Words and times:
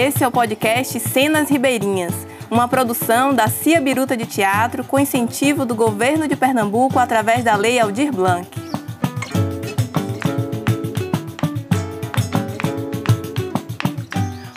Esse 0.00 0.22
é 0.22 0.28
o 0.28 0.30
podcast 0.30 1.00
Cenas 1.00 1.50
Ribeirinhas, 1.50 2.14
uma 2.48 2.68
produção 2.68 3.34
da 3.34 3.48
Cia 3.48 3.80
Biruta 3.80 4.16
de 4.16 4.26
Teatro 4.26 4.84
com 4.84 4.96
incentivo 4.96 5.66
do 5.66 5.74
governo 5.74 6.28
de 6.28 6.36
Pernambuco 6.36 7.00
através 7.00 7.42
da 7.42 7.56
Lei 7.56 7.80
Aldir 7.80 8.12
Blanc. 8.12 8.48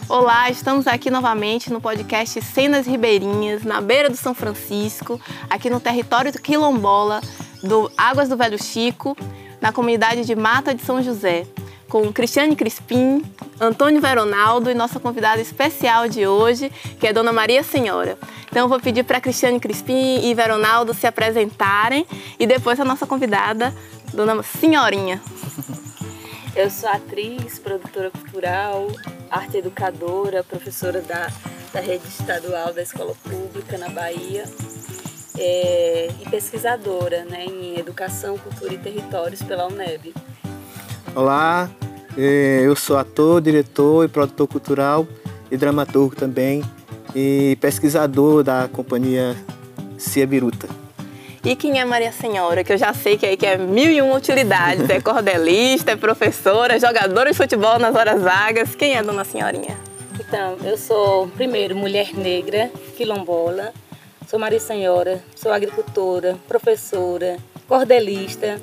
Olá, 0.08 0.52
estamos 0.52 0.86
aqui 0.86 1.10
novamente 1.10 1.74
no 1.74 1.82
podcast 1.82 2.40
Cenas 2.44 2.86
Ribeirinhas, 2.86 3.64
na 3.64 3.82
beira 3.82 4.12
do 4.12 4.18
São 4.18 4.36
Francisco, 4.36 5.20
aqui 5.50 5.72
no 5.72 5.80
território 5.80 6.32
Quilombola, 6.34 7.20
do 7.64 7.92
Águas 7.98 8.30
do 8.30 8.38
Velho 8.38 8.64
Chico, 8.64 9.18
na 9.60 9.72
comunidade 9.72 10.24
de 10.24 10.36
Mata 10.36 10.76
de 10.76 10.84
São 10.84 11.02
José, 11.02 11.48
com 11.92 12.12
Cristiane 12.14 12.56
Crispim, 12.56 13.22
Antônio 13.60 14.00
Veronaldo 14.00 14.72
e 14.72 14.74
nossa 14.74 14.98
convidada 14.98 15.42
especial 15.42 16.08
de 16.08 16.26
hoje, 16.26 16.72
que 16.98 17.06
é 17.06 17.12
Dona 17.12 17.34
Maria 17.34 17.62
Senhora. 17.64 18.18
Então 18.50 18.62
eu 18.62 18.70
vou 18.70 18.80
pedir 18.80 19.04
para 19.04 19.20
Cristiane 19.20 19.60
Crispim 19.60 20.22
e 20.24 20.34
Veronaldo 20.34 20.94
se 20.94 21.06
apresentarem 21.06 22.08
e 22.40 22.48
depois 22.48 22.80
a 22.80 22.86
nossa 22.86 23.06
convidada, 23.06 23.76
Dona 24.14 24.42
Senhorinha. 24.42 25.22
Eu 26.56 26.70
sou 26.70 26.90
atriz, 26.90 27.60
produtora 27.60 28.12
cultural, 28.12 28.88
arte 29.30 29.58
educadora, 29.58 30.44
professora 30.44 31.02
da, 31.02 31.30
da 31.72 31.80
rede 31.80 32.06
estadual 32.08 32.74
da 32.74 32.82
escola 32.82 33.16
pública 33.24 33.78
na 33.78 33.88
Bahia 33.88 34.44
é, 35.38 36.10
e 36.22 36.30
pesquisadora 36.30 37.24
né, 37.24 37.46
em 37.46 37.80
educação, 37.80 38.38
cultura 38.38 38.74
e 38.74 38.78
territórios 38.78 39.42
pela 39.42 39.66
UNEB. 39.68 40.14
Olá, 41.14 41.70
é, 42.18 42.62
eu 42.64 42.74
sou 42.74 42.98
ator, 42.98 43.42
diretor 43.42 44.06
e 44.06 44.08
produtor 44.08 44.48
cultural 44.48 45.06
e 45.52 45.58
dramaturgo 45.58 46.16
também 46.16 46.64
e 47.14 47.58
pesquisador 47.60 48.44
da 48.44 48.70
companhia 48.72 49.36
Cia 49.98 50.26
Biruta. 50.26 50.70
E 51.44 51.54
quem 51.54 51.82
é 51.82 51.84
Maria 51.84 52.14
Senhora? 52.14 52.64
Que 52.64 52.72
eu 52.72 52.78
já 52.78 52.94
sei 52.94 53.18
que 53.18 53.26
é, 53.26 53.36
que 53.36 53.46
é 53.46 53.58
mil 53.58 53.92
e 53.92 54.02
uma 54.02 54.16
utilidades. 54.16 54.90
É 54.90 55.02
cordelista, 55.04 55.92
é 55.92 55.96
professora, 55.98 56.80
jogadora 56.80 57.30
de 57.30 57.36
futebol 57.36 57.78
nas 57.78 57.94
horas 57.94 58.22
vagas. 58.22 58.74
Quem 58.74 58.96
é 58.96 59.04
Dona 59.04 59.26
Senhorinha? 59.26 59.78
Então, 60.18 60.56
eu 60.64 60.78
sou, 60.78 61.28
primeiro, 61.28 61.76
mulher 61.76 62.14
negra, 62.14 62.72
quilombola. 62.96 63.74
Sou 64.30 64.40
Maria 64.40 64.62
Senhora, 64.62 65.22
sou 65.36 65.52
agricultora, 65.52 66.38
professora, 66.48 67.38
cordelista. 67.68 68.62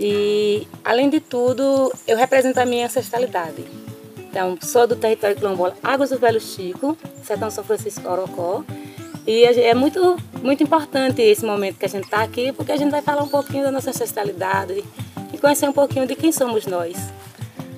E, 0.00 0.66
além 0.82 1.10
de 1.10 1.20
tudo, 1.20 1.92
eu 2.08 2.16
represento 2.16 2.58
a 2.58 2.64
minha 2.64 2.86
ancestralidade. 2.86 3.62
Então, 4.30 4.56
sou 4.62 4.86
do 4.86 4.96
território 4.96 5.36
quilombola 5.36 5.76
Águas 5.82 6.08
do 6.08 6.18
Velho 6.18 6.40
Chico, 6.40 6.96
Sertão 7.22 7.50
São 7.50 7.62
Francisco 7.62 8.08
Orocó. 8.08 8.64
E 9.26 9.44
é 9.44 9.74
muito, 9.74 10.16
muito 10.42 10.62
importante 10.62 11.20
esse 11.20 11.44
momento 11.44 11.76
que 11.76 11.84
a 11.84 11.88
gente 11.88 12.04
está 12.04 12.22
aqui, 12.22 12.50
porque 12.52 12.72
a 12.72 12.76
gente 12.76 12.90
vai 12.90 13.02
falar 13.02 13.22
um 13.22 13.28
pouquinho 13.28 13.64
da 13.64 13.70
nossa 13.70 13.90
ancestralidade 13.90 14.82
e 15.32 15.38
conhecer 15.38 15.68
um 15.68 15.72
pouquinho 15.72 16.06
de 16.06 16.16
quem 16.16 16.32
somos 16.32 16.64
nós. 16.64 16.96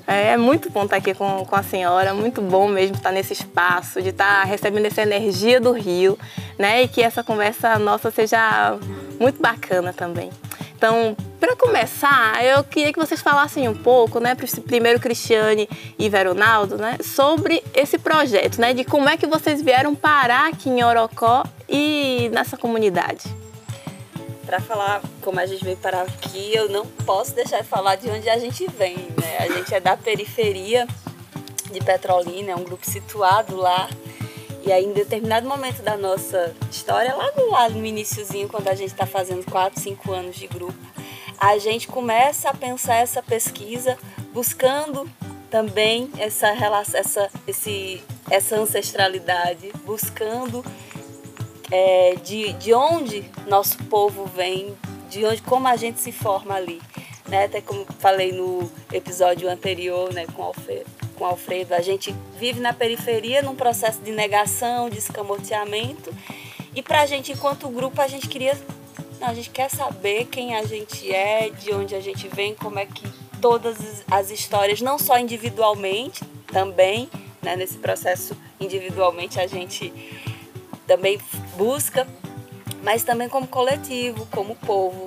É, 0.06 0.28
é 0.28 0.36
muito 0.36 0.70
bom 0.70 0.84
estar 0.84 0.96
aqui 0.96 1.14
com, 1.14 1.44
com 1.44 1.56
a 1.56 1.62
senhora, 1.62 2.14
muito 2.14 2.40
bom 2.40 2.68
mesmo 2.68 2.96
estar 2.96 3.10
nesse 3.10 3.32
espaço, 3.32 4.00
de 4.00 4.10
estar 4.10 4.44
recebendo 4.44 4.86
essa 4.86 5.02
energia 5.02 5.60
do 5.60 5.72
Rio, 5.72 6.16
né? 6.58 6.82
E 6.82 6.88
que 6.88 7.02
essa 7.02 7.24
conversa 7.24 7.78
nossa 7.78 8.10
seja 8.10 8.78
muito 9.18 9.40
bacana 9.40 9.92
também. 9.92 10.30
Então, 10.82 11.16
para 11.38 11.54
começar, 11.54 12.44
eu 12.44 12.64
queria 12.64 12.92
que 12.92 12.98
vocês 12.98 13.22
falassem 13.22 13.68
um 13.68 13.74
pouco, 13.74 14.18
né, 14.18 14.34
primeiro 14.66 14.98
Cristiane 14.98 15.68
e 15.96 16.08
Veronaldo, 16.08 16.76
né, 16.76 16.98
sobre 17.00 17.62
esse 17.72 17.98
projeto, 17.98 18.60
né, 18.60 18.74
de 18.74 18.82
como 18.82 19.08
é 19.08 19.16
que 19.16 19.24
vocês 19.24 19.62
vieram 19.62 19.94
parar 19.94 20.48
aqui 20.48 20.68
em 20.68 20.82
Orocó 20.82 21.44
e 21.68 22.28
nessa 22.32 22.56
comunidade. 22.56 23.32
Para 24.44 24.58
falar 24.58 25.00
como 25.20 25.38
a 25.38 25.46
gente 25.46 25.62
veio 25.62 25.76
parar 25.76 26.02
aqui, 26.02 26.52
eu 26.52 26.68
não 26.68 26.84
posso 26.84 27.32
deixar 27.32 27.62
de 27.62 27.68
falar 27.68 27.94
de 27.94 28.10
onde 28.10 28.28
a 28.28 28.38
gente 28.40 28.66
vem, 28.66 28.96
né? 28.96 29.36
A 29.38 29.46
gente 29.52 29.72
é 29.72 29.78
da 29.78 29.96
periferia 29.96 30.88
de 31.70 31.78
Petrolina, 31.78 32.50
é 32.50 32.56
um 32.56 32.64
grupo 32.64 32.84
situado 32.84 33.54
lá 33.54 33.88
e 34.64 34.72
aí, 34.72 34.84
em 34.84 34.92
determinado 34.92 35.48
momento 35.48 35.82
da 35.82 35.96
nossa 35.96 36.54
história, 36.70 37.14
lá 37.14 37.32
no, 37.36 37.50
lá 37.50 37.68
no 37.68 37.84
iníciozinho, 37.84 38.48
quando 38.48 38.68
a 38.68 38.74
gente 38.74 38.92
está 38.92 39.06
fazendo 39.06 39.44
4, 39.50 39.80
5 39.80 40.12
anos 40.12 40.36
de 40.36 40.46
grupo, 40.46 40.78
a 41.36 41.58
gente 41.58 41.88
começa 41.88 42.50
a 42.50 42.54
pensar 42.54 42.96
essa 42.96 43.20
pesquisa 43.20 43.98
buscando 44.32 45.10
também 45.50 46.08
essa 46.16 46.52
relação, 46.52 47.00
essa, 47.00 47.30
esse, 47.46 48.02
essa 48.30 48.56
ancestralidade, 48.56 49.72
buscando 49.84 50.64
é, 51.70 52.14
de, 52.22 52.52
de 52.54 52.72
onde 52.72 53.24
nosso 53.48 53.76
povo 53.84 54.24
vem, 54.26 54.76
de 55.10 55.24
onde, 55.26 55.42
como 55.42 55.66
a 55.66 55.76
gente 55.76 56.00
se 56.00 56.12
forma 56.12 56.54
ali. 56.54 56.80
Né? 57.28 57.46
Até 57.46 57.60
como 57.60 57.84
falei 57.98 58.30
no 58.30 58.70
episódio 58.92 59.50
anterior 59.50 60.12
né, 60.12 60.26
com 60.26 60.42
o 60.42 60.44
Alfredo, 60.46 60.90
com 61.22 61.26
Alfredo, 61.26 61.72
a 61.72 61.80
gente 61.80 62.12
vive 62.36 62.58
na 62.58 62.72
periferia 62.72 63.42
num 63.42 63.54
processo 63.54 64.00
de 64.00 64.10
negação, 64.10 64.90
de 64.90 64.98
escamoteamento. 64.98 66.12
E 66.74 66.82
para 66.82 67.02
a 67.02 67.06
gente, 67.06 67.30
enquanto 67.30 67.68
grupo, 67.68 68.00
a 68.00 68.08
gente 68.08 68.26
queria. 68.28 68.58
A 69.20 69.32
gente 69.32 69.50
quer 69.50 69.70
saber 69.70 70.24
quem 70.24 70.56
a 70.56 70.64
gente 70.64 71.14
é, 71.14 71.48
de 71.48 71.72
onde 71.72 71.94
a 71.94 72.00
gente 72.00 72.26
vem, 72.26 72.56
como 72.56 72.76
é 72.76 72.86
que 72.86 73.08
todas 73.40 74.02
as 74.10 74.32
histórias, 74.32 74.80
não 74.80 74.98
só 74.98 75.16
individualmente, 75.16 76.24
também, 76.48 77.08
né, 77.40 77.54
nesse 77.54 77.78
processo 77.78 78.36
individualmente 78.58 79.38
a 79.38 79.46
gente 79.46 79.92
também 80.88 81.20
busca, 81.56 82.04
mas 82.82 83.04
também 83.04 83.28
como 83.28 83.46
coletivo, 83.46 84.26
como 84.26 84.56
povo, 84.56 85.06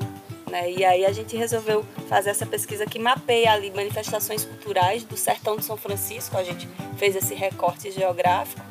né? 0.55 0.71
E 0.71 0.85
aí 0.85 1.05
a 1.05 1.11
gente 1.11 1.35
resolveu 1.35 1.85
fazer 2.07 2.29
essa 2.29 2.45
pesquisa 2.45 2.85
que 2.85 2.97
mapeia 2.97 3.51
ali 3.51 3.71
manifestações 3.71 4.45
culturais 4.45 5.03
do 5.03 5.17
sertão 5.17 5.57
de 5.57 5.66
São 5.66 5.75
Francisco. 5.75 6.38
A 6.38 6.43
gente 6.43 6.67
fez 6.97 7.13
esse 7.13 7.35
recorte 7.35 7.91
geográfico 7.91 8.61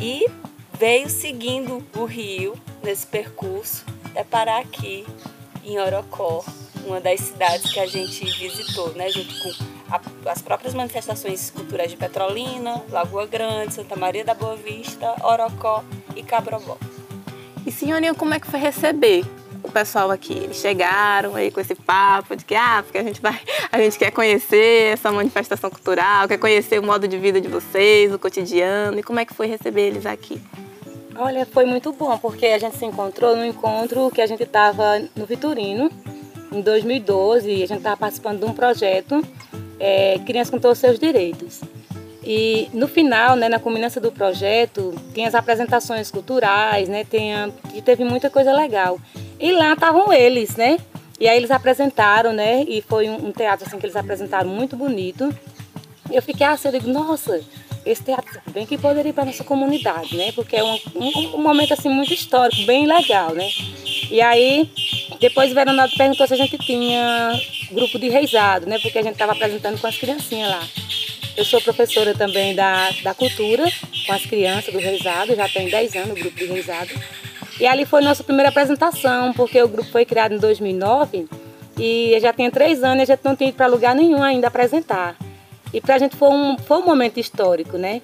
e 0.00 0.26
veio 0.76 1.08
seguindo 1.08 1.86
o 1.96 2.04
rio 2.04 2.60
nesse 2.82 3.06
percurso 3.06 3.84
até 4.04 4.24
parar 4.24 4.58
aqui 4.58 5.06
em 5.64 5.78
Orocó, 5.78 6.44
uma 6.84 7.00
das 7.00 7.20
cidades 7.20 7.72
que 7.72 7.78
a 7.78 7.86
gente 7.86 8.24
visitou, 8.24 8.92
né? 8.94 9.08
Junto 9.10 9.32
com 9.42 10.28
as 10.28 10.42
próprias 10.42 10.74
manifestações 10.74 11.50
culturais 11.50 11.90
de 11.90 11.96
Petrolina, 11.96 12.82
Lagoa 12.90 13.26
Grande, 13.26 13.74
Santa 13.74 13.94
Maria 13.94 14.24
da 14.24 14.34
Boa 14.34 14.56
Vista, 14.56 15.14
Orocó 15.22 15.84
e 16.16 16.22
Cabrobó. 16.24 16.76
E 17.64 17.70
senhorinha, 17.70 18.14
como 18.14 18.34
é 18.34 18.40
que 18.40 18.46
foi 18.46 18.58
receber 18.58 19.24
o 19.70 19.72
pessoal 19.72 20.10
aqui. 20.10 20.34
Eles 20.34 20.58
chegaram 20.58 21.34
aí 21.34 21.50
com 21.50 21.60
esse 21.60 21.74
papo 21.74 22.36
de 22.36 22.44
que, 22.44 22.54
ah, 22.54 22.82
porque 22.84 22.98
a 22.98 23.02
gente 23.02 23.20
vai, 23.20 23.40
a 23.72 23.78
gente 23.78 23.98
quer 23.98 24.10
conhecer 24.10 24.92
essa 24.92 25.10
manifestação 25.10 25.70
cultural, 25.70 26.28
quer 26.28 26.38
conhecer 26.38 26.78
o 26.78 26.82
modo 26.82 27.08
de 27.08 27.16
vida 27.16 27.40
de 27.40 27.48
vocês, 27.48 28.12
o 28.12 28.18
cotidiano, 28.18 28.98
e 28.98 29.02
como 29.02 29.18
é 29.18 29.24
que 29.24 29.32
foi 29.32 29.46
receber 29.46 29.88
eles 29.88 30.04
aqui? 30.04 30.40
Olha, 31.16 31.46
foi 31.46 31.64
muito 31.64 31.92
bom, 31.92 32.16
porque 32.18 32.46
a 32.46 32.58
gente 32.58 32.76
se 32.76 32.84
encontrou 32.84 33.36
no 33.36 33.44
encontro 33.44 34.10
que 34.10 34.20
a 34.20 34.26
gente 34.26 34.42
estava 34.42 35.02
no 35.16 35.26
Vitorino, 35.26 35.90
em 36.52 36.60
2012, 36.60 37.48
e 37.48 37.62
a 37.62 37.66
gente 37.66 37.78
estava 37.78 37.96
participando 37.96 38.40
de 38.40 38.44
um 38.44 38.52
projeto 38.52 39.22
é, 39.78 40.18
Crianças 40.26 40.50
com 40.50 40.58
Todos 40.58 40.78
os 40.78 40.80
Seus 40.80 40.98
Direitos. 40.98 41.60
E 42.22 42.68
no 42.72 42.86
final, 42.86 43.34
né, 43.34 43.48
na 43.48 43.58
culminância 43.58 44.00
do 44.00 44.12
projeto, 44.12 44.94
tem 45.14 45.26
as 45.26 45.34
apresentações 45.34 46.10
culturais, 46.10 46.88
né, 46.88 47.04
tem 47.04 47.34
a, 47.34 47.48
e 47.74 47.80
teve 47.80 48.04
muita 48.04 48.28
coisa 48.28 48.52
legal. 48.52 49.00
E 49.40 49.52
lá 49.52 49.72
estavam 49.72 50.12
eles, 50.12 50.54
né? 50.56 50.78
E 51.18 51.26
aí 51.26 51.36
eles 51.36 51.50
apresentaram, 51.50 52.32
né? 52.32 52.64
E 52.68 52.82
foi 52.82 53.08
um, 53.08 53.32
teatro 53.32 53.66
assim 53.66 53.78
que 53.78 53.86
eles 53.86 53.96
apresentaram 53.96 54.48
muito 54.48 54.76
bonito. 54.76 55.34
Eu 56.10 56.22
fiquei 56.22 56.46
assim, 56.46 56.68
eu 56.68 56.72
digo, 56.72 56.88
nossa, 56.88 57.40
esse 57.84 58.02
teatro 58.02 58.40
bem 58.52 58.66
que 58.66 58.76
poderia 58.76 59.10
ir 59.10 59.12
para 59.12 59.24
nossa 59.24 59.44
comunidade, 59.44 60.16
né? 60.16 60.32
Porque 60.32 60.56
é 60.56 60.62
um, 60.64 60.78
um, 60.94 61.36
um, 61.36 61.42
momento 61.42 61.72
assim 61.72 61.88
muito 61.88 62.12
histórico, 62.12 62.66
bem 62.66 62.86
legal, 62.86 63.34
né? 63.34 63.48
E 64.10 64.20
aí 64.20 64.70
depois 65.20 65.52
o 65.52 65.54
Veronaldo 65.54 65.94
perguntou 65.96 66.26
se 66.26 66.34
a 66.34 66.36
gente 66.36 66.58
tinha 66.58 67.32
grupo 67.70 67.98
de 67.98 68.08
reizado, 68.08 68.66
né? 68.66 68.78
Porque 68.78 68.98
a 68.98 69.02
gente 69.02 69.12
estava 69.12 69.32
apresentando 69.32 69.80
com 69.80 69.86
as 69.86 69.96
criancinhas 69.96 70.50
lá. 70.50 70.62
Eu 71.36 71.44
sou 71.44 71.60
professora 71.60 72.12
também 72.14 72.54
da, 72.54 72.90
da 73.02 73.14
cultura 73.14 73.64
com 74.06 74.12
as 74.12 74.26
crianças 74.26 74.72
do 74.72 74.80
reizado, 74.80 75.34
já 75.34 75.48
tem 75.48 75.68
10 75.68 75.96
anos 75.96 76.10
o 76.10 76.14
grupo 76.14 76.36
de 76.36 76.46
reizado. 76.46 76.90
E 77.60 77.66
ali 77.66 77.84
foi 77.84 78.00
nossa 78.00 78.24
primeira 78.24 78.48
apresentação, 78.48 79.34
porque 79.34 79.62
o 79.62 79.68
grupo 79.68 79.90
foi 79.90 80.06
criado 80.06 80.34
em 80.34 80.38
2009 80.38 81.28
e 81.78 82.16
já 82.18 82.32
tinha 82.32 82.50
três 82.50 82.82
anos 82.82 83.00
e 83.00 83.02
a 83.02 83.14
gente 83.14 83.24
não 83.24 83.36
tinha 83.36 83.50
ido 83.50 83.56
para 83.56 83.66
lugar 83.66 83.94
nenhum 83.94 84.22
ainda 84.22 84.48
apresentar. 84.48 85.14
E 85.72 85.80
para 85.80 85.96
a 85.96 85.98
gente 85.98 86.16
foi 86.16 86.30
um, 86.30 86.56
foi 86.58 86.78
um 86.78 86.84
momento 86.84 87.20
histórico, 87.20 87.76
né? 87.76 88.00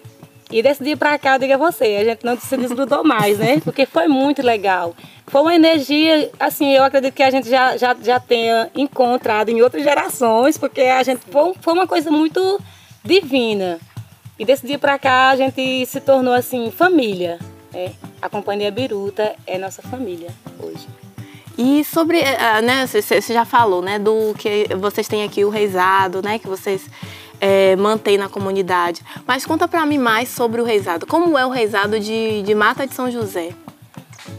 E 0.50 0.62
desse 0.62 0.84
dia 0.84 0.96
para 0.96 1.18
cá, 1.18 1.38
diga 1.38 1.58
você, 1.58 1.96
a 2.00 2.04
gente 2.04 2.24
não 2.24 2.38
se 2.38 2.56
desgrudou 2.56 3.02
mais, 3.02 3.38
né? 3.38 3.58
Porque 3.64 3.86
foi 3.86 4.06
muito 4.06 4.42
legal. 4.42 4.94
Foi 5.26 5.40
uma 5.40 5.54
energia, 5.54 6.30
assim, 6.38 6.72
eu 6.72 6.84
acredito 6.84 7.14
que 7.14 7.22
a 7.22 7.30
gente 7.30 7.48
já, 7.48 7.76
já, 7.76 7.96
já 8.00 8.20
tenha 8.20 8.70
encontrado 8.74 9.48
em 9.48 9.60
outras 9.62 9.82
gerações, 9.82 10.56
porque 10.56 10.82
a 10.82 11.02
gente 11.02 11.20
foi, 11.30 11.54
foi 11.60 11.72
uma 11.72 11.86
coisa 11.86 12.10
muito 12.10 12.60
divina. 13.02 13.80
E 14.38 14.44
desse 14.44 14.66
dia 14.66 14.78
para 14.78 14.98
cá 14.98 15.30
a 15.30 15.36
gente 15.36 15.86
se 15.86 16.00
tornou 16.00 16.34
assim 16.34 16.70
família. 16.70 17.38
Né? 17.72 17.90
A 18.20 18.28
Companhia 18.28 18.70
Biruta 18.70 19.34
é 19.46 19.58
nossa 19.58 19.82
família 19.82 20.30
hoje. 20.58 20.86
E 21.58 21.84
sobre, 21.84 22.20
uh, 22.20 22.62
né, 22.62 22.86
você 22.86 23.32
já 23.32 23.44
falou, 23.44 23.80
né, 23.80 23.98
do 23.98 24.34
que 24.38 24.66
vocês 24.76 25.08
têm 25.08 25.22
aqui 25.24 25.44
o 25.44 25.48
reizado, 25.48 26.20
né, 26.22 26.38
que 26.38 26.46
vocês 26.46 26.86
é, 27.40 27.74
mantêm 27.76 28.18
na 28.18 28.28
comunidade. 28.28 29.02
Mas 29.26 29.46
conta 29.46 29.66
para 29.66 29.84
mim 29.86 29.98
mais 29.98 30.28
sobre 30.28 30.60
o 30.60 30.64
reizado. 30.64 31.06
Como 31.06 31.36
é 31.38 31.46
o 31.46 31.50
reizado 31.50 31.98
de, 31.98 32.42
de 32.42 32.54
Mata 32.54 32.86
de 32.86 32.94
São 32.94 33.10
José? 33.10 33.50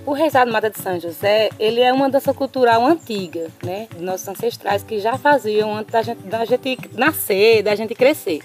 O 0.05 0.13
reizado 0.13 0.51
Mata 0.51 0.69
de 0.69 0.79
São 0.79 0.99
José, 0.99 1.49
ele 1.59 1.81
é 1.81 1.91
uma 1.91 2.09
dança 2.09 2.33
cultural 2.33 2.85
antiga, 2.85 3.49
né, 3.63 3.87
dos 3.93 4.01
nossos 4.01 4.27
ancestrais 4.27 4.83
que 4.83 4.99
já 4.99 5.17
faziam 5.17 5.75
antes 5.75 5.91
da 5.91 6.01
gente, 6.01 6.21
da 6.23 6.45
gente 6.45 6.79
nascer, 6.93 7.63
da 7.63 7.75
gente 7.75 7.95
crescer. 7.95 8.41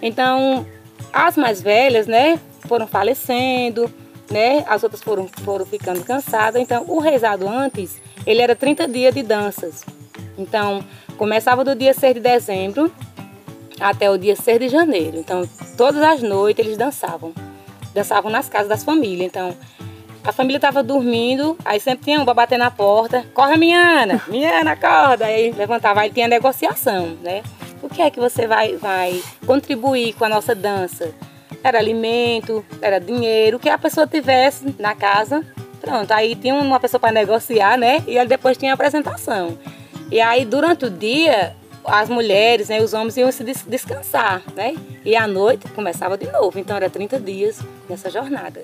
Então, 0.00 0.66
as 1.12 1.36
mais 1.36 1.60
velhas, 1.60 2.06
né, 2.06 2.38
foram 2.66 2.86
falecendo, 2.86 3.92
né, 4.30 4.64
as 4.66 4.82
outras 4.82 5.02
foram, 5.02 5.28
foram 5.28 5.66
ficando 5.66 6.04
cansadas. 6.04 6.60
Então, 6.60 6.84
o 6.88 6.98
reizado 6.98 7.48
antes, 7.48 8.00
ele 8.26 8.40
era 8.40 8.54
30 8.56 8.88
dias 8.88 9.14
de 9.14 9.22
danças. 9.22 9.84
Então, 10.38 10.84
começava 11.16 11.64
do 11.64 11.74
dia 11.74 11.92
6 11.92 12.14
de 12.14 12.20
dezembro 12.20 12.92
até 13.80 14.10
o 14.10 14.16
dia 14.16 14.36
6 14.36 14.58
de 14.60 14.68
janeiro. 14.68 15.18
Então, 15.18 15.48
todas 15.76 16.02
as 16.02 16.22
noites 16.22 16.64
eles 16.64 16.78
dançavam. 16.78 17.32
Dançavam 17.92 18.30
nas 18.30 18.48
casas 18.48 18.68
das 18.68 18.84
famílias. 18.84 19.26
Então, 19.26 19.54
a 20.24 20.30
família 20.30 20.58
estava 20.58 20.82
dormindo, 20.82 21.58
aí 21.64 21.80
sempre 21.80 22.04
tinha 22.04 22.20
um 22.20 22.24
para 22.24 22.34
bater 22.34 22.58
na 22.58 22.70
porta. 22.70 23.26
Corre, 23.34 23.56
minha 23.56 24.02
Ana! 24.02 24.22
Minha 24.28 24.60
Ana, 24.60 24.72
acorda! 24.72 25.26
Aí 25.26 25.50
levantava, 25.52 26.00
aí 26.00 26.10
tinha 26.10 26.28
negociação, 26.28 27.16
né? 27.22 27.42
O 27.82 27.88
que 27.88 28.00
é 28.00 28.08
que 28.08 28.20
você 28.20 28.46
vai, 28.46 28.76
vai 28.76 29.20
contribuir 29.44 30.12
com 30.14 30.24
a 30.24 30.28
nossa 30.28 30.54
dança? 30.54 31.12
Era 31.62 31.78
alimento, 31.78 32.64
era 32.80 32.98
dinheiro, 32.98 33.56
o 33.56 33.60
que 33.60 33.68
a 33.68 33.78
pessoa 33.78 34.06
tivesse 34.06 34.74
na 34.78 34.94
casa. 34.94 35.44
Pronto, 35.80 36.12
aí 36.12 36.36
tinha 36.36 36.54
uma 36.54 36.78
pessoa 36.78 37.00
para 37.00 37.12
negociar, 37.12 37.76
né? 37.76 38.02
E 38.06 38.24
depois 38.24 38.56
tinha 38.56 38.72
a 38.72 38.74
apresentação. 38.74 39.58
E 40.10 40.20
aí 40.20 40.44
durante 40.44 40.84
o 40.84 40.90
dia, 40.90 41.56
as 41.84 42.08
mulheres, 42.08 42.68
né, 42.68 42.80
os 42.80 42.92
homens 42.92 43.16
iam 43.16 43.30
se 43.32 43.42
descansar, 43.66 44.42
né? 44.54 44.74
E 45.04 45.16
à 45.16 45.26
noite 45.26 45.68
começava 45.68 46.16
de 46.16 46.30
novo. 46.30 46.58
Então 46.58 46.76
era 46.76 46.88
30 46.88 47.18
dias 47.18 47.60
nessa 47.88 48.10
jornada. 48.10 48.62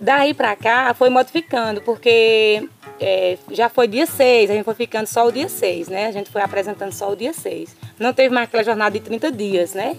Daí 0.00 0.34
para 0.34 0.56
cá 0.56 0.92
foi 0.94 1.10
modificando, 1.10 1.80
porque 1.82 2.68
é, 3.00 3.38
já 3.50 3.68
foi 3.68 3.86
dia 3.86 4.06
6, 4.06 4.50
a 4.50 4.54
gente 4.54 4.64
foi 4.64 4.74
ficando 4.74 5.06
só 5.06 5.26
o 5.26 5.32
dia 5.32 5.48
6, 5.48 5.88
né? 5.88 6.06
A 6.06 6.12
gente 6.12 6.30
foi 6.30 6.42
apresentando 6.42 6.92
só 6.92 7.10
o 7.12 7.16
dia 7.16 7.32
6. 7.32 7.76
Não 7.98 8.12
teve 8.12 8.34
mais 8.34 8.48
aquela 8.48 8.64
jornada 8.64 8.98
de 8.98 9.00
30 9.00 9.30
dias, 9.30 9.74
né? 9.74 9.96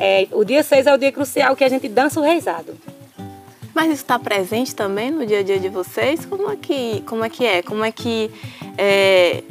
É, 0.00 0.26
o 0.32 0.44
dia 0.44 0.62
6 0.62 0.86
é 0.86 0.94
o 0.94 0.96
dia 0.96 1.12
crucial 1.12 1.54
que 1.54 1.62
a 1.62 1.68
gente 1.68 1.86
dança 1.86 2.18
o 2.18 2.22
reizado. 2.22 2.74
Mas 3.74 3.86
isso 3.86 4.02
está 4.02 4.18
presente 4.18 4.74
também 4.74 5.10
no 5.10 5.24
dia 5.26 5.40
a 5.40 5.42
dia 5.42 5.60
de 5.60 5.68
vocês? 5.68 6.24
Como 6.24 6.50
é 6.50 6.56
que, 6.56 7.02
como 7.06 7.24
é, 7.24 7.28
que 7.28 7.46
é? 7.46 7.62
Como 7.62 7.84
é 7.84 7.92
que 7.92 8.30
é, 8.76 9.42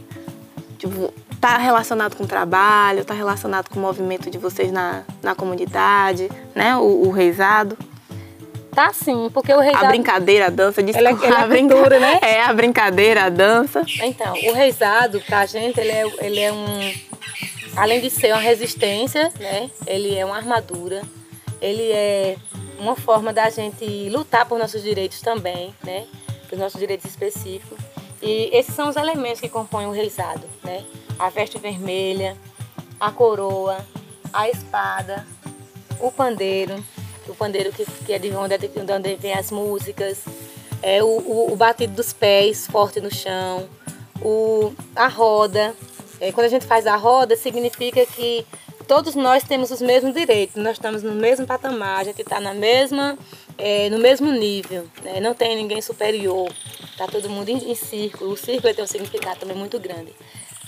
tipo, 0.78 1.14
está 1.32 1.58
relacionado 1.58 2.16
com 2.16 2.24
o 2.24 2.28
trabalho, 2.28 3.02
está 3.02 3.14
relacionado 3.14 3.70
com 3.70 3.80
o 3.80 3.82
movimento 3.82 4.30
de 4.30 4.38
vocês 4.38 4.72
na, 4.72 5.04
na 5.24 5.36
comunidade, 5.36 6.30
né? 6.54 6.76
O, 6.76 7.08
o 7.08 7.12
reizado? 7.12 7.78
Tá 8.74 8.92
sim, 8.94 9.30
porque 9.34 9.54
o 9.54 9.60
reizado... 9.60 9.86
A 9.86 9.90
brincadeira, 9.90 10.48
a 10.48 10.50
dança, 10.50 10.84
desculpa. 10.84 11.10
Ela, 11.10 11.26
ela 11.26 11.40
é 11.40 11.44
a 11.44 11.48
brincadeira, 11.48 12.00
né? 12.00 12.20
É, 12.22 12.44
a 12.44 12.54
brincadeira, 12.54 13.24
a 13.26 13.30
dança. 13.30 13.84
Então, 14.02 14.34
o 14.34 14.54
reizado, 14.54 15.22
pra 15.22 15.46
gente, 15.46 15.80
ele 15.80 15.92
é, 15.92 16.06
ele 16.22 16.40
é 16.40 16.52
um... 16.52 17.09
Além 17.76 18.02
de 18.02 18.10
ser 18.10 18.32
uma 18.32 18.42
resistência, 18.42 19.32
né? 19.40 19.70
Ele 19.86 20.16
é 20.16 20.26
uma 20.26 20.38
armadura. 20.38 21.02
Ele 21.62 21.92
é 21.92 22.38
uma 22.80 22.96
forma 22.96 23.34
da 23.34 23.50
gente 23.50 24.10
lutar 24.10 24.46
por 24.46 24.58
nossos 24.58 24.82
direitos 24.82 25.22
também, 25.22 25.74
né? 25.84 26.08
Por 26.50 26.58
nossos 26.58 26.80
direitos 26.80 27.06
específicos. 27.10 27.78
E 28.22 28.50
esses 28.54 28.76
são 28.76 28.90
os 28.90 28.96
elementos 28.96 29.40
que 29.40 29.50
compõem 29.50 29.88
o 29.88 29.92
reizado, 29.92 30.46
né? 30.64 30.86
A 31.18 31.30
veste 31.30 31.58
vermelha, 31.58 32.38
a 33.00 33.12
coroa, 33.12 33.78
a 34.34 34.50
espada, 34.50 35.26
o 36.00 36.12
pandeiro, 36.12 36.84
o 37.28 37.36
pandeiro 37.36 37.72
que, 37.72 37.86
que 37.86 38.14
é 38.14 38.20
de 38.20 38.32
onde, 38.32 38.58
de 38.58 38.92
onde 38.92 39.16
vem 39.16 39.34
as 39.34 39.52
músicas, 39.52 40.24
é 40.82 41.04
o, 41.04 41.08
o, 41.08 41.54
o, 41.54 41.56
batido 41.56 41.94
dos 41.94 42.14
pés 42.14 42.68
forte 42.68 43.00
no 43.00 43.14
chão, 43.14 43.68
o, 44.22 44.74
a 44.96 45.08
roda. 45.08 45.74
É, 46.20 46.32
quando 46.32 46.46
a 46.46 46.50
gente 46.50 46.66
faz 46.66 46.86
a 46.86 46.96
roda, 46.96 47.36
significa 47.36 48.06
que 48.06 48.46
todos 48.88 49.16
nós 49.16 49.44
temos 49.44 49.72
os 49.72 49.82
mesmos 49.82 50.14
direitos, 50.14 50.56
nós 50.56 50.74
estamos 50.74 51.04
no 51.04 51.14
mesmo 51.14 51.46
patamar, 51.46 52.00
a 52.00 52.04
gente 52.04 52.22
está 52.22 52.40
na 52.40 52.54
mesma, 52.54 53.18
é, 53.58 53.90
no 53.90 54.00
mesmo 54.00 54.32
nível, 54.32 54.88
né? 55.04 55.20
não 55.20 55.34
tem 55.34 55.56
ninguém 55.56 55.82
superior, 55.82 56.52
está 56.92 57.08
todo 57.08 57.30
mundo 57.30 57.50
em, 57.50 57.72
em 57.72 57.76
círculo. 57.76 58.32
O 58.32 58.38
círculo 58.38 58.74
tem 58.74 58.84
um 58.84 58.88
significado 58.88 59.40
também 59.40 59.56
muito 59.56 59.80
grande 59.80 60.14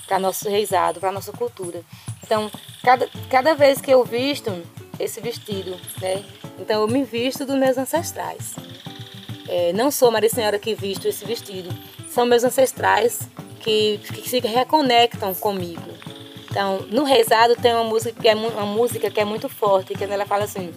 para 0.08 0.20
nosso 0.20 0.50
reizado, 0.50 1.00
para 1.00 1.12
nossa 1.12 1.32
cultura. 1.32 1.82
Então, 2.24 2.52
cada, 2.84 3.10
cada 3.30 3.54
vez 3.54 3.82
que 3.82 3.92
eu 3.92 4.04
visto 4.04 4.52
esse 5.00 5.20
vestido, 5.20 5.78
né? 6.02 6.24
Então 6.60 6.82
eu 6.82 6.88
me 6.88 7.04
visto 7.04 7.46
dos 7.46 7.56
meus 7.56 7.78
ancestrais. 7.78 8.56
É, 9.48 9.74
não 9.74 9.90
sou 9.90 10.12
Maria 10.12 10.30
Senhora 10.30 10.60
que 10.60 10.76
visto 10.76 11.08
esse 11.08 11.26
vestido, 11.26 11.70
são 12.08 12.26
meus 12.26 12.44
ancestrais 12.44 13.22
que, 13.62 14.00
que 14.00 14.30
se 14.30 14.40
reconectam 14.40 15.34
comigo. 15.36 15.92
Então, 16.50 16.80
no 16.90 17.04
rezado 17.04 17.56
tem 17.56 17.74
uma 17.74 17.86
música 17.86 18.22
que 18.22 18.28
é 18.28 18.36
uma 18.36 18.66
música 18.66 19.10
que 19.10 19.20
é 19.20 19.26
muito 19.26 19.48
forte, 19.48 19.94
que 19.94 20.04
ela 20.04 20.26
fala 20.26 20.44
assim: 20.44 20.74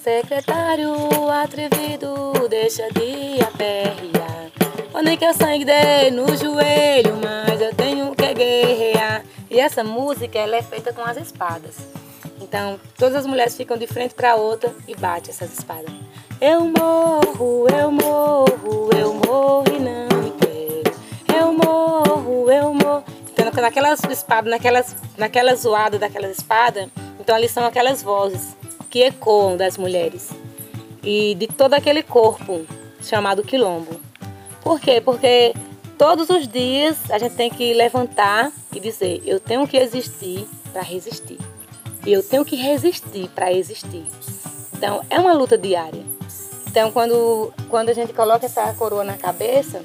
Secretário 0.00 0.90
atrevido, 1.30 2.32
deixa 2.48 2.88
de 2.90 3.40
aperrear. 3.44 4.50
nem 5.04 5.16
que 5.16 5.24
eu 5.24 5.34
sangue 5.34 5.64
no 6.12 6.36
joelho, 6.36 7.16
mas 7.22 7.60
eu 7.60 7.72
tenho 7.74 8.14
que 8.14 8.34
guerrear. 8.34 9.24
E 9.48 9.60
essa 9.60 9.84
música 9.84 10.38
ela 10.38 10.56
é 10.56 10.62
feita 10.62 10.92
com 10.92 11.02
as 11.02 11.16
espadas. 11.16 11.76
Então, 12.40 12.78
todas 12.98 13.16
as 13.16 13.26
mulheres 13.26 13.56
ficam 13.56 13.76
de 13.76 13.86
frente 13.86 14.14
para 14.14 14.34
outra 14.34 14.74
e 14.88 14.94
bate 14.94 15.30
essas 15.30 15.52
espadas. 15.52 15.92
Eu 16.40 16.64
morro, 16.64 17.66
eu 17.68 17.90
morro, 17.90 18.90
eu 18.96 19.14
morro 19.14 19.64
e 19.74 19.78
não 19.78 20.15
morro, 22.60 22.68
eu 22.68 22.74
morro. 22.74 23.04
Então, 23.32 23.62
naquelas 23.62 24.00
espadas, 24.04 24.50
naquelas, 24.50 24.96
naquela 25.16 25.54
zoada 25.54 25.98
daquelas 25.98 26.38
espadas, 26.38 26.88
então 27.20 27.34
ali 27.34 27.48
são 27.48 27.64
aquelas 27.64 28.02
vozes 28.02 28.56
que 28.90 29.00
ecoam 29.00 29.56
das 29.56 29.76
mulheres 29.76 30.30
e 31.02 31.34
de 31.34 31.46
todo 31.46 31.74
aquele 31.74 32.02
corpo 32.02 32.66
chamado 33.00 33.42
quilombo. 33.42 34.00
Por 34.62 34.80
quê? 34.80 35.00
Porque 35.00 35.54
todos 35.98 36.30
os 36.30 36.48
dias 36.48 36.96
a 37.10 37.18
gente 37.18 37.34
tem 37.34 37.50
que 37.50 37.72
levantar 37.74 38.50
e 38.74 38.80
dizer: 38.80 39.22
eu 39.24 39.38
tenho 39.38 39.66
que 39.66 39.76
existir 39.76 40.46
para 40.72 40.82
resistir. 40.82 41.38
E 42.04 42.12
eu 42.12 42.22
tenho 42.22 42.44
que 42.44 42.56
resistir 42.56 43.28
para 43.34 43.52
existir. 43.52 44.04
Então, 44.72 45.04
é 45.10 45.18
uma 45.18 45.32
luta 45.32 45.58
diária. 45.58 46.04
Então, 46.68 46.92
quando, 46.92 47.52
quando 47.68 47.88
a 47.88 47.94
gente 47.94 48.12
coloca 48.12 48.46
essa 48.46 48.72
coroa 48.74 49.02
na 49.02 49.16
cabeça, 49.16 49.82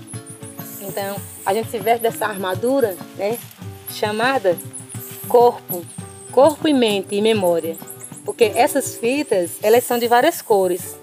então 0.81 1.15
a 1.45 1.53
gente 1.53 1.69
se 1.69 1.79
veste 1.79 2.01
dessa 2.01 2.25
armadura, 2.25 2.95
né? 3.15 3.37
Chamada 3.89 4.57
corpo, 5.27 5.85
corpo 6.31 6.67
e 6.67 6.73
mente 6.73 7.15
e 7.15 7.21
memória. 7.21 7.77
Porque 8.25 8.45
essas 8.55 8.95
fitas, 8.95 9.51
elas 9.61 9.83
são 9.83 9.97
de 9.97 10.07
várias 10.07 10.41
cores. 10.41 10.95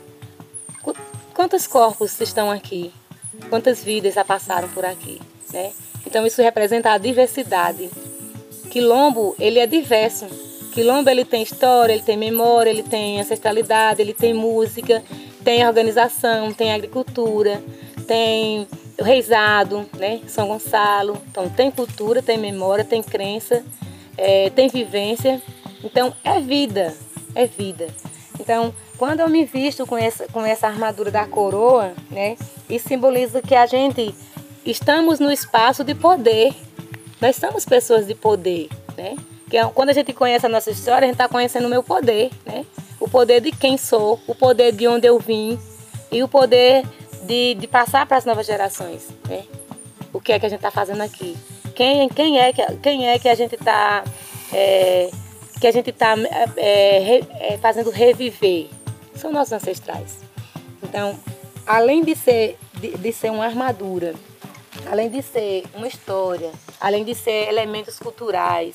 Quantos 1.35 1.67
corpos 1.67 2.21
estão 2.21 2.51
aqui? 2.51 2.93
Quantas 3.49 3.83
vidas 3.83 4.15
já 4.15 4.25
passaram 4.25 4.69
por 4.69 4.85
aqui, 4.85 5.21
né? 5.53 5.73
Então 6.07 6.27
isso 6.27 6.43
representa 6.43 6.91
a 6.91 6.99
diversidade. 6.99 7.91
Quilombo, 8.71 9.35
ele 9.39 9.59
é 9.59 9.67
diverso. 9.67 10.27
Quilombo 10.73 11.09
ele 11.11 11.25
tem 11.25 11.43
história, 11.43 11.93
ele 11.93 12.03
tem 12.03 12.17
memória, 12.17 12.71
ele 12.71 12.83
tem 12.83 13.21
ancestralidade, 13.21 14.01
ele 14.01 14.15
tem 14.15 14.35
música, 14.35 15.03
tem 15.43 15.67
organização, 15.67 16.53
tem 16.53 16.73
agricultura, 16.73 17.63
tem 18.07 18.67
o 18.99 19.05
reizado, 19.05 19.89
né? 19.97 20.21
São 20.27 20.49
Gonçalo. 20.49 21.21
Então 21.31 21.49
tem 21.49 21.71
cultura, 21.71 22.21
tem 22.21 22.37
memória, 22.37 22.85
tem 22.85 23.03
crença, 23.03 23.65
é, 24.17 24.51
tem 24.51 24.69
vivência. 24.69 25.41
Então 25.83 26.13
é 26.25 26.41
vida, 26.41 26.95
é 27.35 27.47
vida. 27.47 27.89
Então 28.41 28.75
quando 28.99 29.21
eu 29.21 29.29
me 29.29 29.45
visto 29.45 29.87
com 29.87 29.97
essa, 29.97 30.27
com 30.27 30.45
essa 30.45 30.67
armadura 30.67 31.11
da 31.11 31.25
coroa, 31.25 31.93
né? 32.11 32.37
Isso 32.69 32.89
simboliza 32.89 33.41
que 33.41 33.55
a 33.55 33.65
gente 33.65 34.13
estamos 34.67 35.21
no 35.21 35.31
espaço 35.31 35.85
de 35.85 35.95
poder. 35.95 36.53
Nós 37.21 37.37
somos 37.37 37.65
pessoas 37.65 38.07
de 38.07 38.15
poder, 38.15 38.69
né? 38.97 39.17
Que 39.49 39.57
é, 39.57 39.65
quando 39.67 39.91
a 39.91 39.93
gente 39.93 40.13
conhece 40.13 40.45
a 40.45 40.49
nossa 40.49 40.71
história, 40.71 41.05
a 41.05 41.07
gente 41.07 41.15
está 41.15 41.29
conhecendo 41.29 41.67
o 41.67 41.71
meu 41.71 41.83
poder, 41.83 42.31
né? 42.45 42.67
O 42.99 43.09
poder 43.09 43.41
de 43.41 43.53
quem 43.53 43.79
sou, 43.79 44.21
o 44.27 44.35
poder 44.35 44.73
de 44.73 44.89
onde 44.89 45.07
eu 45.07 45.19
vim 45.21 45.57
e 46.11 46.21
o 46.23 46.29
poder 46.29 46.85
de, 47.29 47.55
de 47.55 47.69
passar 47.69 48.07
para 48.07 48.17
as 48.17 48.25
novas 48.25 48.47
gerações, 48.47 49.07
né? 49.29 49.45
O 50.13 50.21
que 50.21 50.33
é 50.33 50.39
que 50.41 50.47
a 50.47 50.49
gente 50.49 50.59
está 50.59 50.71
fazendo 50.71 51.03
aqui? 51.03 51.37
Quem, 51.75 52.09
quem, 52.09 52.41
é 52.41 52.53
que, 52.53 52.63
quem 52.79 53.07
é 53.07 53.19
que 53.19 53.29
a 53.29 53.35
gente 53.35 53.55
está 53.55 54.03
é, 54.53 55.11
que 55.61 55.67
a 55.67 55.71
gente 55.71 55.91
está 55.91 56.15
é, 56.57 57.21
é, 57.41 57.59
fazendo 57.59 57.91
reviver 57.91 58.69
são 59.15 59.31
nossos 59.31 59.53
ancestrais. 59.53 60.21
Então, 60.83 61.19
além 61.67 62.03
de 62.03 62.17
ser, 62.17 62.57
de, 62.75 62.97
de 62.97 63.13
ser 63.13 63.31
uma 63.31 63.45
armadura, 63.45 64.15
além 64.91 65.11
de 65.11 65.21
ser 65.21 65.65
uma 65.75 65.87
história, 65.87 66.51
além 66.81 67.05
de 67.05 67.15
ser 67.15 67.49
elementos 67.49 67.99
culturais, 67.99 68.75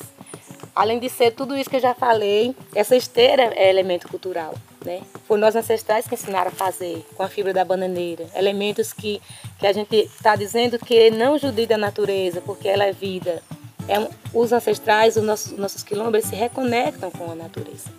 além 0.76 1.00
de 1.00 1.10
ser 1.10 1.32
tudo 1.32 1.58
isso 1.58 1.70
que 1.70 1.76
eu 1.76 1.82
já 1.82 1.94
falei, 1.94 2.56
essa 2.74 2.96
esteira 2.96 3.54
é 3.56 3.70
elemento 3.70 4.08
cultural. 4.08 4.56
Né? 4.84 5.02
Foi 5.28 5.38
nossos 5.38 5.58
ancestrais 5.58 6.08
que 6.08 6.16
ensinaram 6.16 6.50
a 6.50 6.54
fazer 6.54 7.06
com 7.16 7.24
a 7.24 7.30
fibra 7.30 7.54
da 7.54 7.64
bananeira. 7.64 8.26
Elementos 8.36 8.92
que, 8.92 9.22
que 9.60 9.68
a 9.68 9.74
gente 9.74 9.96
está 9.96 10.36
dizendo 10.36 10.78
que 10.80 11.12
não 11.12 11.38
judia 11.38 11.68
da 11.68 11.78
natureza, 11.78 12.42
porque 12.42 12.68
ela 12.68 12.84
é 12.84 12.92
vida. 12.92 13.42
É 13.88 14.00
um, 14.00 14.08
os 14.34 14.52
ancestrais, 14.52 15.16
os 15.16 15.24
nossos, 15.24 15.58
nossos 15.58 15.84
quilombos, 15.84 16.26
se 16.26 16.36
reconectam 16.36 17.12
com 17.12 17.32
a 17.32 17.36
natureza. 17.36 17.90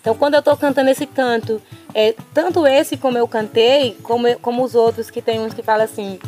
Então, 0.00 0.14
quando 0.14 0.34
eu 0.34 0.38
estou 0.40 0.56
cantando 0.56 0.90
esse 0.90 1.06
canto, 1.06 1.60
é, 1.94 2.14
tanto 2.32 2.66
esse 2.66 2.96
como 2.96 3.18
eu 3.18 3.28
cantei, 3.28 3.96
como, 4.02 4.38
como 4.40 4.64
os 4.64 4.74
outros 4.74 5.10
que 5.10 5.20
tem 5.20 5.40
uns 5.40 5.52
que 5.52 5.62
falam 5.62 5.84
assim, 5.84 6.18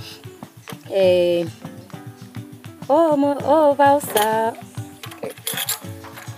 é, 0.91 1.47
oh, 2.89 3.15
oh 3.47 3.75
valsa, 3.75 4.55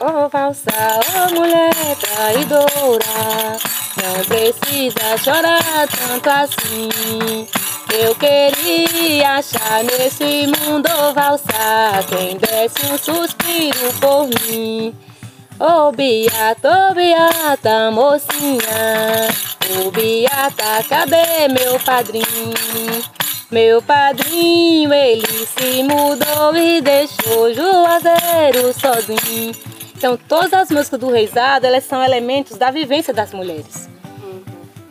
oh 0.03 0.29
valsa, 0.29 1.01
oh 1.15 1.35
mulher 1.35 1.73
traidora, 2.01 3.57
não 4.03 4.25
precisa 4.25 5.17
chorar 5.23 5.89
tanto 5.89 6.29
assim. 6.29 7.47
Eu 7.93 8.15
queria 8.15 9.37
achar 9.37 9.85
nesse 9.85 10.47
mundo 10.47 10.89
valsa 11.15 12.03
quem 12.09 12.37
desse 12.37 12.87
um 12.91 12.99
suspiro 12.99 13.93
por 14.01 14.27
mim. 14.27 14.95
Ô 15.61 15.89
oh, 15.89 15.93
Beata, 15.93 16.89
oh, 16.91 16.95
Beata, 16.95 17.91
mocinha, 17.93 19.29
ô 19.71 19.87
oh, 19.87 19.91
Beata, 19.93 20.85
cadê 20.89 21.49
meu 21.49 21.79
padrinho? 21.79 22.25
Meu 23.51 23.83
padrinho, 23.83 24.93
ele 24.93 25.47
se 25.47 25.83
mudou 25.83 26.57
e 26.57 26.81
deixou 26.81 27.53
Juazeiro 27.53 28.73
sozinho. 28.73 29.82
Então, 30.03 30.17
todas 30.17 30.53
as 30.53 30.69
músicas 30.69 30.99
do 30.99 31.09
Reisado, 31.09 31.65
elas 31.65 31.85
são 31.85 32.03
elementos 32.03 32.59
da 32.59 32.73
vivência 32.73 33.15
das 33.15 33.33
mulheres. 33.33 33.89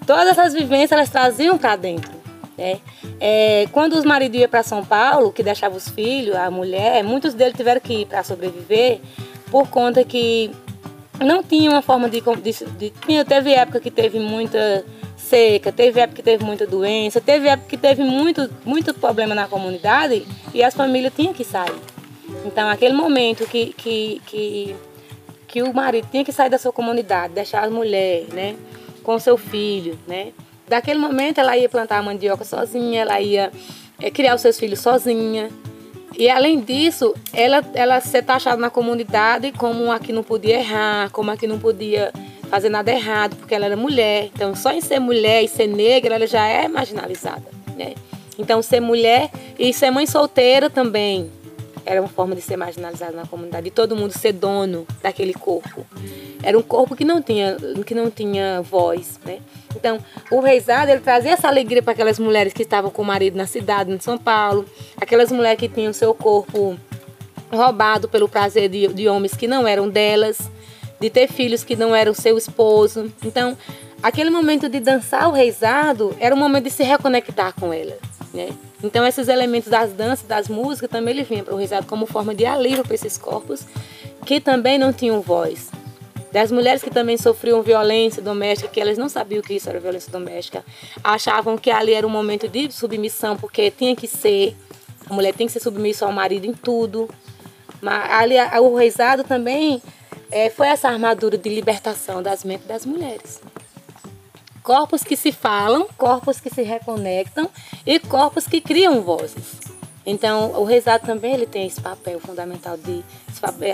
Todas 0.07 0.39
as 0.39 0.53
vivências, 0.53 0.93
elas 0.93 1.09
traziam 1.09 1.57
para 1.57 1.75
dentro. 1.75 2.09
Né? 2.57 2.79
É, 3.19 3.67
quando 3.73 3.91
os 3.91 4.05
maridos 4.05 4.39
iam 4.39 4.47
para 4.47 4.63
São 4.63 4.85
Paulo, 4.85 5.33
que 5.33 5.43
deixavam 5.43 5.77
os 5.77 5.89
filhos, 5.89 6.33
a 6.33 6.49
mulher, 6.49 7.03
muitos 7.03 7.33
deles 7.33 7.57
tiveram 7.57 7.81
que 7.81 8.03
ir 8.03 8.05
para 8.05 8.23
sobreviver 8.23 9.01
por 9.51 9.67
conta 9.67 10.01
que 10.05 10.49
não 11.19 11.43
tinha 11.43 11.69
uma 11.69 11.81
forma 11.81 12.09
de, 12.09 12.21
de, 12.21 12.89
de, 12.89 13.25
Teve 13.25 13.51
época 13.51 13.81
que 13.81 13.91
teve 13.91 14.17
muita 14.17 14.85
seca, 15.17 15.73
teve 15.73 15.99
época 15.99 16.15
que 16.15 16.23
teve 16.23 16.45
muita 16.45 16.65
doença, 16.65 17.19
teve 17.19 17.49
época 17.49 17.67
que 17.67 17.77
teve 17.77 18.01
muito, 18.01 18.49
muito 18.63 18.93
problema 18.93 19.35
na 19.35 19.45
comunidade 19.45 20.25
e 20.53 20.63
as 20.63 20.73
famílias 20.73 21.11
tinham 21.13 21.33
que 21.33 21.43
sair. 21.43 21.75
Então, 22.45 22.69
aquele 22.69 22.93
momento 22.93 23.45
que, 23.45 23.73
que, 23.73 24.21
que, 24.25 24.75
que 25.51 25.61
o 25.61 25.73
marido 25.73 26.07
tinha 26.09 26.23
que 26.23 26.31
sair 26.31 26.49
da 26.49 26.57
sua 26.57 26.71
comunidade, 26.71 27.33
deixar 27.33 27.65
a 27.65 27.69
mulher 27.69 28.23
né, 28.31 28.55
com 29.03 29.19
seu 29.19 29.37
filho, 29.37 29.99
né? 30.07 30.31
Daquele 30.65 30.97
momento 30.97 31.39
ela 31.39 31.57
ia 31.57 31.67
plantar 31.67 31.97
a 31.97 32.01
mandioca 32.01 32.45
sozinha, 32.45 33.01
ela 33.01 33.19
ia 33.19 33.51
é, 33.99 34.09
criar 34.09 34.33
os 34.33 34.41
seus 34.41 34.57
filhos 34.57 34.79
sozinha. 34.79 35.49
E 36.17 36.29
além 36.29 36.61
disso, 36.61 37.13
ela, 37.33 37.61
ela 37.73 37.99
ser 37.99 38.23
taxada 38.23 38.55
na 38.55 38.69
comunidade 38.69 39.51
como 39.51 39.91
a 39.91 39.99
que 39.99 40.13
não 40.13 40.23
podia 40.23 40.59
errar, 40.59 41.09
como 41.11 41.29
a 41.29 41.35
que 41.35 41.45
não 41.45 41.59
podia 41.59 42.13
fazer 42.49 42.69
nada 42.69 42.89
errado, 42.89 43.35
porque 43.35 43.53
ela 43.53 43.65
era 43.65 43.75
mulher. 43.75 44.29
Então, 44.33 44.55
só 44.55 44.71
em 44.71 44.79
ser 44.79 44.99
mulher 44.99 45.43
e 45.43 45.49
ser 45.49 45.67
negra, 45.67 46.15
ela 46.15 46.27
já 46.27 46.47
é 46.47 46.69
marginalizada. 46.69 47.43
Né? 47.75 47.95
Então, 48.39 48.61
ser 48.61 48.79
mulher 48.79 49.29
e 49.59 49.73
ser 49.73 49.91
mãe 49.91 50.05
solteira 50.05 50.69
também 50.69 51.29
era 51.85 52.01
uma 52.01 52.09
forma 52.09 52.35
de 52.35 52.41
ser 52.41 52.57
marginalizada 52.57 53.13
na 53.13 53.25
comunidade, 53.25 53.65
de 53.65 53.71
todo 53.71 53.95
mundo 53.95 54.11
ser 54.11 54.33
dono 54.33 54.85
daquele 55.01 55.33
corpo. 55.33 55.85
Era 56.43 56.57
um 56.57 56.61
corpo 56.61 56.95
que 56.95 57.05
não 57.05 57.21
tinha, 57.21 57.57
que 57.85 57.93
não 57.93 58.09
tinha 58.09 58.61
voz, 58.61 59.19
né? 59.25 59.39
Então, 59.75 59.99
o 60.29 60.39
reizado, 60.39 60.91
ele 60.91 61.01
trazia 61.01 61.31
essa 61.31 61.47
alegria 61.47 61.81
para 61.81 61.93
aquelas 61.93 62.19
mulheres 62.19 62.53
que 62.53 62.61
estavam 62.61 62.91
com 62.91 63.01
o 63.01 63.05
marido 63.05 63.37
na 63.37 63.47
cidade, 63.47 63.91
em 63.91 63.99
São 63.99 64.17
Paulo, 64.17 64.65
aquelas 64.97 65.31
mulheres 65.31 65.59
que 65.59 65.69
tinham 65.69 65.93
seu 65.93 66.13
corpo 66.13 66.77
roubado 67.51 68.07
pelo 68.07 68.29
prazer 68.29 68.69
de, 68.69 68.87
de 68.87 69.07
homens 69.07 69.35
que 69.35 69.47
não 69.47 69.67
eram 69.67 69.89
delas, 69.89 70.49
de 70.99 71.09
ter 71.09 71.27
filhos 71.27 71.63
que 71.63 71.75
não 71.75 71.95
eram 71.95 72.13
seu 72.13 72.37
esposo. 72.37 73.11
Então, 73.23 73.57
aquele 74.01 74.29
momento 74.29 74.69
de 74.69 74.79
dançar 74.79 75.27
o 75.27 75.31
reizado 75.31 76.15
era 76.19 76.33
um 76.33 76.37
momento 76.37 76.65
de 76.65 76.69
se 76.71 76.83
reconectar 76.83 77.53
com 77.59 77.73
ela, 77.73 77.97
né? 78.33 78.49
Então, 78.83 79.05
esses 79.05 79.27
elementos 79.27 79.69
das 79.69 79.93
danças, 79.93 80.25
das 80.25 80.47
músicas, 80.47 80.89
também 80.89 81.13
ele 81.13 81.23
vinha 81.23 81.43
para 81.43 81.53
o 81.53 81.57
reizado 81.57 81.85
como 81.85 82.05
forma 82.05 82.33
de 82.33 82.45
alívio 82.45 82.83
para 82.83 82.95
esses 82.95 83.17
corpos 83.17 83.65
que 84.25 84.39
também 84.39 84.77
não 84.77 84.93
tinham 84.93 85.21
voz 85.21 85.69
das 86.31 86.51
mulheres 86.51 86.81
que 86.81 86.89
também 86.89 87.17
sofriam 87.17 87.61
violência 87.61 88.21
doméstica, 88.21 88.69
que 88.69 88.79
elas 88.79 88.97
não 88.97 89.09
sabiam 89.09 89.41
que 89.41 89.53
isso 89.53 89.69
era 89.69 89.79
violência 89.79 90.11
doméstica, 90.11 90.63
achavam 91.03 91.57
que 91.57 91.69
ali 91.69 91.93
era 91.93 92.07
um 92.07 92.09
momento 92.09 92.47
de 92.47 92.71
submissão, 92.71 93.35
porque 93.35 93.69
tinha 93.69 93.95
que 93.95 94.07
ser, 94.07 94.55
a 95.09 95.13
mulher 95.13 95.33
tem 95.33 95.47
que 95.47 95.53
ser 95.53 95.59
submissa 95.59 96.05
ao 96.05 96.11
marido 96.11 96.45
em 96.45 96.53
tudo. 96.53 97.09
Mas 97.81 98.11
ali 98.11 98.35
o 98.61 98.75
reizado 98.75 99.23
também 99.23 99.81
é, 100.29 100.49
foi 100.49 100.67
essa 100.67 100.87
armadura 100.87 101.37
de 101.37 101.49
libertação 101.49 102.23
das 102.23 102.43
mentes 102.45 102.65
das 102.65 102.85
mulheres. 102.85 103.41
Corpos 104.63 105.03
que 105.03 105.15
se 105.15 105.31
falam, 105.31 105.87
corpos 105.97 106.39
que 106.39 106.49
se 106.49 106.61
reconectam 106.61 107.49
e 107.85 107.99
corpos 107.99 108.47
que 108.47 108.61
criam 108.61 109.01
vozes. 109.01 109.59
Então, 110.05 110.51
o 110.53 110.63
reizado 110.63 111.05
também 111.05 111.33
ele 111.33 111.45
tem 111.45 111.67
esse 111.67 111.79
papel 111.79 112.19
fundamental 112.19 112.77
de, 112.77 113.03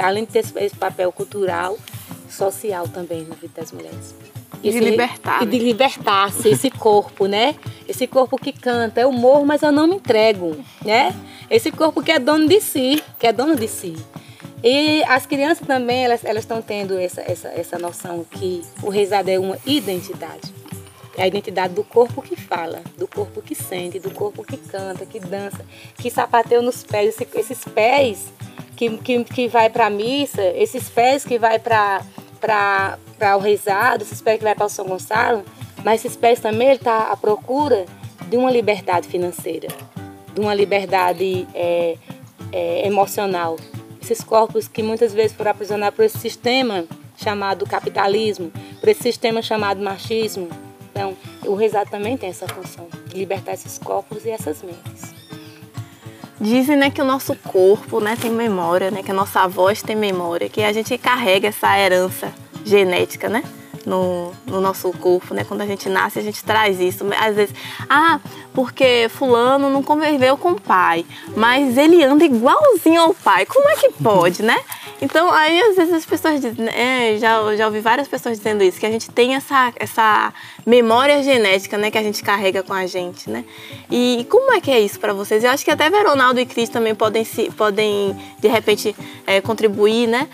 além 0.02 0.26
de 0.26 0.32
ter 0.32 0.46
esse 0.58 0.76
papel 0.76 1.12
cultural, 1.12 1.78
social 2.30 2.88
também 2.88 3.24
na 3.24 3.36
vida 3.36 3.54
das 3.62 3.72
mulheres. 3.72 4.14
E 4.64 4.72
de 4.72 4.80
libertar. 4.80 5.44
E 5.44 5.46
de 5.46 5.60
libertar-se, 5.60 6.50
esse 6.50 6.70
corpo, 6.70 7.28
né? 7.28 7.56
Esse 7.88 8.08
corpo 8.08 8.38
que 8.38 8.52
canta, 8.52 9.00
eu 9.00 9.12
morro, 9.12 9.46
mas 9.46 9.62
eu 9.62 9.72
não 9.72 9.88
me 9.88 9.96
entrego, 9.96 10.58
né? 10.84 11.16
Esse 11.50 11.72
corpo 11.72 12.02
que 12.02 12.12
é 12.12 12.20
dono 12.20 12.48
de 12.48 12.60
si, 12.60 13.02
que 13.20 13.28
é 13.28 13.32
dono 13.32 13.56
de 13.56 13.68
si. 13.68 13.96
E 14.64 15.04
as 15.04 15.26
crianças 15.26 15.66
também, 15.66 16.04
elas 16.04 16.24
estão 16.24 16.62
tendo 16.62 16.98
essa, 16.98 17.22
essa, 17.22 17.48
essa 17.50 17.78
noção 17.78 18.26
que 18.30 18.64
o 18.82 18.90
rezado 18.90 19.30
é 19.30 19.40
uma 19.40 19.58
identidade. 19.66 20.54
É 21.18 21.24
a 21.24 21.28
identidade 21.28 21.74
do 21.74 21.84
corpo 21.84 22.22
que 22.22 22.36
fala, 22.36 22.84
do 22.96 23.08
corpo 23.08 23.42
que 23.42 23.56
sente, 23.56 23.98
do 24.00 24.12
corpo 24.12 24.44
que 24.44 24.56
canta, 24.56 25.04
que 25.04 25.20
dança, 25.20 25.66
que 25.98 26.12
sapateia 26.12 26.62
nos 26.62 26.84
pés. 26.84 27.18
Esses 27.36 27.66
pés 27.66 28.32
que, 28.76 28.98
que, 29.00 29.24
que 29.24 29.48
vai 29.48 29.68
para 29.68 29.88
a 29.88 29.90
missa, 29.90 30.44
esses 30.56 30.88
pés 30.88 31.26
que 31.26 31.40
vai 31.40 31.58
para 31.58 32.06
o 33.36 33.40
rezado, 33.40 34.04
esses 34.04 34.22
pés 34.22 34.38
que 34.38 34.44
vai 34.44 34.54
para 34.54 34.68
o 34.68 34.70
São 34.70 34.86
Gonçalo, 34.86 35.44
mas 35.84 36.06
esses 36.06 36.16
pés 36.16 36.40
também 36.40 36.68
ele 36.68 36.76
está 36.76 37.12
à 37.12 37.18
procura 37.18 37.86
de 38.30 38.38
uma 38.38 38.52
liberdade 38.52 39.08
financeira, 39.08 39.70
de 40.34 40.40
uma 40.40 40.54
liberdade 40.54 41.48
é, 41.56 41.98
é, 42.52 42.86
emocional. 42.88 43.58
Esses 44.00 44.24
corpos 44.24 44.68
que 44.68 44.84
muitas 44.84 45.14
vezes 45.14 45.36
foram 45.36 45.50
aprisionados 45.52 45.96
por 45.96 46.06
esse 46.06 46.20
sistema 46.20 46.86
chamado 47.18 47.66
capitalismo, 47.66 48.52
por 48.80 48.88
esse 48.88 49.02
sistema 49.02 49.42
chamado 49.42 49.82
machismo. 49.82 50.48
Então, 50.98 51.16
o 51.46 51.54
rezado 51.54 51.92
também 51.92 52.18
tem 52.18 52.30
essa 52.30 52.48
função, 52.48 52.88
libertar 53.14 53.54
esses 53.54 53.78
corpos 53.78 54.26
e 54.26 54.32
essas 54.32 54.64
mentes. 54.64 55.14
Dizem 56.42 56.76
né, 56.76 56.90
que 56.90 57.00
o 57.00 57.06
nosso 57.06 57.36
corpo 57.36 58.00
né, 58.00 58.18
tem 58.20 58.32
memória, 58.32 58.90
né, 58.90 59.04
que 59.04 59.12
a 59.12 59.14
nossa 59.14 59.48
voz 59.48 59.84
tem 59.84 59.96
memória, 59.96 60.50
que 60.50 60.64
a 60.64 60.74
gente 60.74 60.98
carrega 60.98 61.50
essa 61.50 61.78
herança 61.78 62.34
genética, 62.66 63.30
né? 63.30 63.44
No, 63.86 64.34
no, 64.46 64.60
nosso 64.60 64.92
corpo, 64.92 65.34
né? 65.34 65.46
Quando 65.46 65.62
a 65.62 65.66
gente 65.66 65.88
nasce, 65.88 66.20
a 66.20 66.22
gente 66.22 66.44
traz 66.44 66.78
isso. 66.82 67.06
Às 67.18 67.36
vezes, 67.36 67.56
ah, 67.88 68.20
porque 68.54 69.08
fulano 69.08 69.70
não 69.70 69.82
conviveu 69.82 70.36
com 70.36 70.52
o 70.52 70.60
pai, 70.60 71.06
mas 71.38 71.78
ele 71.78 72.04
anda 72.04 72.26
igualzinho 72.26 73.00
ao 73.00 73.14
pai. 73.14 73.46
Como 73.46 73.70
é 73.70 73.76
que 73.78 73.90
pode, 74.04 74.44
né? 74.44 74.58
Então, 75.02 75.32
aí 75.32 75.62
às 75.62 75.76
vezes 75.76 75.94
as 75.94 76.06
pessoas 76.06 76.42
dizem, 76.42 76.68
é, 76.70 77.18
já, 77.18 77.56
já 77.56 77.68
ouvi 77.68 77.80
várias 77.80 78.08
pessoas 78.08 78.38
dizendo 78.38 78.64
isso, 78.64 78.80
que 78.80 78.86
a 78.86 78.92
gente 78.92 79.10
tem 79.12 79.36
essa, 79.36 79.72
essa 79.76 80.34
memória 80.66 81.22
genética, 81.22 81.78
né, 81.78 81.92
que 81.92 81.98
a 81.98 82.04
gente 82.04 82.24
carrega 82.24 82.64
com 82.64 82.74
a 82.74 82.88
gente, 82.88 83.30
né? 83.30 83.46
E 83.92 84.26
como 84.30 84.52
é 84.54 84.60
que 84.60 84.72
é 84.72 84.80
isso 84.80 85.00
para 85.00 85.14
vocês? 85.14 85.44
Eu 85.44 85.52
acho 85.52 85.64
que 85.64 85.72
até 85.72 85.90
Veronaldo 85.90 86.40
e 86.40 86.46
Cris 86.46 86.70
também 86.70 86.96
podem, 86.96 87.24
se, 87.24 87.52
podem 87.52 88.16
de 88.40 88.48
repente, 88.48 88.96
é, 89.26 89.40
contribuir, 89.40 90.08
né? 90.08 90.28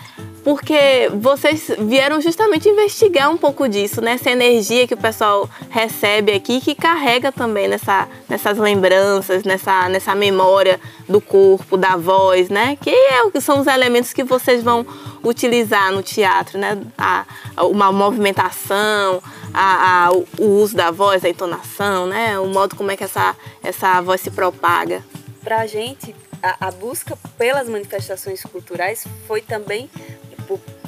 Porque 0.44 1.10
vocês 1.14 1.70
vieram 1.78 2.20
justamente 2.20 2.68
investigar 2.68 3.30
um 3.30 3.36
pouco 3.36 3.66
disso, 3.66 4.02
né? 4.02 4.12
Essa 4.12 4.30
energia 4.30 4.86
que 4.86 4.92
o 4.92 4.98
pessoal 4.98 5.48
recebe 5.70 6.32
aqui, 6.32 6.60
que 6.60 6.74
carrega 6.74 7.32
também 7.32 7.66
nessa, 7.66 8.06
nessas 8.28 8.58
lembranças, 8.58 9.42
nessa, 9.42 9.88
nessa 9.88 10.14
memória 10.14 10.78
do 11.08 11.18
corpo, 11.18 11.78
da 11.78 11.96
voz, 11.96 12.50
né? 12.50 12.76
Que 12.76 12.90
é, 12.90 13.40
são 13.40 13.60
os 13.60 13.66
elementos 13.66 14.12
que 14.12 14.22
vocês 14.22 14.62
vão 14.62 14.86
utilizar 15.24 15.90
no 15.90 16.02
teatro, 16.02 16.58
né? 16.58 16.78
A, 16.98 17.24
uma 17.62 17.90
movimentação, 17.90 19.22
a, 19.52 20.08
a, 20.08 20.12
o 20.12 20.44
uso 20.60 20.76
da 20.76 20.90
voz, 20.90 21.24
a 21.24 21.28
entonação, 21.30 22.06
né? 22.06 22.38
O 22.38 22.46
modo 22.48 22.76
como 22.76 22.90
é 22.90 22.96
que 22.98 23.04
essa, 23.04 23.34
essa 23.62 23.98
voz 24.02 24.20
se 24.20 24.30
propaga. 24.30 25.02
Para 25.42 25.60
a 25.60 25.66
gente, 25.66 26.14
a 26.42 26.70
busca 26.70 27.16
pelas 27.38 27.66
manifestações 27.68 28.42
culturais 28.42 29.06
foi 29.26 29.40
também 29.40 29.88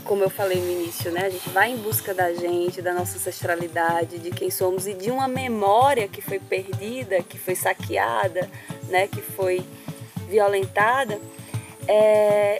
como 0.05 0.23
eu 0.23 0.31
falei 0.31 0.61
no 0.61 0.71
início, 0.71 1.11
né? 1.11 1.27
A 1.27 1.31
gente 1.31 1.49
vai 1.51 1.71
em 1.71 1.77
busca 1.77 2.15
da 2.15 2.33
gente, 2.33 2.81
da 2.81 2.95
nossa 2.95 3.17
ancestralidade, 3.17 4.19
de 4.19 4.31
quem 4.31 4.51
somos 4.51 4.87
e 4.87 4.95
de 4.95 5.11
uma 5.11 5.27
memória 5.27 6.09
que 6.09 6.21
foi 6.21 6.39
perdida, 6.39 7.23
que 7.23 7.39
foi 7.39 7.55
saqueada, 7.55 8.49
né? 8.89 9.09
Que 9.09 9.21
foi 9.21 9.65
violentada. 10.29 11.21
É... 11.89 12.59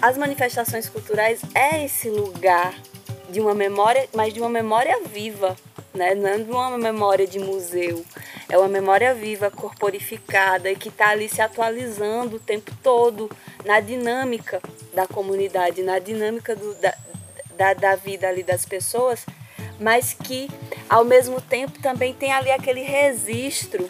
As 0.00 0.16
manifestações 0.16 0.88
culturais 0.88 1.40
é 1.54 1.84
esse 1.84 2.08
lugar 2.08 2.74
de 3.30 3.40
uma 3.40 3.54
memória, 3.54 4.08
mas 4.14 4.32
de 4.34 4.40
uma 4.40 4.48
memória 4.48 5.00
viva, 5.04 5.56
né? 5.94 6.14
Não 6.14 6.42
de 6.42 6.50
uma 6.50 6.78
memória 6.78 7.26
de 7.26 7.38
museu. 7.38 8.04
É 8.48 8.58
uma 8.58 8.68
memória 8.68 9.14
viva, 9.14 9.50
corporificada 9.50 10.70
e 10.70 10.76
que 10.76 10.88
está 10.88 11.10
ali 11.10 11.28
se 11.28 11.40
atualizando 11.40 12.36
o 12.36 12.40
tempo 12.40 12.72
todo 12.82 13.30
na 13.64 13.80
dinâmica 13.80 14.60
da 14.92 15.06
comunidade, 15.06 15.82
na 15.82 15.98
dinâmica 15.98 16.56
do, 16.56 16.74
da, 16.74 16.94
da, 17.56 17.74
da 17.74 17.96
vida 17.96 18.28
ali 18.28 18.42
das 18.42 18.64
pessoas, 18.64 19.24
mas 19.78 20.14
que 20.14 20.48
ao 20.88 21.04
mesmo 21.04 21.40
tempo 21.40 21.80
também 21.80 22.12
tem 22.12 22.32
ali 22.32 22.50
aquele 22.50 22.82
registro, 22.82 23.88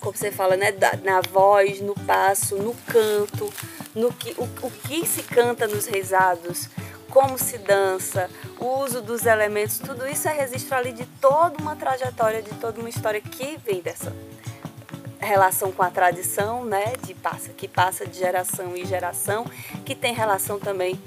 como 0.00 0.16
você 0.16 0.30
fala, 0.30 0.56
né, 0.56 0.72
da, 0.72 0.96
na 1.04 1.20
voz, 1.20 1.80
no 1.80 1.94
passo, 1.94 2.56
no 2.56 2.74
canto, 2.86 3.52
no 3.94 4.12
que, 4.12 4.32
o, 4.38 4.44
o 4.66 4.70
que 4.70 5.06
se 5.06 5.22
canta 5.22 5.68
nos 5.68 5.86
rezados, 5.86 6.68
como 7.10 7.36
se 7.36 7.58
dança, 7.58 8.30
o 8.58 8.78
uso 8.78 9.02
dos 9.02 9.26
elementos, 9.26 9.78
tudo 9.78 10.06
isso 10.06 10.28
é 10.28 10.32
registro 10.32 10.76
ali 10.76 10.92
de 10.92 11.04
toda 11.20 11.60
uma 11.60 11.76
trajetória, 11.76 12.40
de 12.40 12.50
toda 12.54 12.80
uma 12.80 12.88
história 12.88 13.20
que 13.20 13.58
vem 13.64 13.80
dessa 13.80 14.12
relação 15.18 15.70
com 15.70 15.82
a 15.82 15.90
tradição, 15.90 16.64
né, 16.64 16.94
de 17.04 17.12
passa, 17.14 17.50
que 17.50 17.68
passa 17.68 18.06
de 18.06 18.18
geração 18.18 18.76
em 18.76 18.86
geração, 18.86 19.44
que 19.84 19.94
tem 19.94 20.14
relação 20.14 20.58
também 20.58 20.98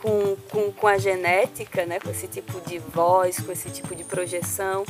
com, 0.00 0.36
com, 0.50 0.72
com 0.72 0.86
a 0.86 0.96
genética, 0.96 1.84
né, 1.84 2.00
com 2.00 2.10
esse 2.10 2.26
tipo 2.26 2.60
de 2.62 2.78
voz, 2.78 3.38
com 3.38 3.52
esse 3.52 3.68
tipo 3.70 3.94
de 3.94 4.02
projeção. 4.02 4.84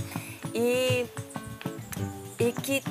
E, 0.55 1.05
e 2.39 2.53
que, 2.53 2.83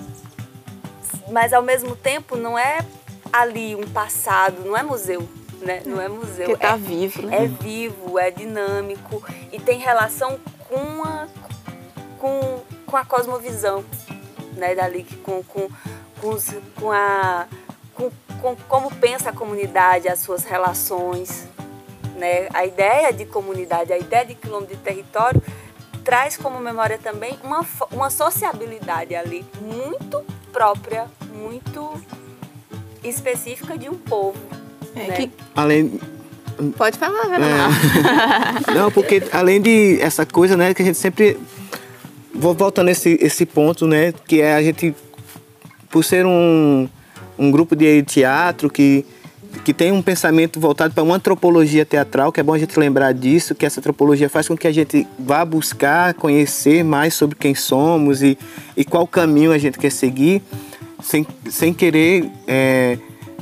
mas 1.32 1.54
ao 1.54 1.62
mesmo 1.62 1.96
tempo 1.96 2.36
não 2.36 2.60
é 2.60 2.80
ali 3.32 3.76
um 3.76 3.88
passado, 3.88 4.66
não 4.66 4.76
é 4.76 4.84
museu, 4.84 5.28
né? 5.62 5.82
Não 5.86 6.02
é 6.02 6.08
museu. 6.08 6.48
Que 6.48 6.58
tá 6.58 6.74
é, 6.74 6.78
vivo, 6.78 7.22
né? 7.24 7.44
É 7.44 7.48
vivo, 7.48 8.20
é 8.20 8.32
dinâmico 8.32 9.24
e 9.52 9.60
tem 9.60 9.80
relação 9.80 10.40
com 10.68 11.04
a, 11.04 11.28
com, 12.18 12.62
com 12.86 12.98
a 12.98 13.06
cosmovisão, 13.06 13.84
né? 14.54 14.76
Dali, 14.76 15.04
com, 15.24 15.44
com, 15.44 15.70
com, 16.22 16.30
os, 16.30 16.48
com 16.76 16.92
a. 16.92 17.48
Com, 17.94 18.12
com 18.42 18.56
como 18.68 18.94
pensa 18.96 19.30
a 19.30 19.34
comunidade, 19.34 20.08
as 20.08 20.20
suas 20.20 20.44
relações. 20.44 21.48
Né? 22.16 22.50
A 22.54 22.66
ideia 22.66 23.14
de 23.14 23.26
comunidade, 23.26 23.94
a 23.94 23.98
ideia 23.98 24.26
de 24.26 24.36
quilômetro 24.36 24.76
de 24.76 24.82
território 24.82 25.42
traz 26.04 26.36
como 26.36 26.60
memória 26.60 26.98
também 26.98 27.38
uma, 27.44 27.66
uma 27.92 28.10
sociabilidade 28.10 29.16
ali 29.16 29.46
muito 29.62 30.26
própria, 30.52 31.08
muito 31.34 32.02
específica 33.04 33.78
de 33.78 33.90
um 33.90 33.98
povo. 33.98 34.40
É, 34.96 35.08
né? 35.08 35.16
que... 35.16 35.32
Além, 35.56 36.00
Pode 36.78 36.98
falar, 36.98 37.40
é. 37.40 38.74
Não, 38.76 38.92
porque 38.92 39.24
além 39.32 39.62
de 39.62 39.98
essa 40.02 40.26
coisa, 40.26 40.58
né, 40.58 40.74
que 40.74 40.82
a 40.82 40.86
gente 40.86 40.98
sempre 40.98 41.38
vou 42.34 42.54
voltando 42.54 42.90
esse 42.90 43.18
esse 43.22 43.46
ponto, 43.46 43.88
né, 43.88 44.14
que 44.28 44.42
é 44.42 44.56
a 44.56 44.62
gente 44.62 44.94
por 45.90 46.04
ser 46.04 46.26
um, 46.26 46.88
um 47.38 47.50
grupo 47.50 47.76
de 47.76 48.04
teatro 48.04 48.70
que 48.70 49.06
que 49.64 49.74
tem 49.74 49.92
um 49.92 50.02
pensamento 50.02 50.60
voltado 50.60 50.94
para 50.94 51.04
uma 51.04 51.16
antropologia 51.16 51.84
teatral, 51.84 52.32
que 52.32 52.40
é 52.40 52.44
bom 52.44 52.54
a 52.54 52.60
gente 52.60 52.78
lembrar 52.78 53.14
disso, 53.14 53.56
que 53.56 53.66
essa 53.66 53.80
antropologia 53.80 54.30
faz 54.30 54.48
com 54.48 54.56
que 54.56 54.68
a 54.68 54.72
gente 54.72 55.08
vá 55.18 55.44
buscar 55.44 56.14
conhecer 56.14 56.84
mais 56.84 57.14
sobre 57.16 57.36
quem 57.36 57.56
somos 57.56 58.22
e, 58.22 58.38
e 58.78 58.86
qual 58.86 59.08
caminho 59.08 59.52
a 59.52 59.58
gente 59.58 59.80
quer 59.80 59.92
seguir, 59.92 60.44
sem, 61.02 61.26
sem 61.50 61.74
querer 61.74 62.30
é, 62.48 63.00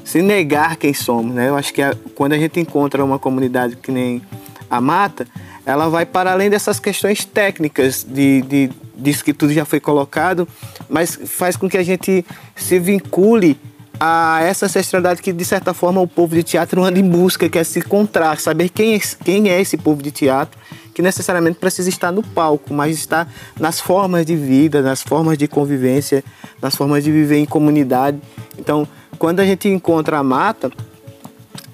se 0.07 0.21
negar 0.21 0.77
quem 0.77 0.93
somos, 0.93 1.35
né? 1.35 1.49
Eu 1.49 1.57
acho 1.57 1.73
que 1.73 1.81
a, 1.81 1.93
quando 2.15 2.31
a 2.31 2.37
gente 2.37 2.57
encontra 2.61 3.03
uma 3.03 3.19
comunidade 3.19 3.75
que 3.75 3.91
nem 3.91 4.21
a 4.69 4.79
Mata, 4.79 5.27
ela 5.65 5.89
vai 5.89 6.05
para 6.05 6.31
além 6.31 6.49
dessas 6.49 6.79
questões 6.79 7.25
técnicas 7.25 8.07
de, 8.07 8.41
de 8.43 8.69
disso 8.95 9.21
que 9.21 9.33
tudo 9.33 9.51
já 9.51 9.65
foi 9.65 9.81
colocado, 9.81 10.47
mas 10.87 11.19
faz 11.25 11.57
com 11.57 11.69
que 11.69 11.77
a 11.77 11.83
gente 11.83 12.25
se 12.55 12.79
vincule 12.79 13.59
a 13.99 14.39
essa 14.43 14.67
ancestralidade 14.67 15.21
que, 15.21 15.33
de 15.33 15.43
certa 15.43 15.73
forma, 15.73 15.99
o 15.99 16.07
povo 16.07 16.33
de 16.35 16.43
teatro 16.43 16.81
anda 16.81 16.97
em 16.97 17.09
busca, 17.09 17.49
quer 17.49 17.65
se 17.65 17.79
encontrar, 17.79 18.39
saber 18.39 18.69
quem 18.69 18.95
é, 18.95 18.99
quem 19.25 19.49
é 19.49 19.59
esse 19.59 19.75
povo 19.75 20.01
de 20.01 20.11
teatro, 20.11 20.57
que 20.93 21.01
necessariamente 21.01 21.59
precisa 21.59 21.89
estar 21.89 22.13
no 22.13 22.23
palco, 22.23 22.73
mas 22.73 22.95
está 22.95 23.27
nas 23.59 23.81
formas 23.81 24.25
de 24.25 24.37
vida, 24.37 24.81
nas 24.81 25.03
formas 25.03 25.37
de 25.37 25.49
convivência, 25.49 26.23
nas 26.61 26.75
formas 26.77 27.03
de 27.03 27.11
viver 27.11 27.39
em 27.39 27.45
comunidade. 27.45 28.19
Então, 28.57 28.87
quando 29.17 29.39
a 29.39 29.45
gente 29.45 29.67
encontra 29.67 30.17
a 30.17 30.23
mata, 30.23 30.71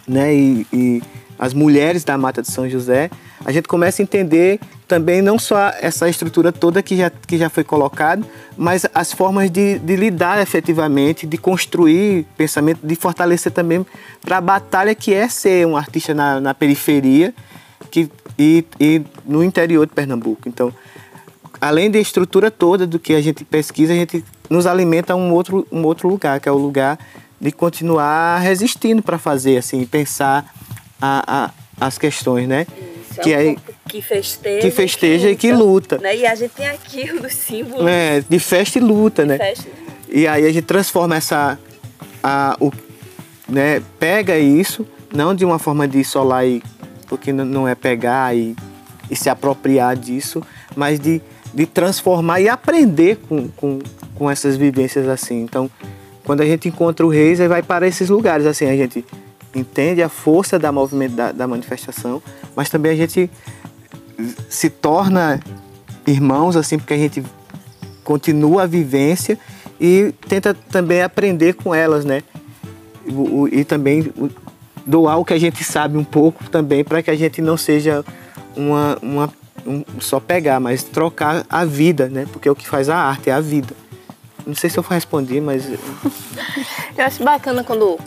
né, 0.08 0.34
e, 0.34 0.68
e 0.72 1.04
as 1.38 1.54
mulheres 1.54 2.04
da 2.04 2.18
mata 2.18 2.42
de 2.42 2.52
São 2.52 2.70
José, 2.70 3.10
a 3.46 3.52
gente 3.52 3.68
começa 3.68 4.02
a 4.02 4.04
entender 4.04 4.60
também 4.88 5.22
não 5.22 5.40
só 5.40 5.72
essa 5.82 6.08
estrutura 6.08 6.52
toda 6.52 6.82
que 6.82 6.96
já, 6.96 7.10
que 7.10 7.38
já 7.38 7.50
foi 7.50 7.64
colocada, 7.64 8.26
mas 8.58 8.86
as 8.94 9.12
formas 9.12 9.50
de, 9.50 9.80
de 9.80 9.96
lidar 9.96 10.42
efetivamente, 10.42 11.26
de 11.26 11.38
construir 11.38 12.26
pensamento, 12.38 12.80
de 12.86 12.96
fortalecer 12.96 13.52
também 13.52 13.86
para 14.22 14.38
a 14.38 14.42
batalha 14.42 14.94
que 14.94 15.14
é 15.14 15.28
ser 15.28 15.66
um 15.68 15.76
artista 15.76 16.14
na, 16.14 16.40
na 16.40 16.54
periferia 16.54 17.34
que, 17.90 18.10
e, 18.38 18.64
e 18.80 19.02
no 19.26 19.44
interior 19.44 19.86
de 19.86 19.94
Pernambuco. 19.94 20.48
Então, 20.48 20.74
além 21.60 21.90
da 21.90 22.00
estrutura 22.00 22.52
toda 22.52 22.86
do 22.86 23.00
que 23.00 23.14
a 23.14 23.22
gente 23.22 23.44
pesquisa, 23.44 23.94
a 23.94 23.96
gente 23.96 24.24
nos 24.50 24.66
alimenta 24.66 25.16
um 25.16 25.32
outro, 25.34 25.68
um 25.72 25.84
outro 25.84 26.08
lugar, 26.08 26.40
que 26.40 26.48
é 26.48 26.52
o 26.52 26.58
lugar 26.58 27.00
de 27.44 27.52
continuar 27.52 28.40
resistindo 28.40 29.04
para 29.04 29.18
fazer, 29.18 29.58
assim, 29.58 29.86
pensar 29.86 30.46
a, 31.02 31.52
a, 31.78 31.86
as 31.86 31.98
questões, 31.98 32.48
né? 32.48 32.66
Isso, 33.12 33.20
que 33.20 33.34
é, 33.34 33.50
um 33.50 33.56
que 33.86 34.02
festeja, 34.02 34.62
que 34.62 34.72
festeja 34.72 35.30
e 35.30 35.36
que 35.36 35.52
luta. 35.52 35.98
Né? 35.98 36.16
E 36.20 36.26
a 36.26 36.34
gente 36.36 36.52
tem 36.52 36.70
aqui 36.70 37.12
o 37.12 37.30
símbolo. 37.30 37.86
É, 37.86 38.22
de 38.22 38.40
festa 38.40 38.80
e 38.80 38.82
luta, 38.82 39.24
de 39.24 39.28
né? 39.28 39.38
Festa. 39.38 39.68
E 40.10 40.26
aí 40.26 40.46
a 40.46 40.54
gente 40.54 40.64
transforma 40.64 41.18
essa. 41.18 41.60
A, 42.24 42.56
o, 42.62 42.72
né, 43.50 43.84
pega 44.00 44.40
isso, 44.40 44.88
não 45.14 45.36
de 45.36 45.44
uma 45.44 45.60
forma 45.60 45.86
de 45.86 46.00
isolar, 46.00 46.46
e, 46.46 46.64
porque 47.10 47.34
não 47.34 47.68
é 47.68 47.76
pegar 47.76 48.34
e, 48.34 48.56
e 49.12 49.18
se 49.18 49.30
apropriar 49.30 49.98
disso, 49.98 50.42
mas 50.78 50.98
de, 50.98 51.22
de 51.54 51.66
transformar 51.66 52.40
e 52.40 52.48
aprender 52.48 53.18
com, 53.28 53.50
com, 53.50 53.80
com 54.16 54.32
essas 54.32 54.56
vivências 54.56 55.10
assim. 55.10 55.42
Então, 55.42 55.70
quando 56.26 56.42
a 56.42 56.46
gente 56.46 56.68
encontra 56.68 57.06
o 57.06 57.10
Reis, 57.10 57.40
aí 57.40 57.48
vai 57.48 57.62
para 57.62 57.88
esses 57.88 58.10
lugares, 58.10 58.46
assim, 58.46 58.66
a 58.66 58.76
gente 58.76 59.06
entende 59.54 60.02
a 60.02 60.10
força 60.10 60.58
da 60.58 60.72
movimento 60.72 61.16
da, 61.16 61.32
da 61.32 61.48
manifestação, 61.48 62.22
mas 62.56 62.70
também 62.70 62.92
a 62.92 62.96
gente 62.96 63.30
se 64.50 64.70
torna 64.70 65.40
irmãos, 66.08 66.56
assim, 66.56 66.78
porque 66.78 66.94
a 66.94 66.98
gente 66.98 67.24
continua 68.04 68.64
a 68.64 68.66
vivência 68.66 69.38
e 69.80 70.14
tenta 70.28 70.54
também 70.54 71.02
aprender 71.02 71.54
com 71.54 71.74
elas, 71.74 72.06
né? 72.06 72.24
E, 73.06 73.60
e 73.60 73.64
também 73.64 74.12
doar 74.86 75.20
o 75.20 75.26
que 75.26 75.34
a 75.34 75.40
gente 75.40 75.64
sabe 75.64 75.98
um 75.98 76.04
pouco 76.04 76.50
também 76.50 76.84
para 76.84 77.02
que 77.02 77.10
a 77.10 77.16
gente 77.16 77.42
não 77.42 77.58
seja 77.58 78.04
uma, 78.56 78.98
uma 79.02 79.34
um, 79.66 79.84
só 80.00 80.20
pegar, 80.20 80.60
mas 80.60 80.84
trocar 80.84 81.46
a 81.50 81.66
vida, 81.66 82.08
né? 82.08 82.26
Porque 82.32 82.50
o 82.50 82.56
que 82.56 82.68
faz 82.68 82.90
a 82.90 82.98
arte 82.98 83.30
é 83.30 83.34
a 83.34 83.40
vida. 83.40 83.74
Não 84.46 84.56
sei 84.56 84.70
se 84.70 84.78
eu 84.78 84.84
respondi, 84.84 85.40
mas. 85.40 85.66
eu 86.98 87.06
acho 87.06 87.24
bacana 87.24 87.64
quando 87.64 87.98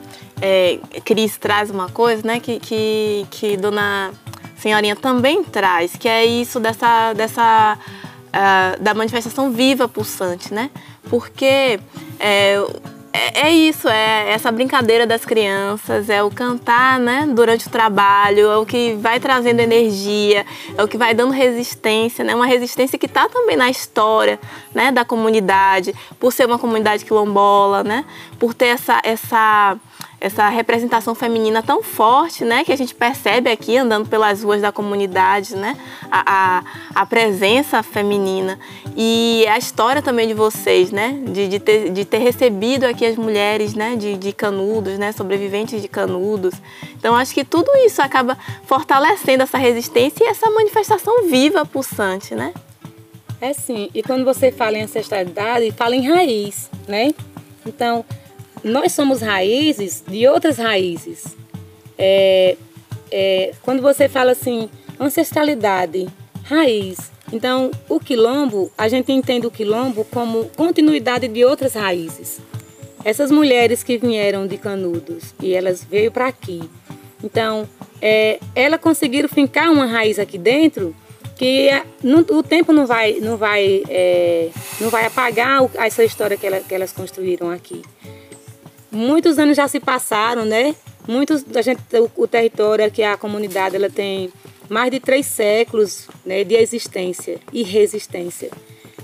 é, 0.40 0.78
Cris 1.04 1.36
traz 1.36 1.70
uma 1.70 1.88
coisa, 1.88 2.26
né, 2.26 2.40
que, 2.40 2.60
que, 2.60 3.26
que 3.30 3.56
Dona 3.56 4.12
Senhorinha 4.58 4.96
também 4.96 5.42
traz, 5.44 5.96
que 5.96 6.08
é 6.08 6.24
isso 6.24 6.60
dessa. 6.60 7.12
dessa 7.12 7.78
uh, 8.26 8.82
da 8.82 8.94
manifestação 8.94 9.50
viva 9.50 9.88
pulsante, 9.88 10.52
né? 10.52 10.70
Porque 11.08 11.80
é, 12.18 12.56
é, 13.16 13.48
é, 13.48 13.50
isso, 13.50 13.88
é 13.88 14.30
essa 14.30 14.52
brincadeira 14.52 15.06
das 15.06 15.24
crianças, 15.24 16.10
é 16.10 16.22
o 16.22 16.30
cantar, 16.30 17.00
né, 17.00 17.26
durante 17.32 17.66
o 17.66 17.70
trabalho, 17.70 18.50
é 18.50 18.56
o 18.58 18.66
que 18.66 18.94
vai 18.94 19.18
trazendo 19.18 19.60
energia, 19.60 20.44
é 20.76 20.82
o 20.82 20.86
que 20.86 20.98
vai 20.98 21.14
dando 21.14 21.32
resistência, 21.32 22.22
né, 22.22 22.34
uma 22.34 22.46
resistência 22.46 22.98
que 22.98 23.06
está 23.06 23.28
também 23.28 23.56
na 23.56 23.70
história, 23.70 24.38
né, 24.74 24.92
da 24.92 25.04
comunidade, 25.04 25.94
por 26.20 26.32
ser 26.32 26.46
uma 26.46 26.58
comunidade 26.58 27.04
quilombola, 27.04 27.82
né, 27.82 28.04
por 28.38 28.52
ter 28.52 28.66
essa 28.66 29.00
essa 29.02 29.76
essa 30.20 30.48
representação 30.48 31.14
feminina 31.14 31.62
tão 31.62 31.82
forte, 31.82 32.44
né, 32.44 32.64
que 32.64 32.72
a 32.72 32.76
gente 32.76 32.94
percebe 32.94 33.50
aqui 33.50 33.76
andando 33.76 34.08
pelas 34.08 34.42
ruas 34.42 34.62
da 34.62 34.72
comunidade, 34.72 35.54
né, 35.54 35.76
a, 36.10 36.58
a, 36.58 37.02
a 37.02 37.06
presença 37.06 37.82
feminina 37.82 38.58
e 38.96 39.46
a 39.48 39.58
história 39.58 40.00
também 40.00 40.26
de 40.26 40.34
vocês, 40.34 40.90
né, 40.90 41.20
de, 41.26 41.48
de, 41.48 41.58
ter, 41.58 41.90
de 41.90 42.04
ter 42.04 42.18
recebido 42.18 42.84
aqui 42.84 43.04
as 43.04 43.16
mulheres, 43.16 43.74
né, 43.74 43.94
de, 43.96 44.16
de 44.16 44.32
Canudos, 44.32 44.98
né, 44.98 45.12
sobreviventes 45.12 45.82
de 45.82 45.88
Canudos. 45.88 46.54
Então 46.98 47.14
acho 47.14 47.34
que 47.34 47.44
tudo 47.44 47.70
isso 47.84 48.00
acaba 48.00 48.38
fortalecendo 48.64 49.42
essa 49.42 49.58
resistência 49.58 50.24
e 50.24 50.28
essa 50.28 50.50
manifestação 50.50 51.28
viva, 51.28 51.64
pulsante, 51.66 52.34
né? 52.34 52.54
É 53.40 53.52
sim. 53.52 53.90
E 53.94 54.02
quando 54.02 54.24
você 54.24 54.50
fala 54.50 54.78
em 54.78 54.82
ancestralidade, 54.82 55.70
fala 55.72 55.94
em 55.94 56.08
raiz, 56.08 56.70
né? 56.88 57.12
Então 57.66 58.04
nós 58.66 58.92
somos 58.92 59.20
raízes 59.22 60.02
de 60.06 60.26
outras 60.26 60.58
raízes. 60.58 61.36
É, 61.96 62.56
é, 63.10 63.52
quando 63.62 63.80
você 63.80 64.08
fala 64.08 64.32
assim, 64.32 64.68
ancestralidade, 65.00 66.08
raiz. 66.42 67.12
Então, 67.32 67.70
o 67.88 68.00
quilombo, 68.00 68.70
a 68.76 68.88
gente 68.88 69.12
entende 69.12 69.46
o 69.46 69.50
quilombo 69.50 70.04
como 70.04 70.46
continuidade 70.56 71.28
de 71.28 71.44
outras 71.44 71.74
raízes. 71.74 72.40
Essas 73.04 73.30
mulheres 73.30 73.84
que 73.84 73.98
vieram 73.98 74.46
de 74.46 74.58
Canudos 74.58 75.32
e 75.40 75.54
elas 75.54 75.84
veio 75.84 76.10
para 76.10 76.26
aqui. 76.26 76.60
Então, 77.22 77.68
é, 78.02 78.40
elas 78.54 78.80
conseguiram 78.80 79.28
fincar 79.28 79.70
uma 79.70 79.86
raiz 79.86 80.18
aqui 80.18 80.38
dentro 80.38 80.94
que 81.36 81.68
não, 82.02 82.20
o 82.20 82.42
tempo 82.42 82.72
não 82.72 82.86
vai, 82.86 83.20
não 83.20 83.36
vai, 83.36 83.82
é, 83.88 84.48
não 84.80 84.88
vai 84.88 85.04
apagar 85.04 85.60
essa 85.74 86.02
história 86.02 86.36
que, 86.36 86.46
ela, 86.46 86.60
que 86.60 86.74
elas 86.74 86.92
construíram 86.92 87.50
aqui. 87.50 87.82
Muitos 88.96 89.38
anos 89.38 89.54
já 89.54 89.68
se 89.68 89.78
passaram, 89.78 90.46
né? 90.46 90.74
Muitos, 91.06 91.44
a 91.54 91.60
gente, 91.60 91.82
o, 91.92 92.22
o 92.22 92.26
território 92.26 92.82
aqui, 92.82 93.02
a 93.02 93.14
comunidade, 93.14 93.76
ela 93.76 93.90
tem 93.90 94.32
mais 94.70 94.90
de 94.90 94.98
três 94.98 95.26
séculos 95.26 96.08
né, 96.24 96.42
de 96.44 96.54
existência 96.54 97.38
e 97.52 97.62
resistência. 97.62 98.50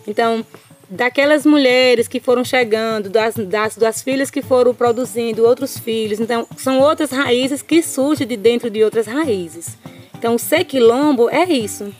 Então, 0.07 0.44
daquelas 0.88 1.44
mulheres 1.44 2.09
que 2.09 2.20
foram 2.20 2.42
chegando, 2.42 3.11
das, 3.11 3.35
das, 3.35 3.76
das 3.76 4.02
filhas 4.02 4.31
que 4.31 4.40
foram 4.40 4.74
produzindo 4.74 5.44
outros 5.44 5.78
filhos, 5.78 6.18
então 6.18 6.46
são 6.57 6.81
outras 6.81 7.11
raízes 7.11 7.61
que 7.61 7.83
surgem 7.83 8.26
de 8.26 8.37
dentro 8.37 8.70
de 8.70 8.83
outras 8.83 9.07
raízes. 9.07 9.76
Então, 10.16 10.38
ser 10.38 10.64
quilombo 10.64 11.28
é 11.28 11.44
isso, 11.44 11.92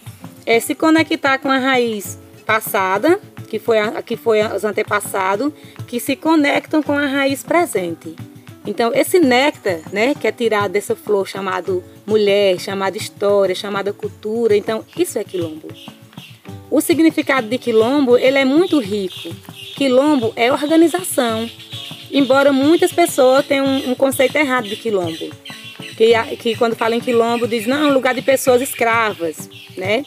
é 0.46 0.59
se 0.59 0.74
conectar 0.74 1.37
com 1.37 1.50
a 1.50 1.59
raiz 1.59 2.21
passada, 2.42 3.18
que 3.48 3.59
foi, 3.59 3.78
a, 3.78 4.02
que 4.02 4.16
foi 4.16 4.42
os 4.42 4.64
antepassados, 4.64 5.52
que 5.87 6.00
se 6.00 6.16
conectam 6.16 6.83
com 6.83 6.92
a 6.92 7.07
raiz 7.07 7.42
presente. 7.42 8.14
Então, 8.66 8.92
esse 8.94 9.18
néctar, 9.18 9.81
né, 9.92 10.14
que 10.14 10.26
é 10.26 10.33
tirado 10.33 10.72
dessa 10.72 10.94
flor 10.94 11.26
chamado 11.26 11.83
mulher, 12.07 12.59
chamada 12.61 12.96
história, 12.96 13.55
chamada 13.55 13.92
cultura, 13.92 14.57
então 14.57 14.85
isso 14.96 15.18
é 15.18 15.24
quilombo. 15.24 15.68
O 16.70 16.81
significado 16.81 17.48
de 17.48 17.59
quilombo, 17.59 18.16
ele 18.16 18.38
é 18.38 18.44
muito 18.44 18.78
rico. 18.78 19.35
Quilombo 19.76 20.33
é 20.37 20.50
organização. 20.50 21.50
Embora 22.11 22.52
muitas 22.52 22.92
pessoas 22.92 23.44
tenham 23.46 23.66
um, 23.66 23.90
um 23.90 23.94
conceito 23.94 24.37
errado 24.37 24.68
de 24.68 24.76
quilombo. 24.76 25.31
Que, 25.96 26.14
que 26.37 26.57
quando 26.57 26.76
falam 26.76 26.96
em 26.96 27.00
quilombo, 27.00 27.46
diz, 27.46 27.66
não, 27.66 27.92
lugar 27.92 28.14
de 28.14 28.22
pessoas 28.22 28.62
escravas, 28.62 29.50
né? 29.76 30.05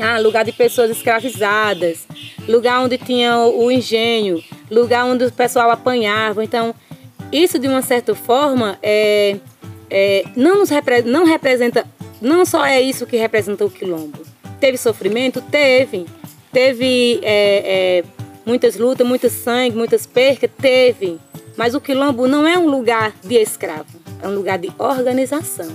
Ah, 0.00 0.18
lugar 0.18 0.44
de 0.44 0.52
pessoas 0.52 0.90
escravizadas, 0.90 2.06
lugar 2.48 2.80
onde 2.80 2.98
tinha 2.98 3.38
o, 3.38 3.70
engenho, 3.70 4.42
lugar 4.70 5.04
onde 5.04 5.24
o 5.24 5.32
pessoal 5.32 5.70
apanhava. 5.70 6.42
Então, 6.42 6.74
isso 7.30 7.58
de 7.58 7.68
uma 7.68 7.82
certa 7.82 8.14
forma 8.14 8.78
é, 8.82 9.36
é, 9.90 10.24
não, 10.36 10.58
nos 10.58 10.70
repre 10.70 11.02
não 11.02 11.24
representa, 11.24 11.86
não 12.20 12.44
só 12.44 12.64
é 12.64 12.80
isso 12.80 13.06
que 13.06 13.16
representa 13.16 13.64
o 13.64 13.70
quilombo. 13.70 14.22
Teve 14.58 14.76
sofrimento? 14.78 15.40
Teve. 15.40 16.06
Teve 16.52 17.18
é, 17.22 18.02
é, 18.02 18.04
muitas 18.44 18.76
lutas, 18.76 19.06
muito 19.06 19.28
sangue, 19.30 19.76
muitas 19.76 20.06
percas? 20.06 20.50
Teve. 20.60 21.18
Mas 21.56 21.74
o 21.74 21.80
quilombo 21.80 22.26
não 22.26 22.46
é 22.46 22.58
um 22.58 22.68
lugar 22.68 23.12
de 23.22 23.36
escravo, 23.36 23.86
é 24.22 24.28
um 24.28 24.34
lugar 24.34 24.58
de 24.58 24.70
organização. 24.78 25.68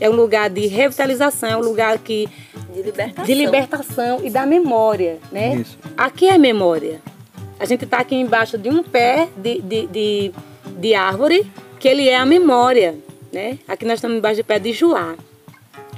É 0.00 0.08
um 0.08 0.14
lugar 0.14 0.48
de 0.48 0.66
revitalização, 0.66 1.48
é 1.50 1.56
um 1.56 1.60
lugar 1.60 1.98
que 1.98 2.28
de 2.72 2.82
libertação. 2.82 3.24
De 3.24 3.34
libertação 3.34 4.20
e 4.24 4.30
da 4.30 4.46
memória, 4.46 5.18
né? 5.30 5.56
Isso. 5.56 5.78
Aqui 5.96 6.28
é 6.28 6.38
memória. 6.38 7.00
A 7.58 7.64
gente 7.64 7.84
está 7.84 7.98
aqui 7.98 8.14
embaixo 8.14 8.56
de 8.56 8.70
um 8.70 8.82
pé 8.82 9.28
de, 9.36 9.60
de, 9.60 9.86
de, 9.86 10.32
de, 10.78 10.94
árvore, 10.94 11.46
que 11.78 11.86
ele 11.86 12.08
é 12.08 12.16
a 12.16 12.24
memória, 12.24 12.96
né? 13.30 13.58
Aqui 13.68 13.84
nós 13.84 13.94
estamos 13.94 14.16
embaixo 14.16 14.36
de 14.36 14.42
pé 14.42 14.58
de 14.58 14.72
Juá. 14.72 15.14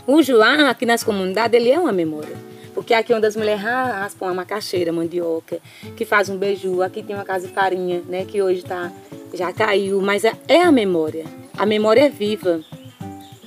O 0.06 0.20
Juá, 0.20 0.70
aqui 0.70 0.84
nas 0.84 1.04
comunidades, 1.04 1.58
ele 1.58 1.70
é 1.70 1.78
uma 1.78 1.92
memória. 1.92 2.36
Porque 2.74 2.94
aqui 2.94 3.12
é 3.12 3.16
onde 3.16 3.26
as 3.26 3.36
mulheres 3.36 3.62
raspam 3.62 4.28
a 4.28 4.34
macaxeira, 4.34 4.92
mandioca, 4.92 5.60
que 5.94 6.04
faz 6.04 6.28
um 6.28 6.36
beiju, 6.36 6.82
aqui 6.82 7.02
tem 7.02 7.14
uma 7.14 7.24
casa 7.24 7.46
de 7.46 7.52
farinha, 7.52 8.02
né? 8.08 8.24
Que 8.24 8.42
hoje 8.42 8.64
tá, 8.64 8.90
já 9.32 9.52
caiu, 9.52 10.00
mas 10.00 10.24
é, 10.24 10.32
é 10.48 10.62
a 10.62 10.72
memória. 10.72 11.24
A 11.56 11.66
memória 11.66 12.00
é 12.00 12.08
viva. 12.08 12.60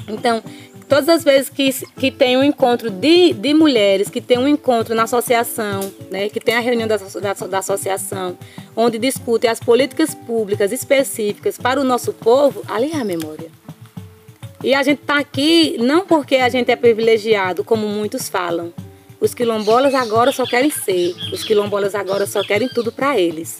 Então, 0.07 0.43
todas 0.87 1.09
as 1.09 1.23
vezes 1.23 1.49
que, 1.49 1.71
que 1.97 2.11
tem 2.11 2.37
um 2.37 2.43
encontro 2.43 2.89
de, 2.89 3.33
de 3.33 3.53
mulheres, 3.53 4.09
que 4.09 4.21
tem 4.21 4.37
um 4.37 4.47
encontro 4.47 4.93
na 4.93 5.03
associação, 5.03 5.91
né, 6.11 6.29
que 6.29 6.39
tem 6.39 6.55
a 6.55 6.59
reunião 6.59 6.87
da, 6.87 6.97
da, 6.97 7.33
da 7.33 7.59
associação, 7.59 8.37
onde 8.75 8.97
discutem 8.97 9.49
as 9.49 9.59
políticas 9.59 10.13
públicas 10.13 10.71
específicas 10.71 11.57
para 11.57 11.79
o 11.79 11.83
nosso 11.83 12.13
povo, 12.13 12.63
ali 12.67 12.91
é 12.91 12.97
a 12.97 13.05
memória. 13.05 13.49
E 14.63 14.73
a 14.73 14.81
gente 14.81 15.01
está 15.01 15.19
aqui 15.19 15.77
não 15.79 16.05
porque 16.05 16.37
a 16.37 16.49
gente 16.49 16.71
é 16.71 16.75
privilegiado, 16.75 17.63
como 17.63 17.87
muitos 17.87 18.29
falam. 18.29 18.73
Os 19.19 19.33
quilombolas 19.33 19.93
agora 19.93 20.31
só 20.31 20.45
querem 20.45 20.69
ser, 20.69 21.15
os 21.31 21.43
quilombolas 21.43 21.95
agora 21.95 22.25
só 22.25 22.43
querem 22.43 22.67
tudo 22.67 22.91
para 22.91 23.19
eles. 23.19 23.57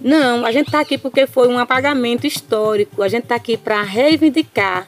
Não, 0.00 0.44
a 0.44 0.52
gente 0.52 0.66
está 0.66 0.80
aqui 0.80 0.98
porque 0.98 1.26
foi 1.26 1.48
um 1.48 1.58
apagamento 1.58 2.26
histórico, 2.26 3.02
a 3.02 3.08
gente 3.08 3.24
está 3.24 3.34
aqui 3.34 3.56
para 3.56 3.82
reivindicar 3.82 4.86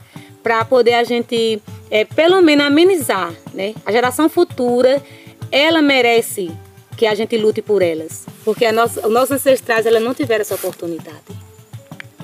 para 0.49 0.65
poder 0.65 0.95
a 0.95 1.05
gente, 1.05 1.61
é, 1.91 2.07
pelo 2.07 2.41
menos, 2.41 2.65
amenizar. 2.65 3.35
Né? 3.53 3.75
A 3.85 3.93
geração 3.93 4.31
futura, 4.31 5.03
ela 5.53 5.83
merece 5.83 6.51
que 6.97 7.07
a 7.07 7.15
gente 7.15 7.37
lute 7.37 7.61
por 7.61 7.83
elas, 7.83 8.25
porque 8.47 8.73
nossa, 8.73 9.07
os 9.07 9.13
nossos 9.13 9.33
ancestrais 9.33 9.85
ela 9.85 10.01
não 10.01 10.15
tiveram 10.15 10.41
essa 10.41 10.55
oportunidade. 10.55 11.37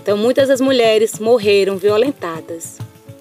Então, 0.01 0.17
muitas 0.17 0.49
das 0.49 0.59
mulheres 0.59 1.19
morreram 1.19 1.77
violentadas. 1.77 2.79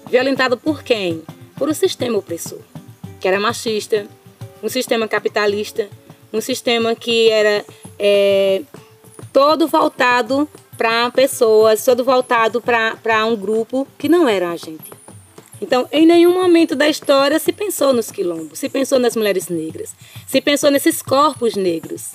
Violentadas 0.08 0.58
por 0.58 0.82
quem? 0.82 1.22
Por 1.54 1.68
um 1.68 1.74
sistema 1.74 2.16
opressor, 2.16 2.60
que 3.20 3.28
era 3.28 3.38
machista, 3.38 4.06
um 4.62 4.70
sistema 4.70 5.06
capitalista, 5.06 5.86
um 6.32 6.40
sistema 6.40 6.94
que 6.94 7.28
era 7.28 7.62
é, 7.98 8.62
todo 9.34 9.68
voltado 9.68 10.48
para 10.78 11.10
pessoas, 11.10 11.84
todo 11.84 12.02
voltado 12.02 12.62
para 12.62 13.26
um 13.26 13.36
grupo 13.36 13.86
que 13.98 14.08
não 14.08 14.26
era 14.26 14.50
a 14.50 14.56
gente. 14.56 14.93
Então, 15.64 15.88
em 15.90 16.04
nenhum 16.04 16.34
momento 16.34 16.76
da 16.76 16.86
história 16.86 17.38
se 17.38 17.50
pensou 17.50 17.90
nos 17.94 18.10
quilombos, 18.10 18.58
se 18.58 18.68
pensou 18.68 18.98
nas 18.98 19.16
mulheres 19.16 19.48
negras, 19.48 19.94
se 20.26 20.38
pensou 20.38 20.70
nesses 20.70 21.00
corpos 21.00 21.56
negros. 21.56 22.12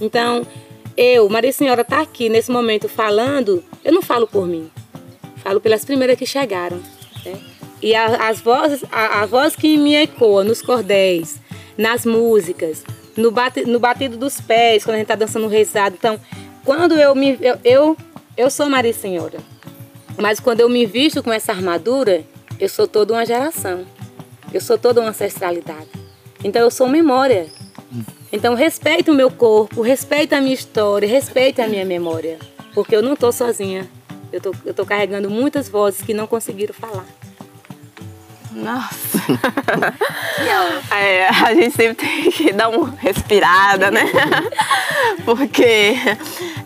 Então, 0.00 0.46
eu, 0.96 1.28
Maria 1.28 1.52
Senhora, 1.52 1.82
está 1.82 2.00
aqui 2.00 2.28
nesse 2.28 2.52
momento 2.52 2.88
falando, 2.88 3.64
eu 3.84 3.92
não 3.92 4.02
falo 4.02 4.28
por 4.28 4.46
mim, 4.46 4.70
falo 5.38 5.60
pelas 5.60 5.84
primeiras 5.84 6.16
que 6.16 6.24
chegaram. 6.24 6.80
Né? 7.26 7.40
E 7.82 7.92
a, 7.92 8.28
as 8.28 8.40
vozes, 8.40 8.84
a, 8.92 9.22
a, 9.22 9.26
voz 9.26 9.56
que 9.56 9.76
me 9.76 9.96
ecoa 9.96 10.44
nos 10.44 10.62
cordéis, 10.62 11.40
nas 11.76 12.06
músicas, 12.06 12.84
no, 13.16 13.32
bate, 13.32 13.64
no 13.64 13.80
batido 13.80 14.16
dos 14.16 14.40
pés, 14.40 14.84
quando 14.84 14.94
a 14.94 14.98
gente 14.98 15.06
está 15.06 15.16
dançando 15.16 15.48
rezado. 15.48 15.96
Então, 15.98 16.20
quando 16.64 16.94
eu 16.94 17.16
me. 17.16 17.36
Eu, 17.40 17.58
eu, 17.64 17.96
eu 18.36 18.48
sou 18.48 18.68
Maria 18.68 18.92
Senhora. 18.92 19.40
Mas 20.20 20.38
quando 20.38 20.60
eu 20.60 20.68
me 20.68 20.86
visto 20.86 21.20
com 21.20 21.32
essa 21.32 21.50
armadura, 21.50 22.22
eu 22.62 22.68
sou 22.68 22.86
toda 22.86 23.12
uma 23.12 23.26
geração. 23.26 23.84
Eu 24.54 24.60
sou 24.60 24.78
toda 24.78 25.00
uma 25.00 25.10
ancestralidade. 25.10 25.88
Então 26.44 26.62
eu 26.62 26.70
sou 26.70 26.88
memória. 26.88 27.48
Então 28.32 28.54
respeite 28.54 29.10
o 29.10 29.14
meu 29.14 29.32
corpo, 29.32 29.82
respeite 29.82 30.32
a 30.32 30.40
minha 30.40 30.54
história, 30.54 31.08
respeite 31.08 31.60
a 31.60 31.66
minha 31.66 31.84
memória. 31.84 32.38
Porque 32.72 32.94
eu 32.94 33.02
não 33.02 33.14
estou 33.14 33.32
sozinha. 33.32 33.90
Eu 34.32 34.40
tô, 34.40 34.52
estou 34.52 34.74
tô 34.74 34.86
carregando 34.86 35.28
muitas 35.28 35.68
vozes 35.68 36.02
que 36.02 36.14
não 36.14 36.28
conseguiram 36.28 36.72
falar. 36.72 37.04
Nossa! 38.52 39.18
é, 40.94 41.26
a 41.26 41.52
gente 41.54 41.74
sempre 41.74 42.06
tem 42.06 42.30
que 42.30 42.52
dar 42.52 42.68
uma 42.68 42.90
respirada, 42.90 43.90
né? 43.90 44.04
Porque 45.24 45.94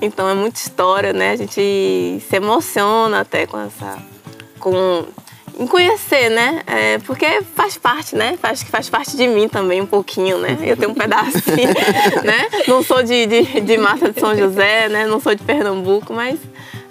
Então 0.02 0.28
é 0.28 0.34
muita 0.34 0.58
história, 0.58 1.14
né? 1.14 1.30
A 1.30 1.36
gente 1.36 2.20
se 2.28 2.36
emociona 2.36 3.20
até 3.20 3.46
com 3.46 3.58
essa. 3.58 3.98
com 4.60 5.06
em 5.58 5.66
conhecer, 5.66 6.28
né? 6.30 6.62
É, 6.66 6.98
porque 6.98 7.42
faz 7.54 7.76
parte, 7.78 8.14
né? 8.14 8.36
Faz, 8.40 8.62
faz 8.62 8.90
parte 8.90 9.16
de 9.16 9.26
mim 9.26 9.48
também 9.48 9.80
um 9.80 9.86
pouquinho, 9.86 10.38
né? 10.38 10.58
Eu 10.62 10.76
tenho 10.76 10.90
um 10.90 10.94
pedacinho, 10.94 11.74
né? 12.22 12.46
Não 12.68 12.82
sou 12.82 13.02
de, 13.02 13.26
de, 13.26 13.60
de 13.62 13.78
Mata 13.78 14.12
de 14.12 14.20
São 14.20 14.36
José, 14.36 14.88
né? 14.88 15.06
Não 15.06 15.18
sou 15.18 15.34
de 15.34 15.42
Pernambuco, 15.42 16.12
mas, 16.12 16.38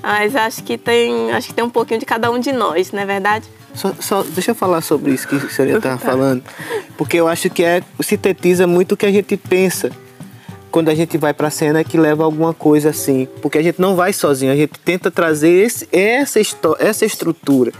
mas 0.01 0.35
acho 0.35 0.63
que 0.63 0.77
tem 0.77 1.31
acho 1.31 1.49
que 1.49 1.53
tem 1.53 1.63
um 1.63 1.69
pouquinho 1.69 1.99
de 1.99 2.05
cada 2.05 2.31
um 2.31 2.39
de 2.39 2.51
nós, 2.51 2.91
não 2.91 3.01
é 3.01 3.05
verdade? 3.05 3.45
Só, 3.75 3.93
só, 3.99 4.23
deixa 4.23 4.51
eu 4.51 4.55
falar 4.55 4.81
sobre 4.81 5.11
isso 5.11 5.27
que 5.27 5.35
a 5.35 5.49
senhora 5.49 5.77
estava 5.77 5.97
falando, 5.97 6.43
porque 6.97 7.17
eu 7.17 7.27
acho 7.27 7.49
que 7.49 7.63
é, 7.63 7.83
sintetiza 7.99 8.65
muito 8.65 8.93
o 8.93 8.97
que 8.97 9.05
a 9.05 9.11
gente 9.11 9.37
pensa 9.37 9.91
quando 10.71 10.89
a 10.89 10.95
gente 10.95 11.17
vai 11.17 11.33
para 11.33 11.47
a 11.47 11.51
cena 11.51 11.83
que 11.83 11.97
leva 11.97 12.23
alguma 12.23 12.53
coisa 12.53 12.89
assim, 12.89 13.27
porque 13.41 13.57
a 13.57 13.61
gente 13.61 13.79
não 13.79 13.95
vai 13.95 14.11
sozinho, 14.11 14.51
a 14.51 14.55
gente 14.55 14.79
tenta 14.79 15.11
trazer 15.11 15.49
esse, 15.49 15.87
essa, 15.91 16.39
essa 16.79 17.05
estrutura. 17.05 17.71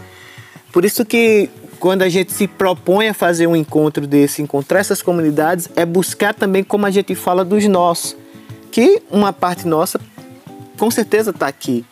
Por 0.76 0.84
isso 0.84 1.06
que 1.06 1.50
quando 1.80 2.02
a 2.02 2.10
gente 2.10 2.34
se 2.34 2.50
propõe 2.50 3.08
a 3.08 3.14
fazer 3.14 3.48
um 3.48 3.56
encontro 3.56 4.06
desse, 4.06 4.42
encontrar 4.42 4.82
essas 4.82 5.02
comunidades, 5.02 5.70
é 5.74 5.86
buscar 5.86 6.34
também 6.34 6.66
como 6.66 6.86
a 6.86 6.92
gente 6.92 7.16
fala 7.16 7.46
dos 7.46 7.66
nossos, 7.66 8.14
que 8.74 9.02
uma 9.10 9.32
parte 9.32 9.66
nossa 9.66 10.02
com 10.78 10.92
certeza 10.92 11.32
está 11.32 11.48
aqui 11.48 11.86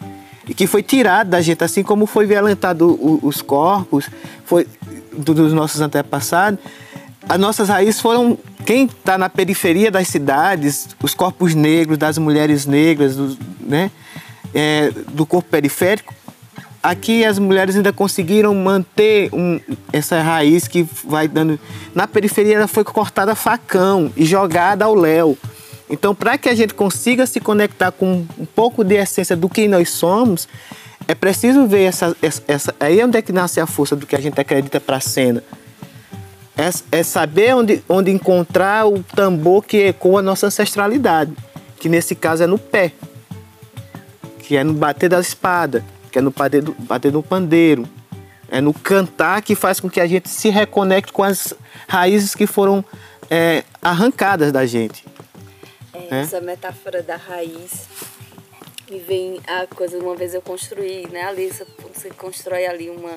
e 0.45 0.53
que 0.53 0.67
foi 0.67 0.83
tirado 0.83 1.29
da 1.29 1.39
gente, 1.39 1.63
assim 1.63 1.81
como 1.81 2.05
foi 2.05 2.25
violentado 2.25 2.99
os 3.25 3.41
corpos, 3.41 4.09
foi 4.43 4.67
dos 5.13 5.53
nossos 5.53 5.79
antepassados. 5.79 6.59
As 7.29 7.39
nossas 7.39 7.69
raízes 7.69 8.01
foram 8.01 8.37
quem 8.65 8.83
está 8.83 9.17
na 9.17 9.29
periferia 9.29 9.89
das 9.89 10.09
cidades, 10.09 10.89
os 11.01 11.13
corpos 11.13 11.55
negros 11.55 11.97
das 11.97 12.17
mulheres 12.17 12.65
negras, 12.65 13.15
do, 13.15 13.37
né, 13.61 13.89
é, 14.53 14.91
do 15.13 15.25
corpo 15.25 15.47
periférico. 15.49 16.13
Aqui 16.83 17.23
as 17.23 17.39
mulheres 17.39 17.77
ainda 17.77 17.93
conseguiram 17.93 18.53
manter 18.53 19.29
um, 19.33 19.57
essa 19.93 20.21
raiz 20.21 20.67
que 20.67 20.85
vai 21.05 21.29
dando. 21.29 21.57
Na 21.95 22.05
periferia 22.05 22.57
ela 22.57 22.67
foi 22.67 22.83
cortada 22.83 23.31
a 23.31 23.35
facão 23.35 24.11
e 24.17 24.25
jogada 24.25 24.83
ao 24.83 24.93
léu. 24.93 25.37
Então, 25.89 26.13
para 26.13 26.37
que 26.37 26.49
a 26.49 26.55
gente 26.55 26.73
consiga 26.73 27.25
se 27.25 27.39
conectar 27.39 27.89
com 27.93 28.25
um 28.37 28.45
pouco 28.45 28.83
de 28.83 28.95
essência 28.95 29.33
do 29.33 29.47
que 29.47 29.65
nós 29.65 29.91
somos, 29.91 30.45
é 31.07 31.15
preciso 31.15 31.65
ver 31.67 31.83
essa, 31.83 32.15
essa, 32.21 32.43
essa 32.47 32.75
aí 32.79 32.99
é 32.99 33.05
onde 33.05 33.17
é 33.17 33.21
que 33.21 33.31
nasce 33.31 33.61
a 33.61 33.65
força 33.65 33.95
do 33.95 34.05
que 34.05 34.15
a 34.15 34.19
gente 34.19 34.39
acredita 34.41 34.81
para 34.81 34.97
a 34.97 35.01
cena. 35.01 35.41
É, 36.57 36.99
é, 36.99 37.03
saber 37.03 37.55
onde, 37.55 37.81
onde 37.87 38.11
encontrar 38.11 38.87
o 38.87 39.01
tambor 39.03 39.63
que 39.63 39.77
ecoa 39.77 40.19
a 40.19 40.23
nossa 40.23 40.47
ancestralidade, 40.47 41.33
que 41.79 41.87
nesse 41.87 42.13
caso 42.13 42.43
é 42.43 42.47
no 42.47 42.59
pé, 42.59 42.91
que 44.39 44.57
é 44.57 44.63
no 44.63 44.73
bater 44.73 45.09
da 45.09 45.19
espada, 45.19 45.83
que 46.13 46.19
é 46.19 46.21
no 46.21 46.29
bater 46.29 46.61
do, 46.61 46.73
bater 46.73 47.11
do 47.11 47.23
pandeiro, 47.23 47.89
é 48.47 48.61
no 48.61 48.71
cantar 48.71 49.41
que 49.41 49.55
faz 49.55 49.79
com 49.79 49.89
que 49.89 49.99
a 49.99 50.05
gente 50.05 50.29
se 50.29 50.47
reconecte 50.47 51.11
com 51.11 51.23
as 51.23 51.55
raízes 51.87 52.35
que 52.35 52.45
foram 52.45 52.85
é, 53.31 53.63
arrancadas 53.81 54.51
da 54.51 54.63
gente. 54.63 55.03
É, 55.91 56.21
essa 56.21 56.39
metáfora 56.39 57.01
da 57.01 57.15
raiz 57.15 57.87
me 58.91 58.99
vem 58.99 59.41
a 59.47 59.65
coisa, 59.65 59.97
uma 59.97 60.15
vez 60.15 60.35
eu 60.35 60.41
construí, 60.41 61.07
né, 61.09 61.23
Alissa, 61.23 61.65
você 61.91 62.11
constrói 62.11 62.67
ali 62.67 62.91
uma. 62.91 63.11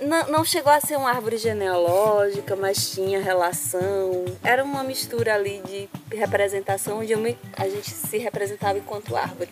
Não, 0.00 0.30
não 0.30 0.44
chegou 0.44 0.70
a 0.70 0.80
ser 0.80 0.96
uma 0.96 1.10
árvore 1.10 1.38
genealógica, 1.38 2.54
mas 2.54 2.92
tinha 2.92 3.20
relação. 3.20 4.26
Era 4.44 4.62
uma 4.62 4.84
mistura 4.84 5.34
ali 5.34 5.60
de 5.66 5.88
representação 6.16 7.00
onde 7.00 7.16
me, 7.16 7.36
a 7.56 7.68
gente 7.68 7.90
se 7.90 8.16
representava 8.16 8.78
enquanto 8.78 9.16
árvore. 9.16 9.50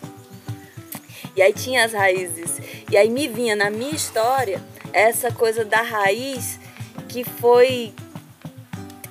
E 1.37 1.41
aí 1.43 1.53
tinha 1.53 1.85
as 1.85 1.93
raízes. 1.93 2.59
E 2.91 2.97
aí 2.97 3.09
me 3.09 3.27
vinha 3.27 3.55
na 3.55 3.69
minha 3.69 3.95
história 3.95 4.59
essa 4.91 5.31
coisa 5.31 5.63
da 5.63 5.83
raiz 5.83 6.59
que 7.07 7.23
foi 7.23 7.93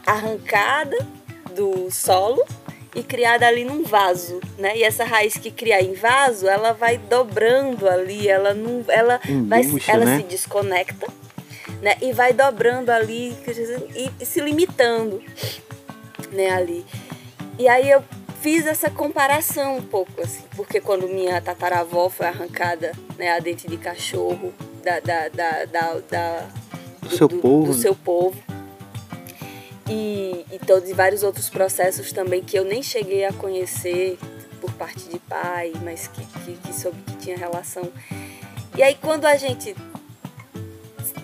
arrancada 0.05 0.97
do 1.55 1.89
solo 1.91 2.45
e 2.95 3.03
criada 3.03 3.47
ali 3.47 3.65
num 3.65 3.85
vaso, 3.85 4.41
né? 4.59 4.77
E 4.77 4.83
essa 4.83 5.05
raiz 5.05 5.35
que 5.35 5.51
cria 5.51 5.81
em 5.81 5.95
vaso, 5.95 6.49
ela 6.49 6.73
vai 6.73 6.99
dobrando 6.99 7.89
ali, 7.89 8.27
ela 8.27 8.55
não, 8.55 8.85
ela 8.89 9.21
vai, 9.47 9.63
ela 9.87 10.05
né? 10.05 10.17
se 10.19 10.23
desconecta, 10.25 11.07
né? 11.81 11.97
E 12.01 12.13
vai 12.13 12.33
dobrando 12.33 12.91
ali 12.91 13.37
e, 13.95 14.11
e 14.19 14.27
se 14.27 14.41
limitando, 14.41 15.23
né? 16.33 16.51
Ali. 16.51 16.85
E 17.59 17.69
aí 17.69 17.89
eu 17.89 18.03
fiz 18.41 18.67
essa 18.67 18.91
comparação 18.91 19.79
um 19.79 19.83
pouco 19.83 20.21
assim, 20.21 20.45
porque 20.55 20.81
quando 20.81 21.09
minha 21.09 21.41
tataravó 21.41 22.09
foi 22.09 22.27
arrancada, 22.27 22.93
né, 23.19 23.33
a 23.33 23.39
dente 23.39 23.69
de 23.69 23.77
cachorro 23.77 24.53
da, 24.83 25.01
da, 25.01 25.29
da, 25.29 25.65
da, 25.65 26.01
da 26.09 26.49
do, 27.03 27.11
seu 27.11 27.29
do, 27.29 27.39
povo, 27.39 27.67
do 27.67 27.75
seu 27.75 27.95
povo 27.95 28.37
e, 29.89 30.45
e 30.53 30.59
todos 30.67 30.89
e 30.89 30.93
vários 30.93 31.23
outros 31.23 31.49
processos 31.49 32.13
também 32.13 32.43
que 32.43 32.59
eu 32.59 32.65
nem 32.65 32.83
cheguei 32.83 33.25
a 33.25 33.33
conhecer 33.33 34.19
por 34.61 34.73
parte 34.73 35.09
de 35.09 35.19
pai, 35.19 35.73
mas 35.83 36.09
que, 36.09 36.25
que, 36.25 36.53
que 36.55 36.73
soube 36.73 36.99
que 37.03 37.17
tinha 37.17 37.37
relação. 37.37 37.89
E 38.77 38.83
aí 38.83 38.97
quando 39.01 39.27
a 39.27 39.37
gente 39.37 39.75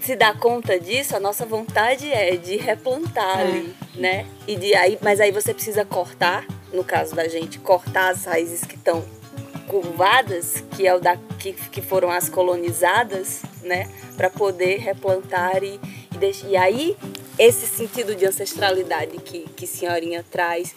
se 0.00 0.16
dá 0.16 0.34
conta 0.34 0.78
disso, 0.78 1.16
a 1.16 1.20
nossa 1.20 1.44
vontade 1.44 2.10
é 2.10 2.36
de 2.36 2.56
replantar 2.56 3.40
é. 3.40 3.42
ali, 3.42 3.76
né? 3.94 4.26
E 4.46 4.56
de 4.56 4.74
aí, 4.74 4.98
mas 5.00 5.20
aí 5.20 5.30
você 5.30 5.52
precisa 5.52 5.84
cortar, 5.84 6.46
no 6.72 6.82
caso 6.82 7.14
da 7.14 7.28
gente, 7.28 7.58
cortar 7.58 8.10
as 8.10 8.24
raízes 8.24 8.64
que 8.64 8.74
estão 8.74 9.04
curvadas, 9.68 10.62
que 10.76 10.86
é 10.86 10.94
o 10.94 11.00
da 11.00 11.16
que, 11.38 11.52
que 11.52 11.80
foram 11.80 12.10
as 12.10 12.28
colonizadas, 12.28 13.42
né, 13.62 13.88
para 14.16 14.28
poder 14.28 14.78
replantar 14.78 15.62
e, 15.62 15.80
e, 16.14 16.18
deixar, 16.18 16.48
e 16.48 16.56
aí 16.56 16.96
esse 17.38 17.66
sentido 17.66 18.14
de 18.14 18.26
ancestralidade 18.26 19.16
que, 19.18 19.48
que 19.56 19.66
senhorinha 19.66 20.24
traz, 20.30 20.74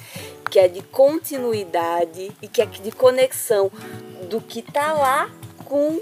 que 0.49 0.59
é 0.59 0.67
de 0.67 0.81
continuidade 0.81 2.31
e 2.41 2.47
que 2.47 2.61
é 2.61 2.65
de 2.65 2.91
conexão 2.91 3.69
do 4.29 4.39
que 4.39 4.61
tá 4.61 4.93
lá 4.93 5.29
com 5.65 5.99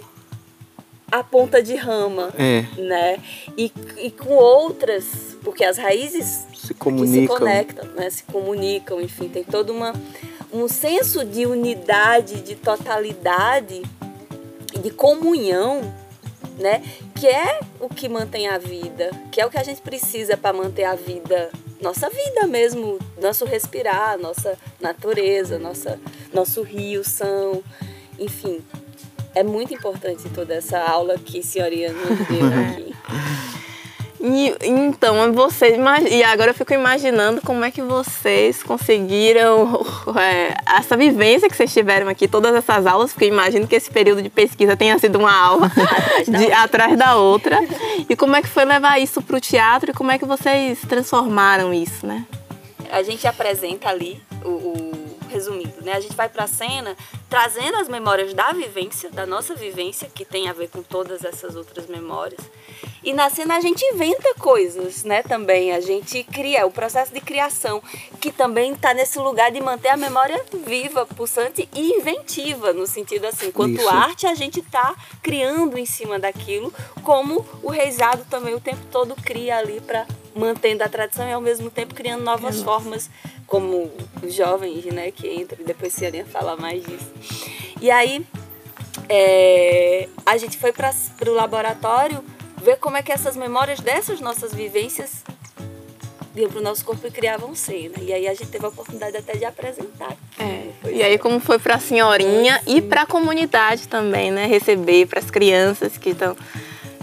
a 1.14 1.24
ponta 1.24 1.62
de 1.62 1.76
rama, 1.76 2.34
é. 2.38 2.66
né? 2.82 3.20
E, 3.56 3.72
e 3.98 4.10
com 4.10 4.34
outras, 4.34 5.38
porque 5.44 5.64
as 5.64 5.78
raízes 5.78 6.48
se 6.56 6.74
comunicam, 6.74 7.36
se 7.36 7.40
conectam, 7.40 7.86
né? 7.90 8.10
Se 8.10 8.24
comunicam, 8.24 9.00
enfim, 9.00 9.30
tem 9.30 9.44
todo 9.44 9.72
uma, 9.72 9.94
um 10.52 10.68
senso 10.68 11.24
de 11.24 11.46
unidade, 11.46 12.42
de 12.42 12.56
totalidade, 12.56 13.84
de 14.82 14.90
comunhão 14.90 15.82
né? 16.58 16.84
Que 17.16 17.28
é 17.28 17.60
o 17.80 17.90
que 17.90 18.08
mantém 18.08 18.48
a 18.48 18.58
vida, 18.58 19.10
que 19.32 19.42
é 19.42 19.46
o 19.46 19.50
que 19.50 19.58
a 19.58 19.64
gente 19.64 19.82
precisa 19.82 20.38
para 20.38 20.56
manter 20.56 20.84
a 20.84 20.96
vida, 20.96 21.50
nossa 21.82 22.10
vida 22.10 22.48
mesmo, 22.48 23.00
nosso 23.22 23.46
respirar, 23.46 24.18
nossa 24.18 24.58
natureza, 24.80 25.58
nossa, 25.58 26.00
nosso 26.34 26.62
rio 26.62 27.04
são, 27.04 27.64
enfim. 28.20 28.64
É 29.36 29.44
muito 29.44 29.74
importante 29.74 30.30
toda 30.30 30.54
essa 30.54 30.80
aula 30.80 31.18
que 31.18 31.40
a 31.40 31.44
senhoria 31.44 31.92
nos 31.92 32.28
deu 32.28 32.46
aqui. 32.70 32.94
E, 34.26 34.56
então, 34.62 35.34
vocês. 35.34 35.78
E 36.10 36.24
agora 36.24 36.52
eu 36.52 36.56
fico 36.56 36.74
imaginando 36.74 37.42
como 37.42 37.66
é 37.66 37.70
que 37.70 37.82
vocês 37.82 38.64
conseguiram 38.64 39.86
é, 40.18 40.56
essa 40.78 40.96
vivência 40.96 41.50
que 41.50 41.58
vocês 41.58 41.74
tiveram 41.74 42.08
aqui, 42.08 42.26
todas 42.26 42.56
essas 42.56 42.86
aulas, 42.86 43.12
porque 43.12 43.26
imagino 43.26 43.68
que 43.68 43.76
esse 43.76 43.92
período 43.92 44.22
de 44.22 44.30
pesquisa 44.30 44.78
tenha 44.78 44.98
sido 44.98 45.20
uma 45.20 45.36
aula 45.36 45.70
de, 46.26 46.54
atrás 46.54 46.98
da 46.98 47.18
outra. 47.18 47.60
E 48.08 48.16
como 48.16 48.38
é 48.38 48.42
que 48.42 48.48
foi 48.48 48.64
levar 48.64 48.98
isso 48.98 49.22
para 49.22 49.36
o 49.36 49.42
teatro 49.42 49.92
e 49.92 49.94
como 49.94 50.10
é 50.10 50.18
que 50.18 50.26
vocês 50.26 50.80
transformaram 50.88 51.74
isso, 51.74 52.08
né? 52.08 52.26
A 52.90 53.04
gente 53.04 53.28
apresenta 53.28 53.90
ali 53.90 54.22
o, 54.46 54.50
o 54.50 54.92
resumindo, 55.30 55.82
né? 55.82 55.94
A 55.94 56.00
gente 56.00 56.16
vai 56.16 56.30
para 56.30 56.46
a 56.46 56.48
cena 56.48 56.96
trazendo 57.34 57.78
as 57.78 57.90
memórias 57.90 58.32
da 58.32 58.52
vivência, 58.52 59.10
da 59.10 59.26
nossa 59.26 59.56
vivência, 59.56 60.08
que 60.08 60.24
tem 60.24 60.48
a 60.48 60.54
ver 60.54 60.70
com 60.70 60.84
todas 60.84 61.26
essas 61.26 61.56
outras 61.56 61.88
memórias. 61.88 62.40
E 63.04 63.12
na 63.12 63.28
cena 63.28 63.58
a 63.58 63.60
gente 63.60 63.84
inventa 63.86 64.36
coisas, 64.36 65.04
né? 65.04 65.24
Também 65.24 65.72
a 65.72 65.82
gente 65.82 66.24
cria, 66.26 66.64
o 66.68 66.70
processo 66.70 67.12
de 67.12 67.20
criação, 67.20 67.82
que 68.22 68.32
também 68.32 68.74
está 68.74 68.94
nesse 68.94 69.18
lugar 69.18 69.52
de 69.52 69.60
manter 69.60 69.88
a 69.88 69.98
memória 69.98 70.46
viva, 70.64 71.08
pulsante 71.08 71.68
e 71.74 71.94
inventiva, 71.98 72.72
no 72.72 72.86
sentido 72.86 73.26
assim, 73.26 73.52
quanto 73.52 73.82
Isso. 73.82 73.90
arte 73.90 74.28
a 74.28 74.36
gente 74.36 74.60
está 74.60 74.96
criando 75.24 75.76
em 75.76 75.88
cima 75.88 76.20
daquilo, 76.20 76.72
como 77.02 77.44
o 77.64 77.72
reisado 77.72 78.24
também 78.30 78.54
o 78.54 78.60
tempo 78.60 78.86
todo 78.92 79.16
cria 79.16 79.58
ali 79.58 79.82
para 79.82 80.06
mantendo 80.36 80.84
a 80.84 80.90
tradição 80.90 81.28
e 81.28 81.34
ao 81.34 81.42
mesmo 81.42 81.70
tempo 81.70 81.94
criando 81.94 82.24
novas 82.24 82.60
é 82.60 82.64
formas, 82.64 83.10
como 83.46 83.92
os 84.22 84.34
jovens, 84.34 84.84
né, 84.86 85.12
que 85.12 85.32
entram 85.32 85.62
e 85.62 85.64
depois 85.64 85.94
se 85.94 86.10
ia 86.10 86.26
falar 86.26 86.56
mais 86.58 86.84
disso. 86.84 87.12
E 87.82 87.92
aí 87.92 88.26
é, 89.10 90.08
a 90.26 90.38
gente 90.38 90.58
foi 90.58 90.72
para 90.72 90.92
o 91.28 91.34
laboratório 91.34 92.24
ver 92.64 92.78
como 92.78 92.98
é 92.98 93.04
que 93.04 93.12
essas 93.12 93.36
memórias 93.36 93.80
dessas 93.80 94.22
nossas 94.22 94.54
vivências 94.54 95.24
iam 96.36 96.50
para 96.50 96.60
o 96.60 96.64
nosso 96.64 96.84
corpo 96.84 97.06
e 97.06 97.12
criavam 97.12 97.54
cena. 97.54 97.96
E 98.02 98.12
aí 98.12 98.28
a 98.28 98.34
gente 98.34 98.48
teve 98.48 98.66
a 98.66 98.70
oportunidade 98.70 99.16
até 99.18 99.36
de 99.36 99.46
apresentar. 99.46 100.16
É. 100.40 100.64
E 100.90 101.04
aí 101.04 101.18
como 101.18 101.40
foi 101.40 101.60
para 101.60 101.76
a 101.76 101.80
senhorinha 101.80 102.62
e 102.66 102.82
para 102.82 103.04
a 103.04 103.06
comunidade 103.06 103.88
também, 103.88 104.32
né? 104.32 104.46
Receber 104.46 105.06
para 105.08 105.20
as 105.20 105.30
crianças 105.30 105.98
que 105.98 106.10
estão, 106.10 106.36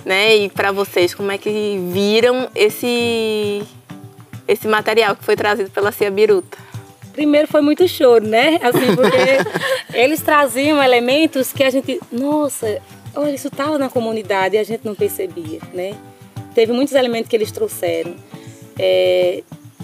né? 0.05 0.37
E 0.37 0.49
para 0.49 0.73
vocês, 0.73 1.15
como 1.15 1.31
é 1.31 1.39
que 1.39 1.79
viram 1.93 2.49
esse 2.55 3.63
esse 4.49 4.67
material 4.67 5.15
que 5.15 5.25
foi 5.25 5.37
trazido 5.37 5.71
pela 5.71 5.93
Cia 5.93 6.11
Biruta? 6.11 6.59
Primeiro 7.21 7.47
foi 7.47 7.61
muito 7.61 7.87
choro, 7.87 8.27
né? 8.27 8.59
Assim, 8.63 8.97
porque 8.97 9.13
eles 9.93 10.23
traziam 10.23 10.83
elementos 10.83 11.53
que 11.53 11.63
a 11.63 11.69
gente, 11.69 12.01
nossa, 12.11 12.81
olha, 13.15 13.35
isso 13.35 13.49
estava 13.49 13.77
na 13.77 13.91
comunidade 13.91 14.57
e 14.57 14.59
a 14.59 14.65
gente 14.65 14.87
não 14.87 14.95
percebia, 14.95 15.61
né? 15.75 15.95
Teve 16.55 16.73
muitos 16.73 16.95
elementos 16.95 17.29
que 17.29 17.37
eles 17.37 17.53
trouxeram. 17.53 18.15
É, 18.79 19.43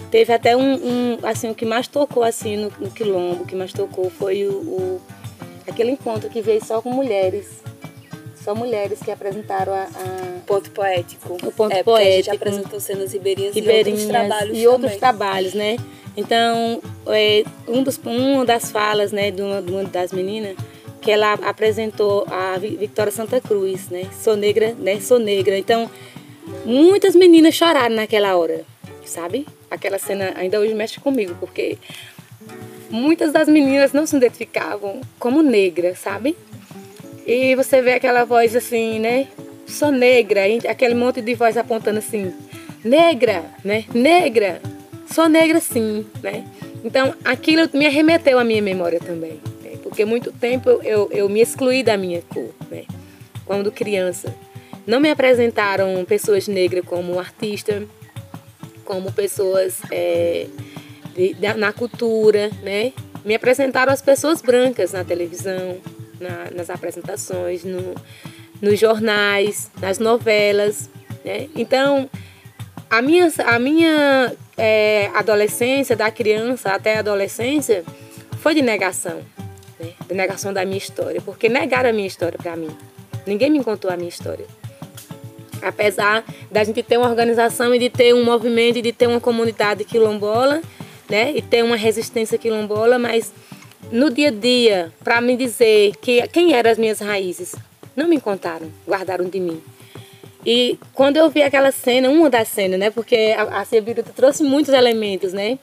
teve 0.09 0.33
até 0.33 0.57
um, 0.57 0.73
um, 0.73 1.19
assim, 1.21 1.47
o 1.51 1.53
que 1.53 1.63
mais 1.63 1.87
tocou 1.87 2.23
assim 2.23 2.57
no, 2.57 2.73
no 2.79 2.89
quilombo, 2.89 3.43
o 3.43 3.45
que 3.45 3.55
mais 3.55 3.71
tocou 3.71 4.09
foi 4.09 4.43
o, 4.47 4.53
o, 4.53 5.01
aquele 5.67 5.91
encontro 5.91 6.31
que 6.31 6.41
veio 6.41 6.65
só 6.65 6.81
com 6.81 6.89
mulheres. 6.89 7.61
Só 8.47 8.55
mulheres 8.55 8.99
que 9.03 9.11
apresentaram 9.11 9.73
a, 9.73 9.81
a... 9.81 10.39
ponto 10.45 10.71
poético. 10.71 11.33
O 11.45 11.51
ponto 11.51 11.75
é, 11.75 11.83
poético. 11.83 12.13
A 12.13 12.15
gente 12.15 12.29
apresentou 12.29 12.79
cenas 12.79 13.11
ribeirinhas, 13.11 13.53
ribeirinhas 13.53 13.99
e 13.99 14.05
outros 14.05 14.07
trabalhos 14.07 14.41
e 14.41 14.53
também. 14.53 14.67
outros 14.67 14.95
trabalhos, 14.95 15.53
né? 15.53 15.75
Então, 16.15 16.81
é, 17.07 17.43
um 17.67 17.83
dos, 17.83 17.99
uma 18.05 18.45
das 18.45 18.71
falas, 18.71 19.11
né, 19.11 19.31
de 19.31 19.41
uma, 19.41 19.61
de 19.61 19.69
uma 19.69 19.83
das 19.83 20.13
meninas, 20.13 20.55
que 21.01 21.11
ela 21.11 21.33
apresentou 21.33 22.25
a 22.31 22.57
Victoria 22.57 23.11
Santa 23.11 23.41
Cruz, 23.41 23.89
né? 23.89 24.09
Sou 24.17 24.37
negra, 24.37 24.73
né? 24.79 25.01
Sou 25.01 25.19
negra. 25.19 25.57
Então, 25.57 25.91
muitas 26.63 27.17
meninas 27.17 27.53
choraram 27.53 27.95
naquela 27.95 28.37
hora, 28.37 28.63
sabe? 29.03 29.45
Aquela 29.69 29.99
cena 29.99 30.31
ainda 30.37 30.57
hoje 30.57 30.73
mexe 30.73 31.01
comigo, 31.01 31.35
porque 31.37 31.77
muitas 32.89 33.33
das 33.33 33.49
meninas 33.49 33.91
não 33.91 34.05
se 34.07 34.15
identificavam 34.15 35.01
como 35.19 35.43
negra, 35.43 35.93
sabe? 35.97 36.37
E 37.27 37.55
você 37.55 37.81
vê 37.81 37.95
aquela 37.95 38.23
voz 38.23 38.55
assim, 38.55 38.99
né? 38.99 39.27
Sou 39.67 39.91
negra, 39.91 40.43
aquele 40.69 40.95
monte 40.95 41.21
de 41.21 41.35
voz 41.35 41.57
apontando 41.57 41.99
assim, 41.99 42.33
negra, 42.81 43.43
né? 43.65 43.83
Negra, 43.93 44.61
sou 45.13 45.27
negra 45.27 45.59
sim, 45.59 46.05
né? 46.23 46.45
Então 46.85 47.13
aquilo 47.25 47.69
me 47.73 47.85
arremeteu 47.85 48.39
à 48.39 48.45
minha 48.45 48.61
memória 48.61 48.97
também, 48.97 49.41
né? 49.61 49.71
porque 49.83 50.05
muito 50.05 50.31
tempo 50.31 50.69
eu, 50.69 51.09
eu 51.11 51.27
me 51.27 51.41
excluí 51.41 51.83
da 51.83 51.97
minha 51.97 52.21
cor, 52.21 52.53
né? 52.71 52.85
Quando 53.45 53.73
criança. 53.73 54.33
Não 54.85 55.01
me 55.01 55.09
apresentaram 55.09 56.05
pessoas 56.05 56.47
negras 56.47 56.85
como 56.85 57.19
artista, 57.19 57.83
como 58.85 59.11
pessoas 59.11 59.79
é, 59.91 60.47
de, 61.13 61.33
de, 61.33 61.53
na 61.55 61.73
cultura, 61.73 62.49
né? 62.63 62.93
Me 63.25 63.35
apresentaram 63.35 63.91
as 63.91 64.01
pessoas 64.01 64.41
brancas 64.41 64.93
na 64.93 65.03
televisão, 65.03 65.77
na, 66.19 66.49
nas 66.53 66.69
apresentações, 66.69 67.63
no, 67.63 67.95
nos 68.61 68.79
jornais, 68.79 69.69
nas 69.79 69.99
novelas, 69.99 70.89
né? 71.23 71.47
Então, 71.55 72.09
a 72.89 73.01
minha, 73.01 73.31
a 73.45 73.59
minha 73.59 74.33
é, 74.57 75.09
adolescência, 75.13 75.95
da 75.95 76.09
criança 76.09 76.71
até 76.71 76.95
a 76.95 76.99
adolescência, 76.99 77.83
foi 78.39 78.55
de 78.55 78.61
negação, 78.61 79.21
né? 79.79 79.91
de 80.07 80.13
negação 80.13 80.53
da 80.53 80.63
minha 80.65 80.77
história, 80.77 81.21
porque 81.21 81.49
negaram 81.49 81.89
a 81.89 81.93
minha 81.93 82.07
história 82.07 82.37
para 82.41 82.55
mim. 82.55 82.69
Ninguém 83.25 83.49
me 83.49 83.63
contou 83.63 83.91
a 83.91 83.97
minha 83.97 84.09
história. 84.09 84.45
Apesar 85.61 86.23
da 86.49 86.63
gente 86.63 86.81
ter 86.81 86.97
uma 86.97 87.09
organização 87.09 87.73
e 87.75 87.79
de 87.79 87.89
ter 87.89 88.13
um 88.13 88.23
movimento 88.23 88.77
e 88.77 88.81
de 88.81 88.93
ter 88.93 89.07
uma 89.07 89.19
comunidade 89.19 89.83
quilombola, 89.83 90.61
né? 91.09 91.31
E 91.35 91.41
ter 91.41 91.63
uma 91.63 91.75
resistência 91.75 92.37
quilombola, 92.37 92.97
mas 92.97 93.33
no 93.91 94.09
dia 94.09 94.29
a 94.29 94.31
dia, 94.31 94.91
para 95.03 95.21
me 95.21 95.35
dizer 95.37 95.95
que 96.01 96.27
quem 96.27 96.53
eram 96.53 96.71
as 96.71 96.77
minhas 96.77 96.99
raízes, 96.99 97.55
não 97.95 98.07
me 98.07 98.19
contaram, 98.19 98.71
guardaram 98.85 99.25
de 99.25 99.39
mim. 99.39 99.61
E 100.45 100.77
quando 100.93 101.17
eu 101.17 101.29
vi 101.29 101.41
aquela 101.41 101.71
cena, 101.71 102.09
uma 102.09 102.29
das 102.29 102.47
cenas, 102.47 102.79
né? 102.79 102.89
Porque 102.89 103.35
a, 103.37 103.61
a 103.61 103.65
Cebiruta 103.65 104.11
trouxe 104.15 104.43
muitos 104.43 104.73
elementos, 104.73 105.33
né? 105.33 105.59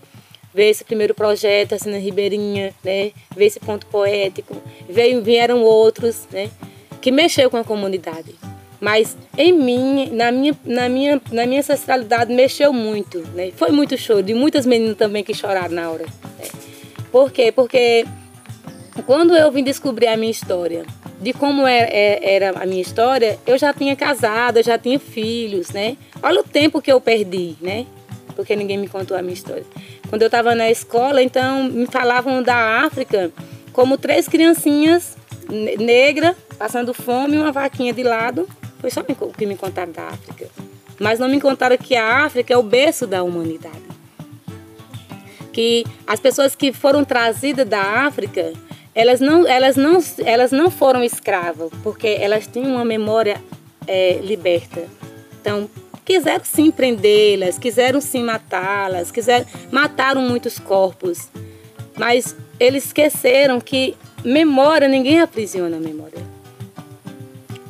Ver 0.52 0.68
esse 0.68 0.84
primeiro 0.84 1.14
projeto, 1.14 1.74
a 1.74 1.78
cena 1.78 1.96
ribeirinha, 1.96 2.74
né? 2.84 3.12
Ver 3.34 3.46
esse 3.46 3.60
ponto 3.60 3.86
poético. 3.86 4.56
Veio, 4.88 5.22
vieram 5.22 5.62
outros, 5.62 6.28
né? 6.30 6.50
Que 7.00 7.10
mexeu 7.10 7.50
com 7.50 7.56
a 7.56 7.64
comunidade. 7.64 8.34
Mas 8.80 9.16
em 9.38 9.52
mim, 9.52 10.10
na 10.12 10.30
minha, 10.30 10.54
na 10.64 10.88
minha, 10.88 11.22
na 11.32 11.46
minha 11.46 11.60
ancestralidade, 11.60 12.34
mexeu 12.34 12.72
muito, 12.72 13.20
né? 13.34 13.52
Foi 13.56 13.70
muito 13.70 13.96
choro, 13.96 14.22
de 14.22 14.34
muitas 14.34 14.66
meninas 14.66 14.96
também 14.96 15.24
que 15.24 15.32
choraram 15.32 15.74
na 15.74 15.90
hora. 15.90 16.04
Né? 16.38 16.73
Por 17.14 17.30
quê? 17.30 17.52
Porque 17.52 18.04
quando 19.06 19.36
eu 19.36 19.48
vim 19.52 19.62
descobrir 19.62 20.08
a 20.08 20.16
minha 20.16 20.32
história, 20.32 20.84
de 21.20 21.32
como 21.32 21.64
era, 21.64 21.88
era, 21.88 22.58
a 22.60 22.66
minha 22.66 22.82
história, 22.82 23.38
eu 23.46 23.56
já 23.56 23.72
tinha 23.72 23.94
casado, 23.94 24.56
eu 24.56 24.64
já 24.64 24.76
tinha 24.76 24.98
filhos, 24.98 25.70
né? 25.70 25.96
Olha 26.20 26.40
o 26.40 26.42
tempo 26.42 26.82
que 26.82 26.90
eu 26.90 27.00
perdi, 27.00 27.54
né? 27.60 27.86
Porque 28.34 28.56
ninguém 28.56 28.76
me 28.78 28.88
contou 28.88 29.16
a 29.16 29.22
minha 29.22 29.32
história. 29.32 29.62
Quando 30.10 30.22
eu 30.22 30.26
estava 30.26 30.56
na 30.56 30.68
escola, 30.68 31.22
então 31.22 31.62
me 31.62 31.86
falavam 31.86 32.42
da 32.42 32.80
África 32.84 33.30
como 33.72 33.96
três 33.96 34.26
criancinhas 34.26 35.16
negras 35.78 36.34
passando 36.58 36.92
fome 36.92 37.36
e 37.36 37.38
uma 37.38 37.52
vaquinha 37.52 37.92
de 37.92 38.02
lado. 38.02 38.48
Foi 38.80 38.90
só 38.90 39.02
o 39.02 39.32
que 39.32 39.46
me 39.46 39.56
contaram 39.56 39.92
da 39.92 40.08
África. 40.08 40.48
Mas 40.98 41.20
não 41.20 41.28
me 41.28 41.40
contaram 41.40 41.78
que 41.78 41.94
a 41.94 42.24
África 42.24 42.52
é 42.52 42.56
o 42.56 42.62
berço 42.64 43.06
da 43.06 43.22
humanidade. 43.22 43.94
Que 45.54 45.86
as 46.06 46.20
pessoas 46.20 46.54
que 46.54 46.72
foram 46.72 47.04
trazidas 47.04 47.66
da 47.66 47.80
África 47.80 48.52
elas 48.94 49.20
não, 49.20 49.46
elas 49.46 49.76
não, 49.76 49.98
elas 50.24 50.52
não 50.52 50.70
foram 50.70 51.02
escravas, 51.02 51.70
porque 51.82 52.06
elas 52.06 52.46
tinham 52.46 52.76
uma 52.76 52.84
memória 52.84 53.42
é, 53.88 54.20
liberta. 54.22 54.84
Então, 55.40 55.68
quiseram 56.04 56.44
sim 56.44 56.70
prendê-las, 56.70 57.58
quiseram 57.58 58.00
sim 58.00 58.22
matá-las, 58.22 59.10
quiseram, 59.10 59.46
mataram 59.72 60.22
muitos 60.22 60.58
corpos, 60.60 61.28
mas 61.96 62.36
eles 62.60 62.86
esqueceram 62.86 63.60
que 63.60 63.96
memória, 64.24 64.86
ninguém 64.86 65.20
aprisiona 65.20 65.76
a 65.76 65.80
memória. 65.80 66.22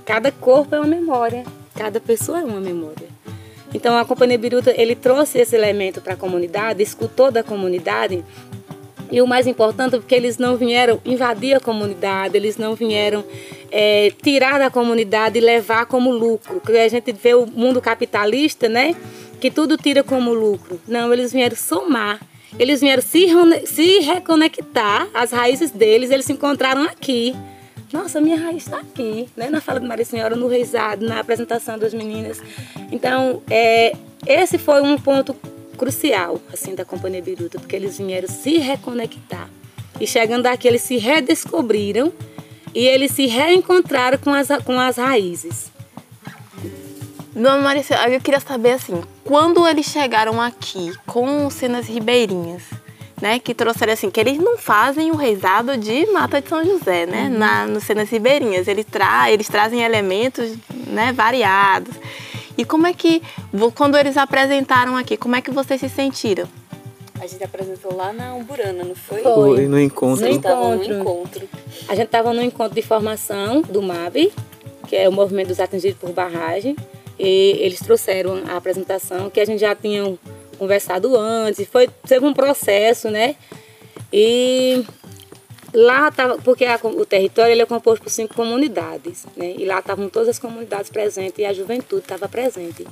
Cada 0.04 0.30
corpo 0.30 0.74
é 0.74 0.78
uma 0.78 0.86
memória, 0.86 1.44
cada 1.74 1.98
pessoa 2.00 2.40
é 2.40 2.44
uma 2.44 2.60
memória. 2.60 3.03
Então 3.74 3.98
a 3.98 4.04
Companhia 4.04 4.38
Biruta, 4.38 4.72
ele 4.74 4.94
trouxe 4.94 5.38
esse 5.38 5.54
elemento 5.54 6.00
para 6.00 6.14
a 6.14 6.16
comunidade, 6.16 6.82
escutou 6.82 7.30
da 7.30 7.42
comunidade 7.42 8.24
e 9.10 9.20
o 9.20 9.26
mais 9.26 9.46
importante, 9.46 9.96
porque 9.96 10.14
eles 10.14 10.38
não 10.38 10.56
vieram 10.56 11.00
invadir 11.04 11.54
a 11.54 11.60
comunidade, 11.60 12.36
eles 12.36 12.56
não 12.56 12.74
vieram 12.74 13.24
é, 13.70 14.10
tirar 14.22 14.58
da 14.58 14.70
comunidade 14.70 15.38
e 15.38 15.40
levar 15.40 15.86
como 15.86 16.10
lucro. 16.10 16.60
Porque 16.60 16.78
a 16.78 16.88
gente 16.88 17.12
vê 17.12 17.34
o 17.34 17.46
mundo 17.46 17.80
capitalista, 17.80 18.68
né? 18.68 18.94
Que 19.40 19.50
tudo 19.50 19.76
tira 19.76 20.02
como 20.02 20.32
lucro. 20.32 20.80
Não, 20.88 21.12
eles 21.12 21.32
vieram 21.32 21.56
somar. 21.56 22.20
Eles 22.58 22.80
vieram 22.80 23.02
se, 23.02 23.26
se 23.66 24.00
reconectar 24.00 25.08
às 25.12 25.32
raízes 25.32 25.70
deles, 25.70 26.10
eles 26.10 26.24
se 26.24 26.32
encontraram 26.32 26.82
aqui. 26.82 27.36
Nossa, 27.94 28.20
minha 28.20 28.36
raiz 28.36 28.64
está 28.64 28.80
aqui, 28.80 29.28
né? 29.36 29.48
Na 29.48 29.60
fala 29.60 29.78
de 29.78 29.86
Maria 29.86 30.04
Senhora, 30.04 30.34
no 30.34 30.48
reisado, 30.48 31.06
na 31.06 31.20
apresentação 31.20 31.78
das 31.78 31.94
meninas. 31.94 32.42
Então, 32.90 33.40
é, 33.48 33.96
esse 34.26 34.58
foi 34.58 34.82
um 34.82 34.98
ponto 34.98 35.32
crucial 35.78 36.40
assim 36.52 36.74
da 36.74 36.84
Companhia 36.84 37.22
Biruta, 37.22 37.60
porque 37.60 37.76
eles 37.76 37.96
vieram 37.96 38.26
se 38.26 38.58
reconectar. 38.58 39.48
E 40.00 40.08
chegando 40.08 40.46
aqui, 40.46 40.66
eles 40.66 40.82
se 40.82 40.96
redescobriram 40.96 42.12
e 42.74 42.84
eles 42.84 43.12
se 43.12 43.26
reencontraram 43.26 44.18
com 44.18 44.34
as, 44.34 44.48
com 44.64 44.76
as 44.76 44.96
raízes. 44.96 45.70
Dona 47.32 47.58
Maricel, 47.58 48.08
eu 48.08 48.20
queria 48.20 48.40
saber 48.40 48.72
assim, 48.72 49.04
quando 49.22 49.64
eles 49.68 49.86
chegaram 49.86 50.40
aqui 50.40 50.92
com 51.06 51.48
cenas 51.48 51.86
ribeirinhas, 51.86 52.64
né, 53.24 53.38
que 53.38 53.54
trouxeram 53.54 53.94
assim, 53.94 54.10
que 54.10 54.20
eles 54.20 54.36
não 54.36 54.58
fazem 54.58 55.10
o 55.10 55.16
reisado 55.16 55.78
de 55.78 56.04
Mata 56.12 56.42
de 56.42 56.48
São 56.50 56.62
José, 56.62 57.06
né, 57.06 57.30
uhum. 57.30 57.38
na, 57.38 57.66
no 57.66 57.80
cenas 57.80 58.10
ribeirinhas, 58.10 58.68
eles, 58.68 58.84
tra 58.84 59.32
eles 59.32 59.48
trazem 59.48 59.82
elementos, 59.82 60.54
né, 60.86 61.10
variados. 61.10 61.94
E 62.58 62.66
como 62.66 62.86
é 62.86 62.92
que, 62.92 63.22
quando 63.74 63.96
eles 63.96 64.18
apresentaram 64.18 64.94
aqui, 64.94 65.16
como 65.16 65.36
é 65.36 65.40
que 65.40 65.50
vocês 65.50 65.80
se 65.80 65.88
sentiram? 65.88 66.46
A 67.18 67.26
gente 67.26 67.42
apresentou 67.42 67.96
lá 67.96 68.12
na 68.12 68.34
Umburana, 68.34 68.84
não 68.84 68.94
foi? 68.94 69.22
Foi, 69.22 69.66
no 69.68 69.80
encontro. 69.80 70.26
No 70.26 70.30
encontro. 70.30 70.88
No 70.88 71.00
encontro. 71.00 71.48
A 71.88 71.94
gente 71.94 72.06
estava 72.06 72.34
no 72.34 72.42
encontro 72.42 72.74
de 72.74 72.82
formação 72.82 73.62
do 73.62 73.80
MAB, 73.80 74.30
que 74.86 74.96
é 74.96 75.08
o 75.08 75.12
Movimento 75.12 75.48
dos 75.48 75.60
Atingidos 75.60 75.98
por 75.98 76.12
Barragem. 76.12 76.76
E 77.18 77.56
eles 77.60 77.78
trouxeram 77.78 78.42
a 78.50 78.56
apresentação 78.56 79.30
que 79.30 79.40
a 79.40 79.46
gente 79.46 79.60
já 79.60 79.74
tinha 79.74 80.14
conversado 80.54 81.16
antes. 81.16 81.68
Foi, 81.68 81.88
teve 82.06 82.24
um 82.24 82.34
processo, 82.34 83.10
né? 83.10 83.36
E 84.12 84.84
Lá 85.74 86.06
estava, 86.06 86.38
porque 86.38 86.64
a, 86.64 86.78
o 86.84 87.04
território 87.04 87.50
ele 87.50 87.62
é 87.62 87.66
composto 87.66 88.04
por 88.04 88.08
cinco 88.08 88.32
comunidades, 88.32 89.26
né? 89.36 89.54
E 89.58 89.64
lá 89.64 89.80
estavam 89.80 90.08
todas 90.08 90.28
as 90.28 90.38
comunidades 90.38 90.88
presentes 90.88 91.36
e 91.40 91.44
a 91.44 91.52
juventude 91.52 92.02
estava 92.02 92.28
presente. 92.28 92.86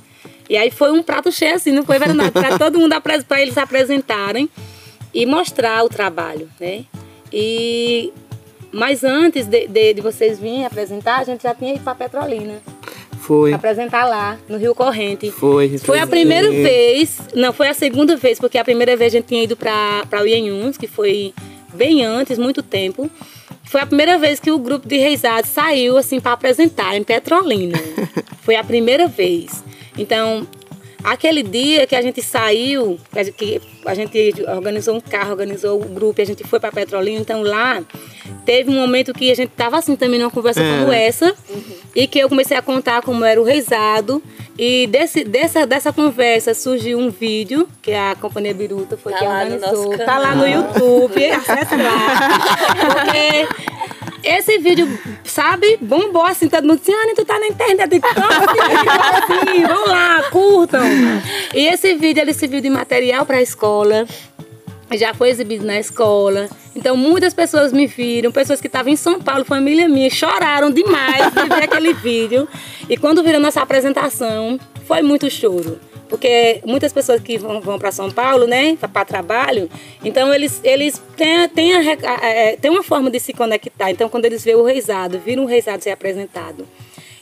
E 0.49 0.57
aí 0.57 0.69
foi 0.69 0.91
um 0.91 1.01
prato 1.01 1.31
cheio 1.31 1.55
assim, 1.55 1.71
não 1.71 1.83
foi 1.83 1.97
verdade? 1.97 2.31
Para 2.31 2.59
todo 2.59 2.77
mundo, 2.77 2.93
para 2.99 3.41
eles 3.41 3.57
apresentarem 3.57 4.49
e 5.13 5.25
mostrar 5.25 5.81
o 5.85 5.87
trabalho, 5.87 6.49
né? 6.59 6.83
E 7.31 8.11
mas 8.69 9.05
antes 9.05 9.45
de, 9.45 9.65
de, 9.67 9.93
de 9.93 10.01
vocês 10.01 10.37
virem 10.37 10.65
apresentar, 10.65 11.19
a 11.19 11.23
gente 11.23 11.43
já 11.43 11.55
tinha 11.55 11.75
ido 11.75 11.83
para 11.85 11.95
Petrolina. 11.95 12.61
Foi. 13.23 13.53
Apresentar 13.53 14.05
lá, 14.05 14.37
no 14.49 14.57
Rio 14.57 14.75
Corrente. 14.75 15.31
Foi. 15.31 15.77
Foi 15.77 15.97
a 15.97 16.05
primeira 16.05 16.51
vez, 16.51 17.19
não, 17.33 17.53
foi 17.53 17.69
a 17.69 17.73
segunda 17.73 18.17
vez, 18.17 18.37
porque 18.37 18.57
a 18.57 18.65
primeira 18.65 18.97
vez 18.97 19.13
a 19.13 19.17
gente 19.17 19.27
tinha 19.27 19.41
ido 19.41 19.55
para 19.55 20.21
o 20.21 20.27
Ienhuns, 20.27 20.77
que 20.77 20.87
foi 20.87 21.33
bem 21.73 22.03
antes, 22.03 22.37
muito 22.37 22.61
tempo. 22.61 23.09
Foi 23.63 23.79
a 23.79 23.85
primeira 23.85 24.17
vez 24.17 24.41
que 24.41 24.51
o 24.51 24.59
grupo 24.59 24.85
de 24.85 24.97
Reisado 24.97 25.47
saiu 25.47 25.97
assim 25.97 26.19
para 26.19 26.33
apresentar 26.33 26.97
em 26.97 27.03
Petrolina. 27.03 27.79
foi 28.43 28.57
a 28.57 28.63
primeira 28.63 29.07
vez. 29.07 29.63
Então, 29.97 30.45
aquele 31.03 31.43
dia 31.43 31.85
que 31.85 31.95
a 31.95 32.01
gente 32.01 32.21
saiu, 32.21 32.99
que 33.37 33.61
a 33.85 33.93
gente 33.93 34.33
organizou 34.47 34.95
um 34.95 35.01
carro, 35.01 35.31
organizou 35.31 35.79
o 35.79 35.85
um 35.85 35.93
grupo, 35.93 36.21
a 36.21 36.25
gente 36.25 36.43
foi 36.43 36.59
para 36.59 36.71
Petrolina, 36.71 37.19
então 37.19 37.41
lá 37.41 37.81
teve 38.45 38.69
um 38.69 38.75
momento 38.75 39.13
que 39.13 39.31
a 39.31 39.35
gente 39.35 39.51
estava 39.51 39.77
assim 39.77 39.95
também 39.95 40.19
numa 40.19 40.31
conversa 40.31 40.61
é. 40.61 40.79
como 40.79 40.91
essa, 40.91 41.35
uhum. 41.49 41.63
e 41.95 42.07
que 42.07 42.19
eu 42.19 42.29
comecei 42.29 42.55
a 42.55 42.61
contar 42.61 43.01
como 43.01 43.23
era 43.23 43.39
o 43.39 43.43
reisado. 43.43 44.21
E 44.57 44.85
desse, 44.85 45.23
dessa, 45.23 45.65
dessa 45.65 45.91
conversa 45.91 46.53
surgiu 46.53 46.99
um 46.99 47.09
vídeo 47.09 47.67
que 47.81 47.91
a 47.91 48.15
Companhia 48.15 48.53
Biruta 48.53 48.95
foi 48.95 49.11
tá 49.11 49.17
que 49.17 49.25
organizou. 49.25 49.97
Tá 49.97 50.19
lá 50.19 50.35
no 50.35 50.47
YouTube, 50.47 51.25
acessa 51.31 51.75
lá. 51.75 52.39
Porque 52.93 53.82
esse 54.23 54.57
vídeo, 54.59 54.87
sabe, 55.23 55.77
bombou 55.81 56.25
assim, 56.25 56.47
todo 56.47 56.67
mundo 56.67 56.79
assim, 56.81 56.93
Ana, 56.93 57.13
tu 57.15 57.25
tá 57.25 57.39
na 57.39 57.47
internet. 57.47 57.95
Então, 57.95 58.09
assim, 58.23 59.63
vamos 59.65 59.89
lá, 59.89 60.23
curtam. 60.31 60.83
E 61.53 61.67
esse 61.67 61.95
vídeo, 61.95 62.21
ele 62.21 62.33
serviu 62.33 62.61
de 62.61 62.69
material 62.69 63.25
para 63.25 63.37
a 63.37 63.41
escola 63.41 64.05
já 64.97 65.13
foi 65.13 65.29
exibido 65.29 65.65
na 65.65 65.79
escola. 65.79 66.47
Então 66.75 66.95
muitas 66.95 67.33
pessoas 67.33 67.71
me 67.71 67.87
viram, 67.87 68.31
pessoas 68.31 68.59
que 68.59 68.67
estavam 68.67 68.91
em 68.91 68.95
São 68.95 69.19
Paulo, 69.19 69.45
família 69.45 69.87
minha, 69.87 70.09
choraram 70.09 70.71
demais 70.71 71.31
de 71.33 71.47
ver 71.47 71.63
aquele 71.63 71.93
vídeo. 71.93 72.47
E 72.89 72.97
quando 72.97 73.23
viram 73.23 73.39
nossa 73.39 73.61
apresentação, 73.61 74.59
foi 74.85 75.01
muito 75.01 75.29
choro. 75.29 75.79
Porque 76.13 76.61
muitas 76.63 76.93
pessoas 76.93 77.19
que 77.19 77.39
vão, 77.39 77.59
vão 77.59 77.79
para 77.79 77.91
São 77.91 78.11
Paulo, 78.11 78.45
né, 78.45 78.77
para 78.77 79.03
trabalho, 79.03 79.67
então 80.05 80.31
eles, 80.31 80.61
eles 80.63 81.01
têm, 81.17 81.49
têm, 81.49 81.73
a, 81.73 81.81
é, 82.23 82.55
têm 82.55 82.69
uma 82.69 82.83
forma 82.83 83.09
de 83.09 83.19
se 83.19 83.33
conectar. 83.33 83.89
Então 83.89 84.07
quando 84.07 84.25
eles 84.25 84.43
veem 84.43 84.55
o 84.55 84.63
reizado, 84.63 85.17
viram 85.17 85.41
o 85.41 85.47
reizado 85.47 85.83
ser 85.83 85.89
apresentado, 85.89 86.67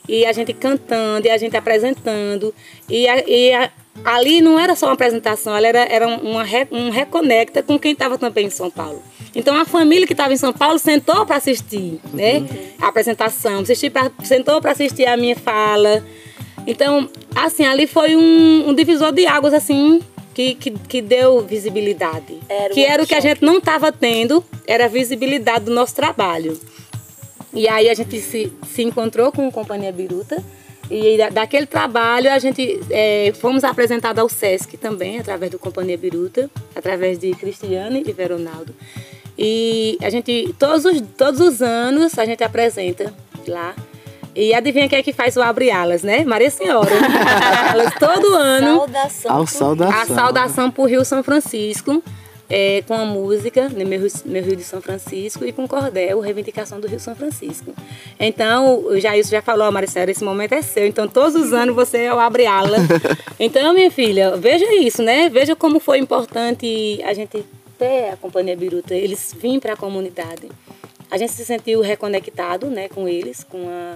e 0.09 0.25
a 0.25 0.33
gente 0.33 0.51
cantando, 0.51 1.25
e 1.25 1.29
a 1.29 1.37
gente 1.37 1.55
apresentando, 1.55 2.53
e, 2.89 3.07
a, 3.07 3.23
e 3.25 3.53
a, 3.53 3.71
ali 4.03 4.41
não 4.41 4.59
era 4.59 4.75
só 4.75 4.87
uma 4.87 4.93
apresentação, 4.93 5.55
ela 5.55 5.67
era, 5.67 5.85
era 5.85 6.05
uma, 6.05 6.43
um 6.69 6.89
reconecta 6.89 7.63
com 7.63 7.79
quem 7.79 7.93
estava 7.93 8.17
também 8.17 8.47
em 8.47 8.49
São 8.49 8.69
Paulo. 8.69 9.01
Então 9.33 9.55
a 9.55 9.63
família 9.63 10.05
que 10.05 10.11
estava 10.11 10.33
em 10.33 10.37
São 10.37 10.51
Paulo 10.51 10.77
sentou 10.77 11.25
para 11.25 11.37
assistir 11.37 11.97
né, 12.13 12.39
uhum. 12.39 12.47
a 12.81 12.87
apresentação, 12.89 13.61
assistir 13.61 13.89
pra, 13.89 14.11
sentou 14.21 14.59
para 14.59 14.71
assistir 14.71 15.05
a 15.05 15.15
minha 15.15 15.37
fala. 15.37 16.03
Então, 16.65 17.09
assim, 17.35 17.65
ali 17.65 17.87
foi 17.87 18.15
um, 18.15 18.69
um 18.69 18.73
divisor 18.73 19.11
de 19.11 19.25
águas, 19.25 19.53
assim, 19.53 20.01
que, 20.33 20.55
que, 20.55 20.71
que 20.71 21.01
deu 21.01 21.41
visibilidade. 21.41 22.39
Era 22.47 22.73
que 22.73 22.83
era 22.85 23.03
o 23.03 23.07
que 23.07 23.15
a 23.15 23.19
gente 23.19 23.43
não 23.43 23.57
estava 23.57 23.91
tendo, 23.91 24.43
era 24.67 24.85
a 24.85 24.87
visibilidade 24.87 25.65
do 25.65 25.71
nosso 25.71 25.95
trabalho. 25.95 26.59
E 27.53 27.67
aí 27.67 27.89
a 27.89 27.93
gente 27.93 28.19
se, 28.19 28.51
se 28.67 28.81
encontrou 28.81 29.31
com 29.31 29.47
a 29.47 29.51
Companhia 29.51 29.91
Biruta, 29.91 30.43
e 30.89 31.17
daquele 31.31 31.65
trabalho 31.65 32.29
a 32.29 32.37
gente 32.37 32.79
é, 32.89 33.31
fomos 33.39 33.63
apresentados 33.63 34.21
ao 34.21 34.27
SESC 34.27 34.75
também, 34.77 35.19
através 35.19 35.49
do 35.51 35.57
Companhia 35.57 35.97
Biruta, 35.97 36.49
através 36.75 37.17
de 37.17 37.31
Cristiane 37.31 38.03
e 38.05 38.11
Veronaldo. 38.11 38.75
E 39.37 39.97
a 40.01 40.09
gente, 40.09 40.53
todos 40.59 40.85
os, 40.85 41.01
todos 41.17 41.39
os 41.39 41.61
anos, 41.61 42.19
a 42.19 42.25
gente 42.25 42.43
apresenta 42.43 43.13
lá. 43.47 43.73
E 44.35 44.53
adivinha 44.53 44.87
quem 44.87 44.99
é 44.99 45.03
que 45.03 45.13
faz 45.13 45.35
o 45.35 45.41
Abre 45.41 45.71
Alas, 45.71 46.03
né? 46.03 46.23
Maria 46.23 46.49
Senhora. 46.49 46.89
todo 47.99 48.33
ano. 48.35 48.77
Saudação. 48.77 49.41
A 49.41 49.47
saudação. 49.47 50.01
A 50.01 50.05
saudação 50.05 50.71
para 50.71 50.81
o 50.83 50.85
Rio 50.85 51.03
São 51.03 51.23
Francisco 51.23 52.03
é, 52.51 52.83
com 52.85 52.93
a 52.93 53.05
música, 53.05 53.69
né, 53.69 53.85
meu, 53.85 54.01
meu 54.25 54.43
Rio 54.43 54.57
de 54.57 54.63
São 54.63 54.81
Francisco, 54.81 55.45
e 55.45 55.53
com 55.53 55.63
o 55.63 55.67
cordel, 55.69 56.19
Reivindicação 56.19 56.81
do 56.81 56.87
Rio 56.87 56.99
São 56.99 57.15
Francisco. 57.15 57.73
Então, 58.19 58.79
o 58.87 58.99
Jair 58.99 59.25
já 59.25 59.41
falou, 59.41 59.71
Maricela, 59.71 60.11
esse 60.11 60.23
momento 60.23 60.53
é 60.53 60.61
seu, 60.61 60.85
então 60.85 61.07
todos 61.07 61.33
os 61.33 61.53
anos 61.53 61.73
você 61.73 61.99
é 61.99 62.13
o 62.13 62.19
abre-ala. 62.19 62.77
então, 63.39 63.73
minha 63.73 63.89
filha, 63.89 64.35
veja 64.35 64.65
isso, 64.75 65.01
né? 65.01 65.29
Veja 65.29 65.55
como 65.55 65.79
foi 65.79 65.99
importante 65.99 67.01
a 67.05 67.13
gente 67.13 67.45
ter 67.79 68.09
a 68.09 68.17
Companhia 68.17 68.57
Biruta, 68.57 68.93
eles 68.93 69.33
vêm 69.39 69.57
para 69.57 69.73
a 69.73 69.77
comunidade. 69.77 70.49
A 71.09 71.17
gente 71.17 71.31
se 71.31 71.45
sentiu 71.45 71.79
reconectado 71.79 72.67
né, 72.67 72.89
com 72.89 73.07
eles, 73.07 73.45
com 73.45 73.69
a, 73.69 73.95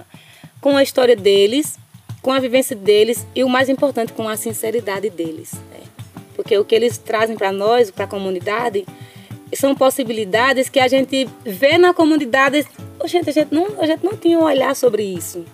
com 0.66 0.76
a 0.76 0.82
história 0.82 1.14
deles, 1.14 1.78
com 2.20 2.32
a 2.32 2.40
vivência 2.40 2.74
deles 2.74 3.24
e 3.36 3.44
o 3.44 3.48
mais 3.48 3.68
importante, 3.68 4.12
com 4.12 4.28
a 4.28 4.36
sinceridade 4.36 5.08
deles. 5.08 5.52
Né? 5.70 5.86
porque 6.34 6.56
o 6.58 6.64
que 6.64 6.74
eles 6.74 6.98
trazem 6.98 7.36
para 7.36 7.50
nós, 7.50 7.90
para 7.90 8.04
a 8.04 8.08
comunidade, 8.08 8.84
são 9.54 9.76
possibilidades 9.76 10.68
que 10.68 10.80
a 10.80 10.88
gente 10.88 11.28
vê 11.44 11.78
na 11.78 11.94
comunidade. 11.94 12.66
Oh, 13.02 13.06
gente, 13.06 13.30
a 13.30 13.32
gente 13.32 13.54
não, 13.54 13.80
a 13.80 13.86
gente 13.86 14.04
não 14.04 14.16
tinha 14.16 14.38
um 14.38 14.42
olhar 14.42 14.76
sobre 14.76 15.02
isso. 15.02 15.44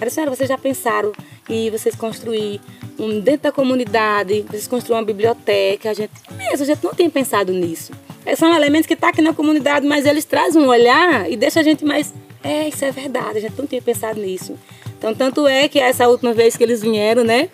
Era 0.00 0.10
senhora, 0.10 0.34
vocês 0.34 0.48
já 0.48 0.58
pensaram 0.58 1.12
e 1.48 1.70
vocês 1.70 1.94
construir 1.94 2.60
um, 2.98 3.20
dentro 3.20 3.42
da 3.42 3.52
comunidade, 3.52 4.44
vocês 4.48 4.66
construir 4.66 4.96
uma 4.96 5.04
biblioteca, 5.04 5.90
a 5.90 5.94
gente, 5.94 6.12
mesmo, 6.36 6.62
a 6.62 6.66
gente 6.66 6.82
não 6.82 6.94
tinha 6.94 7.10
pensado 7.10 7.52
nisso. 7.52 7.92
São 8.36 8.54
elementos 8.54 8.86
que 8.86 8.94
estão 8.94 9.08
tá 9.08 9.12
aqui 9.12 9.22
na 9.22 9.32
comunidade, 9.32 9.86
mas 9.86 10.04
eles 10.06 10.24
trazem 10.24 10.60
um 10.60 10.66
olhar 10.66 11.30
e 11.30 11.36
deixam 11.36 11.60
a 11.60 11.64
gente 11.64 11.84
mais, 11.84 12.12
é, 12.46 12.68
isso 12.68 12.84
é 12.84 12.90
verdade, 12.90 13.38
a 13.38 13.40
gente 13.40 13.58
não 13.58 13.66
tinha 13.66 13.82
pensado 13.82 14.20
nisso. 14.20 14.54
Então, 14.98 15.14
tanto 15.14 15.46
é 15.46 15.68
que 15.68 15.78
essa 15.78 16.08
última 16.08 16.32
vez 16.32 16.56
que 16.56 16.62
eles 16.62 16.80
vieram, 16.80 17.24
né, 17.24 17.50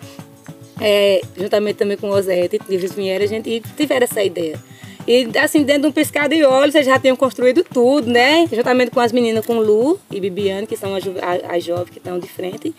é, 0.79 1.21
juntamente 1.37 1.77
também 1.77 1.97
com 1.97 2.09
o 2.09 2.13
Osete, 2.13 2.59
eles 2.69 2.93
vieram 2.93 3.25
a 3.25 3.27
gente, 3.27 3.61
tiveram 3.75 4.03
essa 4.03 4.23
ideia. 4.23 4.59
E 5.07 5.27
assim, 5.37 5.63
dentro 5.63 5.83
de 5.83 5.87
um 5.89 5.91
piscar 5.91 6.29
de 6.29 6.43
olhos, 6.45 6.75
eles 6.75 6.87
já 6.87 6.97
tinham 6.97 7.15
construído 7.15 7.63
tudo, 7.63 8.09
né? 8.09 8.47
Juntamente 8.51 8.89
com 8.89 9.01
as 9.01 9.11
meninas, 9.11 9.45
com 9.45 9.59
Lu 9.59 9.99
e 10.09 10.19
Bibiane, 10.19 10.65
que 10.65 10.77
são 10.77 10.95
as, 10.95 11.03
as 11.49 11.63
jovens 11.63 11.89
que 11.89 11.97
estão 11.97 12.17
de 12.17 12.27
frente. 12.27 12.73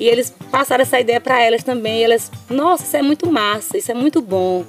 E 0.00 0.08
eles 0.08 0.34
passaram 0.50 0.82
essa 0.82 0.98
ideia 0.98 1.20
para 1.20 1.40
elas 1.40 1.62
também. 1.62 2.02
Elas, 2.02 2.30
nossa, 2.48 2.82
isso 2.82 2.96
é 2.96 3.02
muito 3.02 3.30
massa, 3.30 3.78
isso 3.78 3.90
é 3.90 3.94
muito 3.94 4.20
bom. 4.20 4.64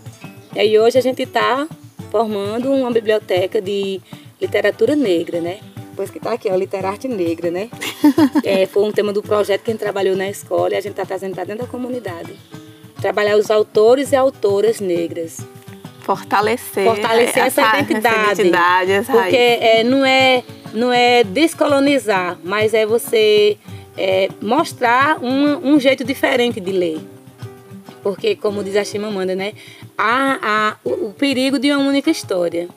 E 0.56 0.60
aí 0.60 0.78
hoje 0.78 1.00
a 1.00 1.02
gente 1.02 1.24
está 1.24 1.68
formando 2.12 2.72
uma 2.72 2.92
biblioteca 2.92 3.60
de 3.60 4.00
literatura 4.39 4.96
negra, 4.96 5.42
né? 5.42 5.58
Pois 5.96 6.10
que 6.10 6.18
está 6.18 6.34
aqui, 6.34 6.50
ó, 6.50 6.56
Literarte 6.56 7.08
Negra, 7.08 7.52
né? 7.52 7.70
é, 8.44 8.66
foi 8.66 8.84
um 8.84 8.92
tema 8.92 9.12
do 9.12 9.22
projeto 9.22 9.62
que 9.62 9.72
a 9.72 9.74
gente 9.74 9.82
trabalhou 9.82 10.16
na 10.16 10.30
escola 10.30 10.74
e 10.74 10.78
a 10.78 10.82
gente 10.82 10.92
está 10.92 11.06
trazendo 11.06 11.36
para 11.36 11.44
dentro 11.44 11.66
da 11.66 11.72
comunidade 11.72 12.38
trabalhar 13.02 13.36
os 13.36 13.50
autores 13.50 14.12
e 14.12 14.16
autoras 14.16 14.80
negras. 14.80 15.39
Fortalecer, 16.02 16.86
Fortalecer 16.86 17.44
essa, 17.44 17.62
essa 17.62 17.80
identidade. 17.80 18.16
Essa 18.16 18.42
identidade 18.42 18.92
essa 18.92 19.12
porque 19.12 19.36
é, 19.36 19.84
não, 19.84 20.06
é, 20.06 20.44
não 20.74 20.94
é 20.94 21.24
descolonizar, 21.24 22.38
mas 22.44 22.74
é 22.74 22.86
você 22.86 23.58
é, 23.98 24.30
mostrar 24.42 25.20
um, 25.22 25.74
um 25.74 25.80
jeito 25.80 26.04
diferente 26.04 26.60
de 26.60 26.72
ler. 26.72 27.00
Porque, 28.02 28.36
como 28.36 28.64
diz 28.64 28.76
a 28.76 28.84
Chimamanda, 28.84 29.36
né? 29.36 29.54
Há, 29.96 30.39
há 30.42 30.78
o, 30.84 31.08
o 31.08 31.14
perigo 31.14 31.60
de 31.60 31.72
uma 31.72 31.88
única 31.88 32.10
história. 32.10 32.68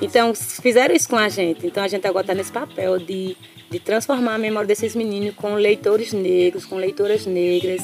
Então, 0.00 0.34
fizeram 0.34 0.94
isso 0.94 1.08
com 1.08 1.16
a 1.16 1.28
gente. 1.28 1.66
Então, 1.66 1.82
a 1.82 1.88
gente 1.88 2.06
agora 2.06 2.24
está 2.24 2.34
nesse 2.34 2.52
papel 2.52 2.98
de 2.98 3.36
de 3.70 3.78
transformar 3.78 4.34
a 4.34 4.38
memória 4.38 4.66
desses 4.66 4.94
meninos 4.94 5.34
com 5.34 5.54
leitores 5.54 6.12
negros, 6.12 6.64
com 6.64 6.76
leitoras 6.76 7.26
negras, 7.26 7.82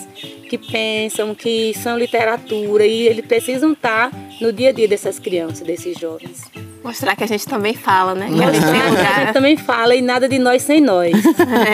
que 0.48 0.56
pensam, 0.56 1.34
que 1.34 1.74
são 1.74 1.98
literatura 1.98 2.86
e 2.86 3.06
eles 3.06 3.26
precisam 3.26 3.72
estar 3.72 4.10
no 4.40 4.52
dia 4.52 4.70
a 4.70 4.72
dia 4.72 4.88
dessas 4.88 5.18
crianças, 5.18 5.60
desses 5.60 5.98
jovens. 5.98 6.42
Mostrar 6.82 7.16
que 7.16 7.24
a 7.24 7.26
gente 7.26 7.46
também 7.46 7.74
fala, 7.74 8.14
né? 8.14 8.28
Mostrar 8.28 8.90
que 8.90 9.20
a 9.20 9.24
gente 9.24 9.32
também 9.32 9.56
fala 9.56 9.94
e 9.94 10.02
nada 10.02 10.28
de 10.28 10.38
nós 10.38 10.62
sem 10.62 10.80
nós. 10.80 11.14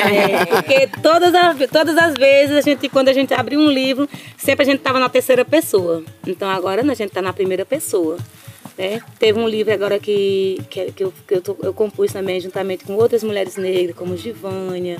É, 0.01 0.45
porque 0.47 0.89
todas 1.03 1.35
as, 1.35 1.57
todas 1.71 1.97
as 1.97 2.15
vezes, 2.15 2.57
a 2.57 2.61
gente, 2.61 2.89
quando 2.89 3.09
a 3.09 3.13
gente 3.13 3.33
abre 3.35 3.57
um 3.57 3.69
livro, 3.71 4.09
sempre 4.37 4.63
a 4.63 4.67
gente 4.67 4.79
estava 4.79 4.99
na 4.99 5.09
terceira 5.09 5.45
pessoa. 5.45 6.03
Então 6.27 6.49
agora 6.49 6.81
a 6.81 6.85
gente 6.95 7.09
está 7.09 7.23
na 7.23 7.33
primeira 7.33 7.65
pessoa. 7.65 8.19
Né? 8.81 8.99
Teve 9.19 9.39
um 9.39 9.47
livro 9.47 9.75
agora 9.75 9.99
que, 9.99 10.59
que, 10.71 10.91
que, 10.93 11.05
eu, 11.05 11.13
que 11.29 11.35
eu, 11.35 11.43
tô, 11.43 11.55
eu, 11.63 11.75
compus 11.75 12.15
também, 12.15 12.41
juntamente 12.41 12.83
com 12.83 12.95
outras 12.95 13.23
mulheres 13.23 13.59
negras, 13.59 13.95
como 13.95 14.17
Givânia, 14.17 14.97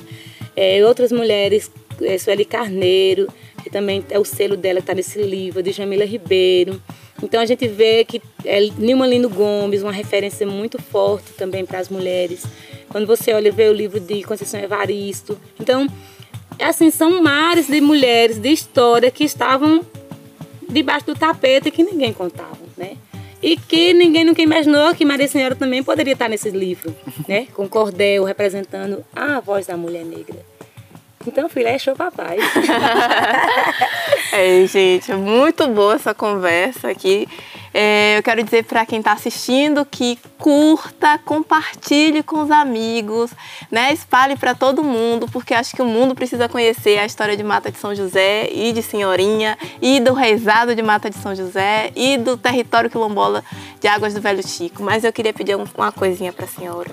é, 0.55 0.85
outras 0.85 1.11
mulheres, 1.11 1.71
é, 1.99 2.15
Sueli 2.15 2.45
Carneiro, 2.45 3.27
que 3.63 3.71
também 3.71 4.05
é 4.11 4.19
o 4.19 4.23
selo 4.23 4.55
dela 4.55 4.75
que 4.77 4.83
está 4.83 4.93
nesse 4.93 5.19
livro, 5.23 5.63
de 5.63 5.71
Jamila 5.71 6.05
Ribeiro. 6.05 6.79
Então 7.23 7.41
a 7.41 7.45
gente 7.47 7.67
vê 7.67 8.05
que 8.05 8.21
é 8.45 8.59
Nilma 8.77 9.07
Lino 9.07 9.27
Gomes, 9.27 9.81
uma 9.81 9.91
referência 9.91 10.45
muito 10.45 10.79
forte 10.79 11.33
também 11.33 11.65
para 11.65 11.79
as 11.79 11.89
mulheres. 11.89 12.45
Quando 12.87 13.07
você 13.07 13.33
olha 13.33 13.51
vê 13.51 13.67
o 13.67 13.73
livro 13.73 13.99
de 13.99 14.21
Conceição 14.21 14.59
Evaristo. 14.59 15.39
Então, 15.59 15.87
assim, 16.59 16.91
são 16.91 17.19
mares 17.19 17.65
de 17.65 17.81
mulheres 17.81 18.37
de 18.37 18.49
história 18.49 19.09
que 19.09 19.23
estavam 19.23 19.83
debaixo 20.69 21.07
do 21.07 21.15
tapete 21.15 21.71
que 21.71 21.83
ninguém 21.83 22.13
contava, 22.13 22.59
né? 22.77 22.95
E 23.41 23.57
que 23.57 23.93
ninguém 23.93 24.23
nunca 24.23 24.41
imaginou 24.41 24.93
que 24.93 25.03
Maria 25.03 25.27
Senhora 25.27 25.55
também 25.55 25.83
poderia 25.83 26.13
estar 26.13 26.29
nesse 26.29 26.49
livro, 26.49 26.95
né? 27.27 27.47
Com 27.53 27.67
cordel 27.67 28.23
representando 28.23 29.03
a 29.15 29.39
voz 29.39 29.67
da 29.67 29.75
mulher 29.75 30.05
negra. 30.05 30.37
Então, 31.25 31.47
filha, 31.47 31.69
é 31.69 31.77
show 31.77 31.95
papai. 31.95 32.37
é, 34.33 34.65
gente, 34.65 35.13
muito 35.13 35.67
boa 35.67 35.95
essa 35.95 36.13
conversa 36.13 36.89
aqui. 36.89 37.27
É, 37.73 38.17
eu 38.17 38.23
quero 38.23 38.43
dizer 38.43 38.63
para 38.65 38.85
quem 38.85 38.99
está 38.99 39.13
assistindo 39.13 39.85
que 39.85 40.19
curta, 40.37 41.19
compartilhe 41.23 42.23
com 42.23 42.41
os 42.41 42.51
amigos, 42.51 43.31
né? 43.69 43.93
espalhe 43.93 44.35
para 44.35 44.55
todo 44.55 44.83
mundo, 44.83 45.27
porque 45.31 45.53
acho 45.53 45.75
que 45.75 45.81
o 45.81 45.85
mundo 45.85 46.15
precisa 46.15 46.49
conhecer 46.49 46.97
a 46.97 47.05
história 47.05 47.37
de 47.37 47.43
Mata 47.43 47.71
de 47.71 47.77
São 47.77 47.93
José 47.93 48.49
e 48.51 48.73
de 48.73 48.81
Senhorinha, 48.81 49.57
e 49.81 49.99
do 49.99 50.13
reizado 50.13 50.75
de 50.75 50.81
Mata 50.81 51.09
de 51.09 51.17
São 51.17 51.35
José, 51.35 51.91
e 51.95 52.17
do 52.17 52.35
território 52.35 52.89
quilombola 52.89 53.43
de 53.79 53.87
Águas 53.87 54.13
do 54.13 54.21
Velho 54.21 54.45
Chico. 54.45 54.83
Mas 54.83 55.03
eu 55.03 55.13
queria 55.13 55.31
pedir 55.31 55.55
uma 55.55 55.91
coisinha 55.91 56.33
para 56.33 56.45
a 56.45 56.47
senhora. 56.47 56.89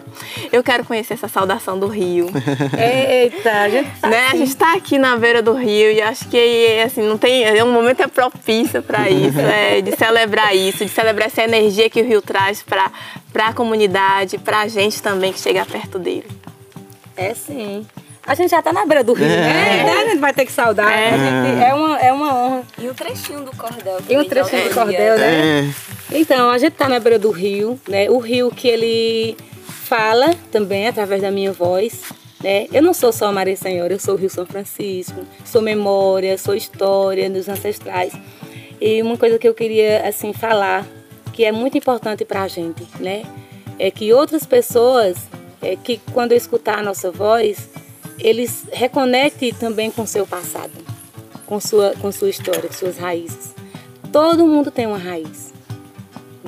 Eu 0.52 0.62
quero 0.62 0.84
conhecer 0.84 1.14
essa 1.14 1.28
saudação 1.28 1.78
do 1.78 1.86
Rio. 1.86 2.26
Eita, 2.78 3.50
a 3.62 3.68
gente 3.68 3.90
está 3.94 4.08
né? 4.08 4.26
assim. 4.26 4.54
tá 4.54 4.74
aqui 4.74 4.98
na 4.98 5.16
beira 5.16 5.42
do 5.42 5.54
rio 5.54 5.90
e 5.90 6.02
acho 6.02 6.28
que 6.28 6.82
assim, 6.84 7.02
não 7.02 7.16
tem, 7.16 7.44
é 7.44 7.64
um 7.64 7.72
momento 7.72 8.02
é 8.02 8.06
propício 8.06 8.82
para 8.82 9.08
isso, 9.08 9.38
é, 9.40 9.80
de 9.80 9.96
celebrar 9.96 10.54
isso 10.54 10.67
isso, 10.68 10.84
de 10.84 10.90
celebrar 10.90 11.28
essa 11.28 11.42
energia 11.42 11.88
que 11.90 12.00
o 12.00 12.04
Rio 12.04 12.22
traz 12.22 12.62
para 12.62 12.90
a 13.46 13.52
comunidade, 13.52 14.38
para 14.38 14.60
a 14.60 14.68
gente 14.68 15.02
também 15.02 15.32
que 15.32 15.40
chega 15.40 15.64
perto 15.64 15.98
dele. 15.98 16.26
É 17.16 17.34
sim. 17.34 17.86
A 18.28 18.34
gente 18.34 18.50
já 18.50 18.58
está 18.58 18.74
na 18.74 18.84
beira 18.84 19.02
do 19.02 19.14
rio, 19.14 19.26
é. 19.26 19.36
né? 19.36 19.82
Então 19.82 20.00
a 20.00 20.04
gente 20.04 20.18
vai 20.18 20.34
ter 20.34 20.44
que 20.44 20.52
saudar. 20.52 20.92
É, 20.92 21.10
gente, 21.12 21.64
é, 21.64 21.74
uma, 21.74 21.98
é 21.98 22.12
uma 22.12 22.34
honra. 22.34 22.62
E 22.78 22.86
o 22.86 22.94
trechinho 22.94 23.40
do 23.40 23.56
cordel. 23.56 23.98
E 24.06 24.16
o 24.18 24.24
trechinho 24.26 24.68
do 24.68 24.74
cordel, 24.74 25.18
né? 25.18 25.72
É. 26.12 26.18
Então, 26.18 26.50
a 26.50 26.58
gente 26.58 26.72
está 26.72 26.90
na 26.90 27.00
beira 27.00 27.18
do 27.18 27.30
rio, 27.30 27.80
né? 27.88 28.10
O 28.10 28.18
rio 28.18 28.50
que 28.50 28.68
ele 28.68 29.34
fala 29.88 30.34
também 30.52 30.86
através 30.86 31.22
da 31.22 31.30
minha 31.30 31.52
voz. 31.52 32.02
Né? 32.44 32.66
Eu 32.70 32.82
não 32.82 32.92
sou 32.92 33.12
só 33.12 33.26
a 33.26 33.32
Maria 33.32 33.56
Senhora, 33.56 33.94
eu 33.94 33.98
sou 33.98 34.14
o 34.14 34.16
Rio 34.18 34.30
São 34.30 34.46
Francisco, 34.46 35.26
sou 35.44 35.62
memória, 35.62 36.36
sou 36.36 36.54
história 36.54 37.28
dos 37.30 37.48
ancestrais. 37.48 38.12
E 38.80 39.02
uma 39.02 39.16
coisa 39.16 39.38
que 39.38 39.48
eu 39.48 39.54
queria 39.54 40.06
assim 40.06 40.32
falar, 40.32 40.86
que 41.32 41.44
é 41.44 41.52
muito 41.52 41.76
importante 41.76 42.24
para 42.24 42.42
a 42.42 42.48
gente, 42.48 42.86
né? 43.00 43.24
É 43.78 43.90
que 43.90 44.12
outras 44.12 44.44
pessoas, 44.44 45.16
é 45.62 45.76
que 45.76 46.00
quando 46.12 46.32
escutar 46.32 46.78
a 46.78 46.82
nossa 46.82 47.10
voz, 47.10 47.68
eles 48.18 48.66
reconectem 48.72 49.52
também 49.52 49.90
com 49.90 50.06
seu 50.06 50.26
passado, 50.26 50.72
com 51.46 51.60
sua, 51.60 51.94
com 52.00 52.10
sua 52.10 52.30
história, 52.30 52.72
suas 52.72 52.98
raízes. 52.98 53.54
Todo 54.12 54.46
mundo 54.46 54.70
tem 54.70 54.86
uma 54.86 54.98
raiz. 54.98 55.52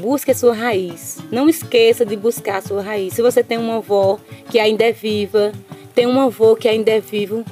Busque 0.00 0.30
a 0.30 0.34
sua 0.34 0.54
raiz. 0.54 1.18
Não 1.30 1.48
esqueça 1.48 2.06
de 2.06 2.16
buscar 2.16 2.56
a 2.56 2.62
sua 2.62 2.82
raiz. 2.82 3.14
Se 3.14 3.22
você 3.22 3.44
tem 3.44 3.58
uma 3.58 3.76
avó 3.76 4.18
que 4.48 4.58
ainda 4.58 4.84
é 4.84 4.92
viva, 4.92 5.52
tem 5.94 6.06
um 6.06 6.20
avô 6.20 6.56
que 6.56 6.68
ainda 6.68 6.90
é 6.90 7.00
vivo, 7.00 7.44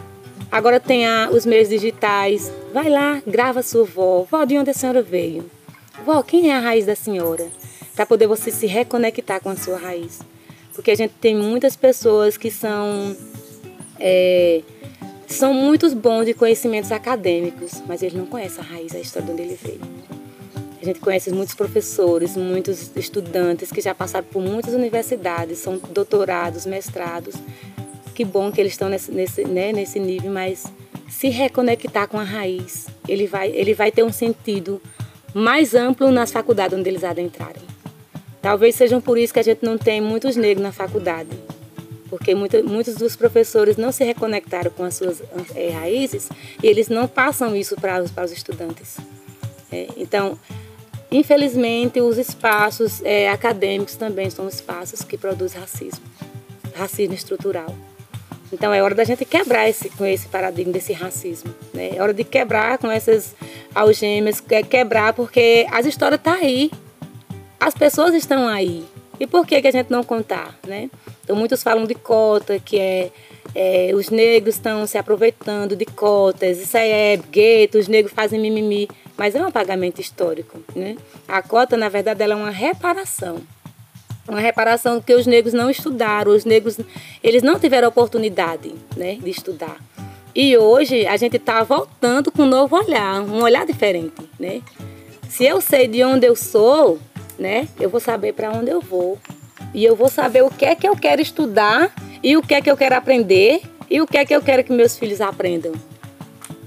Agora 0.51 0.81
tem 0.81 1.07
a, 1.07 1.29
os 1.31 1.45
meios 1.45 1.69
digitais. 1.69 2.51
Vai 2.73 2.91
lá, 2.91 3.23
grava 3.27 3.63
sua 3.63 3.85
vó. 3.85 4.27
Vó, 4.31 4.45
de 4.45 4.59
onde 4.59 4.71
a 4.71 4.75
senhora 4.75 5.03
veio? 5.03 5.51
Vó, 6.05 6.23
quem 6.23 6.51
é 6.51 6.55
a 6.55 6.61
raiz 6.61 6.87
da 6.87 6.95
senhora? 6.95 7.47
Para 7.95 8.07
poder 8.07 8.27
você 8.27 8.51
se 8.51 8.67
reconectar 8.67 9.41
com 9.41 9.49
a 9.49 9.57
sua 9.57 9.79
raiz. 9.79 10.21
Porque 10.75 10.91
a 10.91 10.95
gente 10.95 11.15
tem 11.21 11.35
muitas 11.35 11.77
pessoas 11.77 12.37
que 12.37 12.51
são. 12.51 13.17
É, 13.99 14.63
são 15.27 15.53
muitos 15.53 15.93
bons 15.93 16.25
de 16.25 16.35
conhecimentos 16.35 16.93
acadêmicos, 16.93 17.83
mas 17.87 18.03
eles 18.03 18.15
não 18.15 18.27
conhecem 18.27 18.65
a 18.65 18.67
raiz, 18.67 18.95
a 18.95 18.99
história 18.99 19.27
de 19.27 19.33
onde 19.33 19.43
ele 19.43 19.59
veio. 19.61 19.81
A 20.81 20.85
gente 20.85 21.01
conhece 21.01 21.31
muitos 21.31 21.55
professores, 21.55 22.37
muitos 22.37 22.91
estudantes 22.97 23.71
que 23.71 23.81
já 23.81 23.95
passaram 23.95 24.27
por 24.27 24.41
muitas 24.41 24.73
universidades, 24.73 25.59
são 25.59 25.79
doutorados, 25.91 26.65
mestrados, 26.65 27.35
que 28.15 28.25
bom 28.25 28.51
que 28.51 28.61
eles 28.61 28.73
estão 28.73 28.89
nesse, 28.89 29.11
nesse, 29.11 29.45
né, 29.45 29.73
nesse 29.73 29.99
nível, 29.99 30.31
mas 30.31 30.65
se 31.09 31.29
reconectar 31.29 32.07
com 32.07 32.19
a 32.19 32.25
raiz, 32.25 32.87
ele 33.09 33.27
vai, 33.27 33.51
ele 33.51 33.75
vai 33.75 33.91
ter 33.91 34.03
um 34.03 34.13
sentido 34.13 34.81
mais 35.35 35.75
amplo 35.75 36.11
nas 36.11 36.31
faculdades 36.31 36.79
onde 36.79 36.89
eles 36.89 37.05
adentrarem. 37.05 37.63
Talvez 38.41 38.75
sejam 38.75 39.01
por 39.01 39.19
isso 39.19 39.33
que 39.33 39.41
a 39.41 39.43
gente 39.43 39.65
não 39.65 39.77
tem 39.77 40.01
muitos 40.01 40.37
negros 40.37 40.63
na 40.63 40.73
faculdade, 40.73 41.31
porque 42.09 42.35
muito, 42.35 42.63
muitos 42.65 42.95
dos 42.95 43.17
professores 43.17 43.77
não 43.77 43.91
se 43.91 44.05
reconectaram 44.05 44.71
com 44.71 44.85
as 44.85 44.95
suas 44.95 45.23
é, 45.55 45.71
raízes 45.71 46.29
e 46.63 46.67
eles 46.67 46.89
não 46.89 47.09
passam 47.09 47.57
isso 47.57 47.75
para 47.77 48.03
os, 48.03 48.11
para 48.11 48.25
os 48.25 48.33
estudantes. 48.33 48.97
É, 49.73 49.89
então, 49.97 50.39
infelizmente, 51.11 52.01
os 52.01 52.17
espaços 52.17 53.03
é, 53.03 53.29
acadêmicos 53.29 53.97
também 53.97 54.31
são 54.31 54.49
espaços 54.49 55.03
que 55.03 55.19
produzem 55.19 55.61
racismo, 55.61 56.05
racismo 56.75 57.15
estrutural. 57.15 57.75
Então 58.53 58.73
é 58.73 58.83
hora 58.83 58.95
da 58.95 59.05
gente 59.05 59.25
quebrar 59.25 59.69
esse, 59.69 59.91
com 59.91 60.05
esse 60.05 60.29
paradigma 60.29 60.73
desse 60.73 60.93
racismo. 60.93 61.55
Né? 61.73 61.97
É 61.97 62.03
hora 62.03 62.15
de 62.15 62.25
quebrar 62.25 62.79
com 62.79 62.91
essas 62.91 63.35
algemas, 63.75 64.43
é 64.51 64.63
quebrar 64.63 65.13
porque 65.13 65.67
as 65.71 65.87
histórias 65.87 66.19
estão 66.19 66.35
tá 66.35 66.41
aí. 66.41 66.71
As 67.61 67.75
pessoas 67.75 68.15
estão 68.15 68.49
aí. 68.49 68.85
E 69.21 69.27
por 69.27 69.47
que, 69.47 69.61
que 69.61 69.69
a 69.69 69.73
gente 69.73 69.91
não 69.91 70.03
contar? 70.03 70.59
Né? 70.67 70.91
Então 71.25 71.37
muitos 71.37 71.63
falam 71.63 71.85
de 71.85 71.95
cota, 71.95 72.59
que 72.59 72.79
é, 72.79 73.11
é 73.55 73.91
os 73.95 74.11
negros 74.11 74.55
estão 74.55 74.87
se 74.87 74.97
aproveitando 74.97 75.77
de 75.77 75.85
cotas, 75.85 76.59
isso 76.59 76.77
aí 76.77 76.91
é 76.91 77.17
gueto, 77.31 77.79
os 77.79 77.89
negros 77.89 78.13
fazem 78.15 78.41
mimimi. 78.41 78.89
Mas 79.17 79.35
é 79.35 79.45
um 79.45 79.51
pagamento 79.51 80.01
histórico. 80.01 80.63
Né? 80.75 80.97
A 81.27 81.43
cota, 81.43 81.77
na 81.77 81.89
verdade, 81.89 82.23
ela 82.23 82.35
é 82.35 82.37
uma 82.37 82.51
reparação 82.51 83.43
uma 84.29 84.41
reparação 84.41 85.01
que 85.01 85.15
os 85.15 85.27
negros 85.27 85.55
não 85.55 85.71
estudaram, 85.71 86.33
os 86.33 86.45
negros 86.45 86.79
eles 87.23 87.43
não 87.43 87.59
tiveram 87.59 87.89
oportunidade 87.89 88.75
né, 88.97 89.15
de 89.15 89.31
estudar. 89.31 89.77
E 90.35 90.57
hoje 90.57 91.07
a 91.07 91.17
gente 91.17 91.37
está 91.37 91.63
voltando 91.63 92.31
com 92.31 92.43
um 92.43 92.47
novo 92.47 92.77
olhar, 92.77 93.23
um 93.23 93.43
olhar 93.43 93.67
diferente. 93.67 94.29
Né? 94.39 94.63
Se 95.29 95.45
eu 95.45 95.61
sei 95.61 95.89
de 95.89 96.05
onde 96.05 96.27
eu 96.27 96.37
sou, 96.37 96.99
né, 97.39 97.67
eu 97.81 97.89
vou 97.91 98.01
saber 98.01 98.35
para 98.35 98.53
onde 98.53 98.71
eu 98.71 98.81
vou. 98.81 99.19
E 99.75 99.85
eu 99.85 99.97
vou 99.97 100.09
saber 100.09 100.43
o 100.43 100.51
que 100.51 100.65
é 100.65 100.75
que 100.75 100.89
eu 100.89 100.97
quero 100.97 101.21
estudar 101.21 101.93
e 102.23 102.37
o 102.37 102.43
que 102.43 102.55
é 102.55 102.61
que 102.61 102.71
eu 102.71 102.77
quero 102.77 102.95
aprender 102.95 103.63
e 103.91 104.01
o 104.01 104.07
que 104.07 104.17
é 104.17 104.25
que 104.25 104.35
eu 104.35 104.43
quero 104.43 104.63
que 104.63 104.73
meus 104.73 104.99
filhos 104.99 105.21
aprendam. 105.21 105.73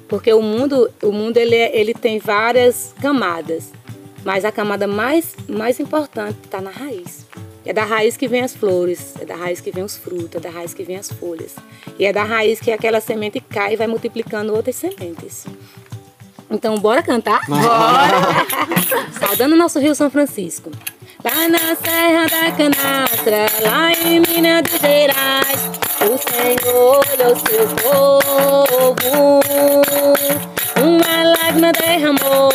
Porque 0.08 0.34
o 0.34 0.42
mundo, 0.42 0.92
o 1.02 1.12
mundo 1.12 1.38
ele, 1.38 1.56
ele 1.56 1.94
tem 1.94 2.20
várias 2.20 2.94
camadas, 3.02 3.72
mas 4.26 4.44
a 4.44 4.52
camada 4.52 4.86
mais, 4.86 5.36
mais 5.48 5.80
importante 5.80 6.38
está 6.44 6.60
na 6.60 6.70
raiz. 6.70 7.26
É 7.66 7.72
da 7.72 7.84
raiz 7.84 8.18
que 8.18 8.28
vem 8.28 8.42
as 8.42 8.56
flores, 8.56 9.14
é 9.20 9.26
da 9.26 9.36
raiz 9.36 9.62
que 9.62 9.72
vem 9.72 9.84
os 9.84 9.96
frutos, 9.96 10.36
é 10.36 10.40
da 10.40 10.50
raiz 10.50 10.74
que 10.74 10.84
vem 10.84 10.98
as 10.98 11.12
folhas. 11.12 11.56
E 12.00 12.06
é 12.06 12.12
da 12.12 12.24
raiz 12.24 12.60
que 12.60 12.72
aquela 12.72 13.00
semente 13.00 13.40
cai 13.40 13.74
e 13.74 13.76
vai 13.78 13.88
multiplicando 13.88 14.54
outras 14.54 14.76
sementes. 14.76 15.46
Então, 16.50 16.76
bora 16.78 17.02
cantar? 17.02 17.42
Bora! 17.48 18.46
Saudando 19.20 19.54
o 19.54 19.58
nosso 19.58 19.80
Rio 19.80 19.96
São 19.96 20.10
Francisco. 20.10 20.70
Lá 21.24 21.48
na 21.48 21.76
Serra 21.76 22.26
da 22.28 22.52
Canastra, 22.52 23.46
lá 23.62 23.94
em 23.94 24.20
Minas 24.22 24.64
Gerais, 24.82 25.70
o 26.02 26.18
Senhor 26.18 27.06
olhou 27.14 27.36
seu 27.36 27.68
povo. 27.78 29.40
Uma 30.84 31.24
lágrima 31.24 31.72
derramou, 31.74 32.52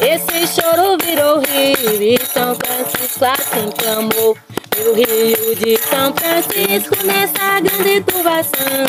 esse 0.00 0.60
choro 0.60 0.96
virou 1.04 1.40
rio 1.40 2.02
e 2.02 2.18
São 2.26 2.54
Francisco 2.54 3.24
assim 3.24 3.70
clamou. 3.78 4.36
E 4.76 4.88
o 4.88 4.94
rio 4.94 5.54
de 5.56 5.78
São 5.78 6.12
Francisco 6.12 6.96
nessa 7.04 7.60
grande 7.60 8.00
turbação. 8.00 8.84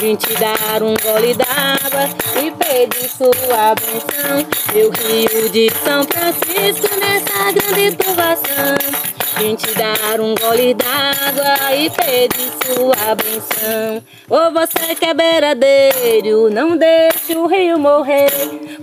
Vim 0.00 0.16
te 0.16 0.32
dar 0.34 0.82
um 0.82 0.94
gole 1.02 1.34
d'água 1.34 2.08
e 2.40 2.50
pedir 2.50 3.08
sua 3.10 3.74
benção. 3.74 4.46
Meu 4.72 4.90
rio 4.90 5.50
de 5.50 5.70
São 5.84 6.04
Francisco 6.04 6.88
nessa 6.98 7.52
grande 7.52 7.96
turbação 7.96 9.17
Vim 9.38 9.54
te 9.54 9.72
dar 9.74 10.20
um 10.20 10.34
gole 10.34 10.74
d'água 10.74 11.74
e 11.74 11.88
pedir 11.90 12.50
sua 12.64 13.14
benção 13.14 14.02
Ou 14.28 14.52
você 14.52 14.96
que 14.96 15.04
é 15.04 15.14
beiradeiro, 15.14 16.50
não 16.50 16.76
deixe 16.76 17.36
o 17.36 17.46
rio 17.46 17.78
morrer 17.78 18.30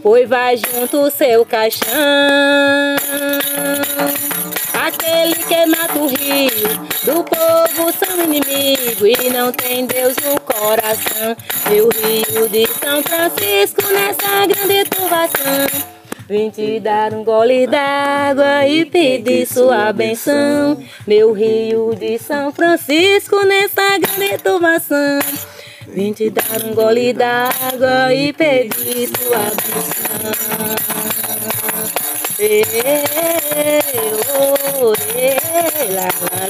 Pois 0.01 0.30
vai 0.30 0.56
junto 0.56 1.01
o 1.01 1.12
seu 1.12 1.45
caixão 1.45 1.91
Aquele 4.86 5.36
que 5.36 5.66
mata 5.66 5.99
o 5.99 6.08
rio, 6.08 6.68
do 7.03 7.24
povo 7.24 7.91
são 7.97 8.24
inimigo 8.24 9.08
e 9.08 9.30
não 9.30 9.51
tem 9.51 9.86
Deus 9.86 10.16
no 10.18 10.39
coração. 10.41 11.36
Meu 11.70 11.89
rio 11.89 12.47
de 12.49 12.68
São 12.68 13.01
Francisco 13.01 13.82
nessa 13.91 14.45
grande 14.45 14.89
turbação. 14.89 15.94
Vim 16.28 16.49
te 16.49 16.80
dar 16.80 17.13
um 17.13 17.23
gole 17.23 17.67
d'água 17.67 18.67
e 18.67 18.84
pedir 18.84 19.45
sua 19.45 19.93
benção. 19.93 20.84
Meu 21.05 21.32
rio 21.32 21.93
de 21.95 22.17
São 22.17 22.51
Francisco 22.51 23.45
nessa 23.45 23.99
grande 23.99 24.39
turbação. 24.39 25.19
Vim 25.88 26.13
te 26.13 26.32
dar 26.32 26.63
um 26.65 26.73
gole 26.73 27.13
d'água 27.13 28.11
e 28.11 28.34
pedir 28.34 29.11
tua 29.11 29.38
benção. 29.38 30.65
Lê, 32.39 32.63
lá, 35.93 36.09
lá, 36.21 36.47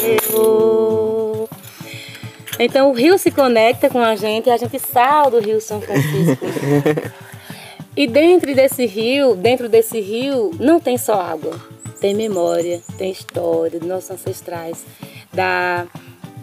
lê, 0.00 0.18
ô. 0.36 0.91
Então 2.64 2.90
o 2.90 2.94
rio 2.94 3.18
se 3.18 3.30
conecta 3.30 3.90
com 3.90 3.98
a 3.98 4.14
gente 4.14 4.48
e 4.48 4.50
a 4.50 4.56
gente 4.56 4.78
sai 4.78 5.30
do 5.30 5.40
rio 5.40 5.60
São 5.60 5.80
Francisco. 5.80 6.44
E 7.94 8.06
dentro 8.06 8.54
desse 8.54 8.86
rio, 8.86 9.34
dentro 9.34 9.68
desse 9.68 10.00
rio, 10.00 10.50
não 10.58 10.80
tem 10.80 10.96
só 10.96 11.20
água. 11.20 11.60
Tem 12.00 12.14
memória, 12.14 12.80
tem 12.96 13.10
história 13.10 13.78
dos 13.78 13.86
nossos 13.86 14.10
ancestrais, 14.10 14.82
da, 15.30 15.86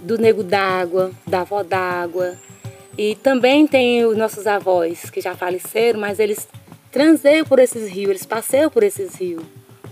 do 0.03 0.19
nego 0.19 0.43
d'água, 0.43 1.11
da 1.25 1.41
avó 1.41 1.63
d'água. 1.63 2.37
E 2.95 3.15
também 3.15 3.65
tem 3.65 4.05
os 4.05 4.15
nossos 4.15 4.45
avós, 4.45 5.09
que 5.09 5.21
já 5.21 5.35
faleceram, 5.35 5.99
mas 5.99 6.19
eles 6.19 6.47
transeiam 6.91 7.43
por 7.43 7.57
esses 7.57 7.89
rios, 7.89 8.09
eles 8.11 8.25
passeiam 8.27 8.69
por 8.69 8.83
esses 8.83 9.15
rios. 9.15 9.43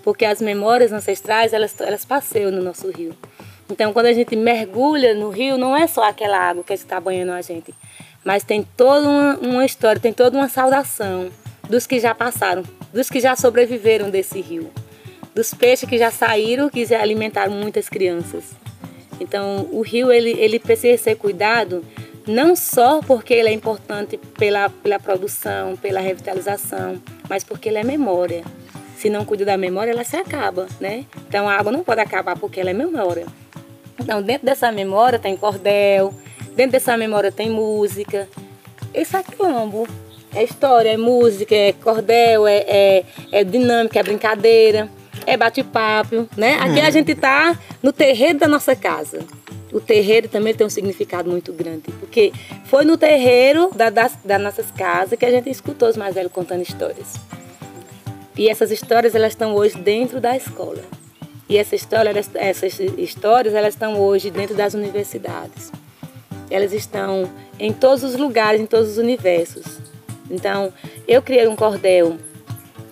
Porque 0.04 0.26
as 0.26 0.40
memórias 0.40 0.94
ancestrais, 0.94 1.54
elas, 1.54 1.76
elas 1.82 2.06
passeiam 2.06 2.52
no 2.52 2.62
nosso 2.62 2.92
rio. 2.92 3.16
Então, 3.70 3.92
quando 3.92 4.06
a 4.06 4.14
gente 4.14 4.36
mergulha 4.36 5.14
no 5.14 5.30
rio, 5.30 5.58
não 5.58 5.76
é 5.76 5.88
só 5.88 6.04
aquela 6.04 6.38
água 6.38 6.64
que 6.64 6.74
está 6.74 7.00
banhando 7.00 7.34
a 7.34 7.42
gente, 7.42 7.74
mas 8.24 8.44
tem 8.44 8.64
toda 8.64 9.08
uma, 9.08 9.38
uma 9.38 9.66
história, 9.66 10.02
tem 10.02 10.14
toda 10.14 10.38
uma 10.38 10.48
saudação 10.48 11.30
dos 11.70 11.86
que 11.86 12.00
já 12.00 12.16
passaram, 12.16 12.64
dos 12.94 13.10
que 13.10 13.20
já 13.20 13.36
sobreviveram 13.36 14.10
desse 14.10 14.40
rio, 14.40 14.72
dos 15.36 15.54
peixes 15.54 15.88
que 15.88 15.98
já 15.98 16.12
saíram, 16.12 16.70
que 16.70 16.86
já 16.86 17.02
alimentaram 17.02 17.52
muitas 17.52 17.90
crianças. 17.90 18.46
Então, 19.20 19.68
o 19.72 19.82
rio 19.82 20.12
ele, 20.12 20.32
ele 20.32 20.60
precisa 20.60 21.02
ser 21.02 21.16
cuidado 21.16 21.84
não 22.26 22.56
só 22.56 23.02
porque 23.02 23.34
ele 23.34 23.50
é 23.50 23.54
importante 23.54 24.18
pela, 24.38 24.70
pela 24.70 25.00
produção, 25.00 25.76
pela 25.76 26.00
revitalização, 26.00 27.02
mas 27.30 27.44
porque 27.44 27.70
ele 27.70 27.78
é 27.78 27.84
memória. 27.84 28.44
Se 28.98 29.10
não 29.10 29.24
cuida 29.24 29.46
da 29.46 29.58
memória, 29.58 29.92
ela 29.92 30.04
se 30.04 30.18
acaba, 30.18 30.68
né? 30.80 31.06
Então, 31.28 31.48
a 31.48 31.54
água 31.54 31.72
não 31.72 31.84
pode 31.84 32.02
acabar 32.02 32.38
porque 32.38 32.60
ela 32.60 32.72
é 32.72 32.74
memória. 32.74 33.26
Então, 34.00 34.22
dentro 34.22 34.46
dessa 34.46 34.72
memória 34.72 35.20
tem 35.20 35.36
cordel, 35.36 36.14
dentro 36.56 36.74
dessa 36.74 36.96
memória 36.98 37.32
tem 37.32 37.50
música. 37.50 38.28
Esse 38.94 39.16
é 39.16 39.24
quilombo. 39.24 39.88
É 40.34 40.44
história, 40.44 40.90
é 40.90 40.98
música, 40.98 41.56
é 41.56 41.72
cordel, 41.74 42.46
é, 42.48 42.58
é, 42.68 43.04
é 43.32 43.44
dinâmica, 43.44 44.00
é 44.00 44.04
brincadeira, 44.04 44.90
é 45.26 45.36
bate-papo, 45.36 46.28
né? 46.38 46.56
Aqui 46.60 46.80
a 46.80 46.90
gente 46.92 47.16
tá 47.16 47.58
no 47.82 47.92
terreiro 47.92 48.38
da 48.38 48.48
nossa 48.48 48.76
casa. 48.76 49.20
O 49.72 49.80
terreiro 49.80 50.30
também 50.30 50.54
tem 50.54 50.66
um 50.66 50.70
significado 50.70 51.30
muito 51.30 51.52
grande, 51.54 51.92
porque 52.00 52.32
foi 52.66 52.86
no 52.86 52.98
terreiro 52.98 53.72
da, 53.76 53.90
das, 53.90 54.16
das 54.24 54.42
nossas 54.42 54.70
casas 54.72 55.18
que 55.18 55.26
a 55.26 55.32
gente 55.32 55.50
escutou 55.50 55.90
os 55.90 55.98
mais 55.98 56.14
velhos 56.14 56.32
contando 56.32 56.62
histórias. 56.62 57.16
E 58.38 58.50
essas 58.50 58.72
histórias 58.72 59.16
elas 59.16 59.34
estão 59.34 59.56
hoje 59.56 59.78
dentro 59.78 60.22
da 60.22 60.36
escola. 60.38 60.84
E 61.50 61.58
essa 61.58 61.76
história, 61.76 62.14
essas 62.36 62.80
histórias 62.98 63.54
elas 63.54 63.74
estão 63.74 64.00
hoje 64.00 64.30
dentro 64.30 64.56
das 64.56 64.74
universidades. 64.74 65.72
Elas 66.50 66.74
estão 66.74 67.30
em 67.60 67.72
todos 67.72 68.04
os 68.04 68.16
lugares, 68.16 68.60
em 68.60 68.66
todos 68.66 68.92
os 68.92 68.98
universos. 68.98 69.66
Então, 70.30 70.74
eu 71.08 71.22
criei 71.22 71.48
um 71.48 71.56
cordel 71.56 72.18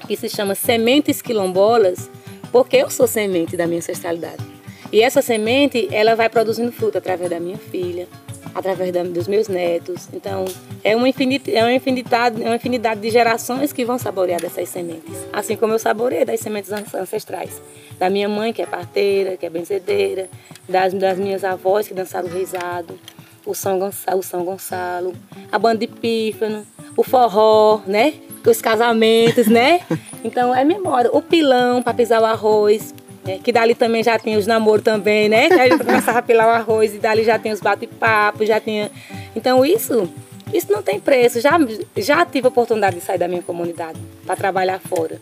que 0.08 0.16
se 0.16 0.30
chama 0.30 0.56
Sementes 0.56 1.22
Quilombolas, 1.22 2.10
porque 2.51 2.78
eu 2.78 2.89
sou 2.89 3.08
semente 3.08 3.58
da 3.58 3.68
minha 3.68 3.80
ancestralidade. 3.80 4.43
E 4.91 5.01
essa 5.01 5.22
semente, 5.22 5.89
ela 5.91 6.16
vai 6.16 6.30
produzindo 6.30 6.72
fruto 6.72 6.97
através 6.97 7.30
da 7.30 7.39
minha 7.39 7.58
filha, 7.58 8.08
através 8.56 8.91
dos 9.10 9.28
meus 9.28 9.49
netos. 9.49 10.08
Então, 10.14 10.45
é 10.82 10.95
uma, 10.95 11.10
infinidade, 11.10 11.56
é, 11.56 11.62
uma 11.62 11.74
infinidade, 11.74 12.41
é 12.41 12.45
uma 12.45 12.56
infinidade 12.56 13.01
de 13.01 13.10
gerações 13.10 13.74
que 13.74 13.84
vão 13.84 13.99
saborear 13.99 14.39
dessas 14.39 14.70
sementes. 14.70 15.14
Assim 15.34 15.58
como 15.58 15.74
eu 15.74 15.80
saboreei 15.80 16.24
das 16.24 16.39
sementes 16.39 16.72
ancestrais. 16.72 17.62
Da 17.99 18.10
minha 18.10 18.30
mãe, 18.30 18.53
que 18.53 18.62
é 18.62 18.66
parteira, 18.66 19.36
que 19.36 19.45
é 19.45 19.49
benzedeira, 19.49 20.30
das, 20.70 20.93
das 20.93 21.20
minhas 21.20 21.43
avós 21.43 21.86
que 21.86 21.93
dançaram 21.93 22.30
o 22.30 22.32
reizado, 22.32 22.97
o 23.45 23.53
São 23.53 23.78
Gonçalo, 23.78 24.20
o 24.20 24.24
São 24.24 24.43
Gonçalo 24.43 25.14
a 25.51 25.60
banda 25.60 25.80
de 25.80 25.88
pífano, 25.88 26.66
o 26.95 27.03
forró, 27.03 27.82
né? 27.86 28.14
Os 28.45 28.62
casamentos, 28.62 29.47
né? 29.47 29.82
Então 30.24 30.56
é 30.56 30.64
memória. 30.64 31.12
O 31.14 31.22
pilão 31.22 31.84
para 31.84 31.93
pisar 31.93 32.20
o 32.20 32.26
arroz, 32.26 32.95
né? 33.26 33.39
que 33.43 33.51
dali 33.51 33.73
também 33.73 34.03
já 34.03 34.17
tinha 34.19 34.38
os 34.38 34.45
namoros 34.45 34.84
também, 34.84 35.28
né? 35.28 35.47
Que 35.47 35.53
a 35.53 35.67
gente 35.69 35.84
começava 35.84 36.19
a 36.19 36.21
pilar 36.21 36.47
o 36.47 36.51
arroz 36.51 36.93
e 36.93 36.99
dali 36.99 37.23
já 37.23 37.39
tem 37.39 37.51
os 37.51 37.59
bate-papos, 37.59 38.47
já 38.47 38.59
tinha. 38.59 38.91
Então 39.36 39.65
isso, 39.65 40.09
isso 40.53 40.71
não 40.71 40.84
tem 40.84 40.99
preço. 40.99 41.41
Já, 41.41 41.57
já 41.97 42.26
tive 42.26 42.47
a 42.47 42.49
oportunidade 42.49 42.97
de 42.97 43.01
sair 43.01 43.17
da 43.17 43.28
minha 43.28 43.41
comunidade 43.41 43.99
para 44.26 44.36
trabalhar 44.36 44.80
fora, 44.80 45.19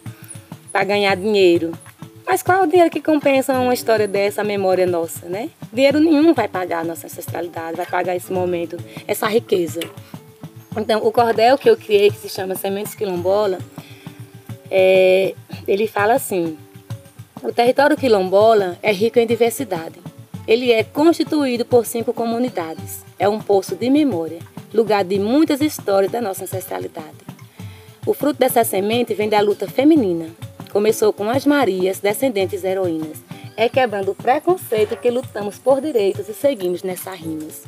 para 0.72 0.84
ganhar 0.84 1.16
dinheiro. 1.16 1.72
Mas 2.26 2.41
qual 2.41 2.60
é 2.60 2.64
o 2.64 2.68
dinheiro 2.68 2.89
que 2.89 3.01
compensa 3.01 3.54
uma 3.54 3.74
história 3.74 4.08
dessa, 4.08 4.41
a 4.41 4.43
memória 4.43 4.86
nossa, 4.86 5.28
né? 5.28 5.49
Dinheiro 5.72 5.99
nenhum 5.99 6.34
vai 6.34 6.47
pagar 6.47 6.80
a 6.80 6.84
nossa 6.84 7.08
ancestralidade, 7.08 7.76
vai 7.76 7.86
pagar 7.86 8.16
esse 8.16 8.32
momento, 8.32 8.78
essa 9.08 9.28
riqueza. 9.28 9.82
Então, 10.76 11.06
o 11.06 11.12
cordel 11.12 11.58
que 11.58 11.70
eu 11.70 11.78
criei, 11.78 12.10
que 12.10 12.18
se 12.18 12.30
chama 12.30 12.56
Sementes 12.56 12.95
Quilombola, 12.95 13.60
é, 14.72 15.36
ele 15.68 15.86
fala 15.86 16.14
assim: 16.14 16.58
o 17.44 17.52
território 17.52 17.98
quilombola 17.98 18.78
é 18.82 18.91
rico 18.91 19.20
em 19.20 19.28
diversidade. 19.28 20.00
Ele 20.48 20.72
é 20.72 20.82
constituído 20.82 21.66
por 21.66 21.86
cinco 21.86 22.14
comunidades. 22.14 23.04
É 23.20 23.28
um 23.28 23.39
poço 23.39 23.76
de 23.76 23.89
memória, 23.89 24.39
lugar 24.74 25.04
de 25.04 25.20
muitas 25.20 25.60
histórias 25.60 26.12
da 26.12 26.22
nossa 26.22 26.46
ancestralidade. 26.46 27.18
O 28.06 28.14
fruto 28.14 28.39
dessa 28.39 28.64
semente 28.64 29.14
vem 29.14 29.28
da 29.28 29.41
luta 29.41 29.68
feminina. 29.68 30.28
Começou 30.72 31.12
com 31.12 31.30
as 31.30 31.46
Marias, 31.46 32.00
descendentes 32.00 32.64
heroínas. 32.64 33.22
É 33.58 33.68
quebrando 33.68 34.12
o 34.12 34.16
preconceito 34.16 34.96
que 34.96 35.12
lutamos 35.12 35.58
por 35.60 35.82
direitos 35.82 36.30
e 36.30 36.34
seguimos 36.34 36.82
nessas 36.82 37.20
rimas. 37.20 37.64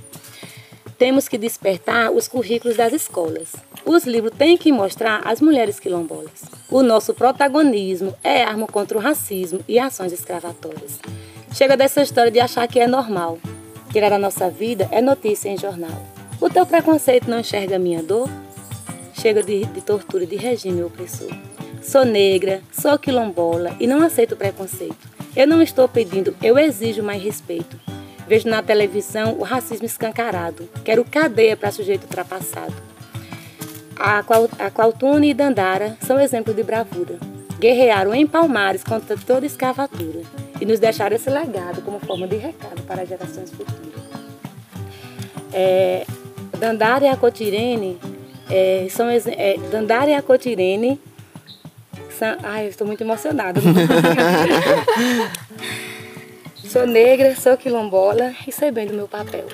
Temos 0.98 1.28
que 1.28 1.38
despertar 1.38 2.10
os 2.12 2.28
currículos 2.28 2.78
das 2.78 2.94
escolas. 2.94 3.54
Os 3.86 4.06
livros 4.06 4.34
têm 4.38 4.58
que 4.58 4.72
mostrar 4.72 5.22
as 5.26 5.42
mulheres 5.42 5.78
quilombolas. 5.78 6.46
O 6.72 6.82
nosso 6.82 7.14
protagonismo 7.14 8.16
é 8.24 8.44
arma 8.44 8.66
contra 8.66 8.98
o 8.98 9.02
racismo 9.02 9.60
e 9.68 9.78
ações 9.78 10.14
escravatórias. 10.14 11.00
Chega 11.54 11.76
dessa 11.76 12.02
história 12.02 12.32
de 12.32 12.40
achar 12.40 12.66
que 12.68 12.80
é 12.80 12.88
normal. 12.88 13.38
Tirar 13.92 14.14
a 14.14 14.20
nossa 14.20 14.50
vida 14.50 14.88
é 14.90 15.02
notícia 15.02 15.50
em 15.50 15.58
jornal. 15.58 16.02
O 16.40 16.50
teu 16.50 16.66
preconceito 16.66 17.30
não 17.30 17.40
enxerga 17.40 17.78
minha 17.78 18.02
dor? 18.02 18.30
Chega 19.14 19.44
de, 19.44 19.66
de 19.66 19.82
tortura 19.82 20.24
e 20.24 20.28
de 20.28 20.38
regime 20.38 20.82
opressor. 20.84 21.32
Sou 21.82 22.06
negra, 22.06 22.62
sou 22.72 22.98
quilombola 22.98 23.76
e 23.80 23.88
não 23.88 24.02
aceito 24.02 24.36
preconceito. 24.36 25.10
Eu 25.36 25.46
não 25.46 25.62
estou 25.62 25.88
pedindo, 25.90 26.36
eu 26.42 26.58
exijo 26.58 27.04
mais 27.04 27.22
respeito. 27.22 27.78
Vejo 28.28 28.50
na 28.50 28.64
televisão 28.64 29.38
o 29.38 29.44
racismo 29.44 29.86
escancarado. 29.86 30.68
Quero 30.84 31.06
cadeia 31.06 31.56
para 31.56 31.72
sujeito 31.72 32.04
ultrapassado. 32.04 32.74
A, 33.98 34.20
a 34.20 34.72
Qualtune 34.72 35.30
e 35.30 35.34
Dandara 35.34 35.98
são 36.02 36.20
exemplos 36.20 36.56
de 36.56 36.64
bravura. 36.64 37.18
Guerrearam 37.60 38.14
em 38.14 38.28
Palmares 38.28 38.84
contra 38.84 39.16
toda 39.16 39.46
escravatura 39.46 40.22
e 40.60 40.66
nos 40.66 40.80
deixaram 40.80 41.16
esse 41.16 41.30
legado 41.30 41.82
como 41.82 42.00
forma 42.00 42.28
de 42.28 42.36
recado 42.36 42.82
para 42.84 43.06
gerações 43.06 43.52
futuras. 43.52 43.86
É, 45.54 46.06
Dandara 46.58 47.06
e 47.06 47.08
a 47.08 47.16
Cotirene 47.16 47.98
é, 48.50 48.88
são 48.90 49.08
é, 49.10 49.58
Dandara 49.72 50.10
e 50.10 50.14
a 50.14 50.22
Cotirene 50.22 51.00
são, 52.18 52.36
ai, 52.44 52.66
eu 52.66 52.70
estou 52.70 52.88
muito 52.88 53.02
emocionada. 53.02 53.60
Sou 56.76 56.86
negra, 56.86 57.34
sou 57.38 57.56
quilombola 57.56 58.34
e 58.46 58.52
sei 58.52 58.70
bem 58.70 58.86
do 58.86 58.94
meu 58.94 59.08
papel. 59.08 59.46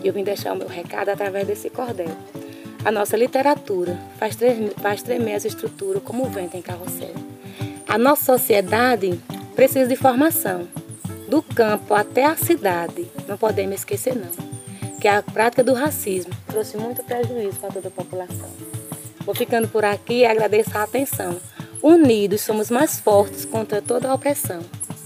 E 0.00 0.06
eu 0.06 0.12
vim 0.12 0.22
deixar 0.22 0.52
o 0.52 0.56
meu 0.56 0.68
recado 0.68 1.08
através 1.08 1.44
desse 1.44 1.68
cordel. 1.68 2.16
A 2.84 2.92
nossa 2.92 3.16
literatura 3.16 3.98
faz 4.16 4.36
tremer, 4.36 4.72
faz 4.74 5.02
tremer 5.02 5.34
as 5.34 5.44
estruturas 5.44 6.00
como 6.04 6.24
o 6.24 6.30
vento 6.30 6.56
em 6.56 6.62
carrossel. 6.62 7.14
A 7.88 7.98
nossa 7.98 8.38
sociedade 8.38 9.20
precisa 9.56 9.88
de 9.88 9.96
formação. 9.96 10.68
Do 11.28 11.42
campo 11.42 11.94
até 11.94 12.26
a 12.26 12.36
cidade, 12.36 13.10
não 13.26 13.36
podemos 13.36 13.74
esquecer 13.74 14.14
não, 14.14 14.30
que 15.00 15.08
a 15.08 15.20
prática 15.20 15.64
do 15.64 15.74
racismo 15.74 16.32
trouxe 16.46 16.76
muito 16.76 17.02
prejuízo 17.02 17.58
para 17.58 17.72
toda 17.72 17.88
a 17.88 17.90
população. 17.90 18.50
Vou 19.26 19.34
ficando 19.34 19.66
por 19.66 19.84
aqui 19.84 20.18
e 20.18 20.26
agradeço 20.26 20.78
a 20.78 20.84
atenção. 20.84 21.40
Unidos 21.82 22.42
somos 22.42 22.70
mais 22.70 23.00
fortes 23.00 23.44
contra 23.44 23.82
toda 23.82 24.08
a 24.08 24.14
opressão. 24.14 24.60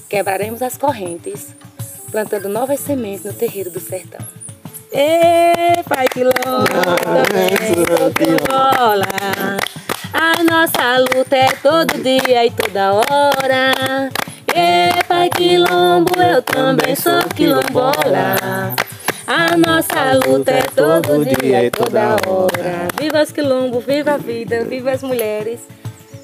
Quebraremos 0.09 0.63
as 0.63 0.77
correntes, 0.77 1.49
plantando 2.11 2.49
novas 2.49 2.81
sementes 2.81 3.25
no 3.25 3.33
terreiro 3.33 3.71
do 3.71 3.81
sertão. 3.81 4.25
Ê, 4.93 5.83
Pai 5.89 6.07
Quilombo, 6.09 6.35
Quilombola. 8.15 9.07
A 10.13 10.43
nossa 10.45 10.99
luta 10.99 11.37
é 11.37 11.49
todo 11.63 12.03
dia 12.03 12.47
e 12.47 12.51
toda 12.51 12.95
hora. 12.95 14.11
Ê, 14.55 15.03
Pai 15.07 15.27
é 15.27 15.29
quilombo, 15.29 16.13
eu 16.23 16.41
também 16.41 16.95
sou 16.95 17.21
quilombola. 17.35 18.75
A 19.27 19.57
nossa 19.57 20.13
luta 20.27 20.53
é 20.53 20.63
todo 20.63 21.25
dia 21.25 21.65
e 21.65 21.71
toda 21.71 22.17
hora. 22.27 22.89
Viva 22.99 23.23
os 23.23 23.33
quilombos, 23.33 23.85
viva 23.85 24.15
a 24.15 24.17
vida, 24.17 24.65
viva 24.65 24.93
as 24.93 25.03
mulheres, 25.03 25.61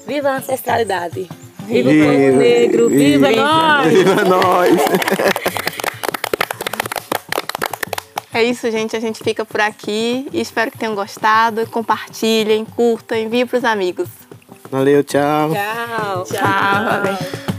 viva 0.07 0.29
a 0.29 0.37
ancestralidade. 0.37 1.29
Viva 1.67 1.89
o 1.89 1.93
povo 1.93 2.37
negro, 2.37 2.89
viva, 2.89 3.27
viva. 3.27 3.41
nós! 3.41 3.93
Viva 3.93 4.25
nós! 4.25 4.77
É 8.33 8.43
isso, 8.43 8.69
gente. 8.71 8.95
A 8.95 8.99
gente 8.99 9.23
fica 9.23 9.45
por 9.45 9.61
aqui. 9.61 10.27
E 10.33 10.41
espero 10.41 10.71
que 10.71 10.77
tenham 10.77 10.95
gostado. 10.95 11.67
Compartilhem, 11.67 12.65
curtam, 12.65 13.15
enviem 13.17 13.45
para 13.45 13.59
os 13.59 13.63
amigos. 13.63 14.09
Valeu, 14.71 15.03
tchau. 15.03 15.51
Tchau! 15.51 16.23
Tchau. 16.23 16.85
valeu. 16.85 17.52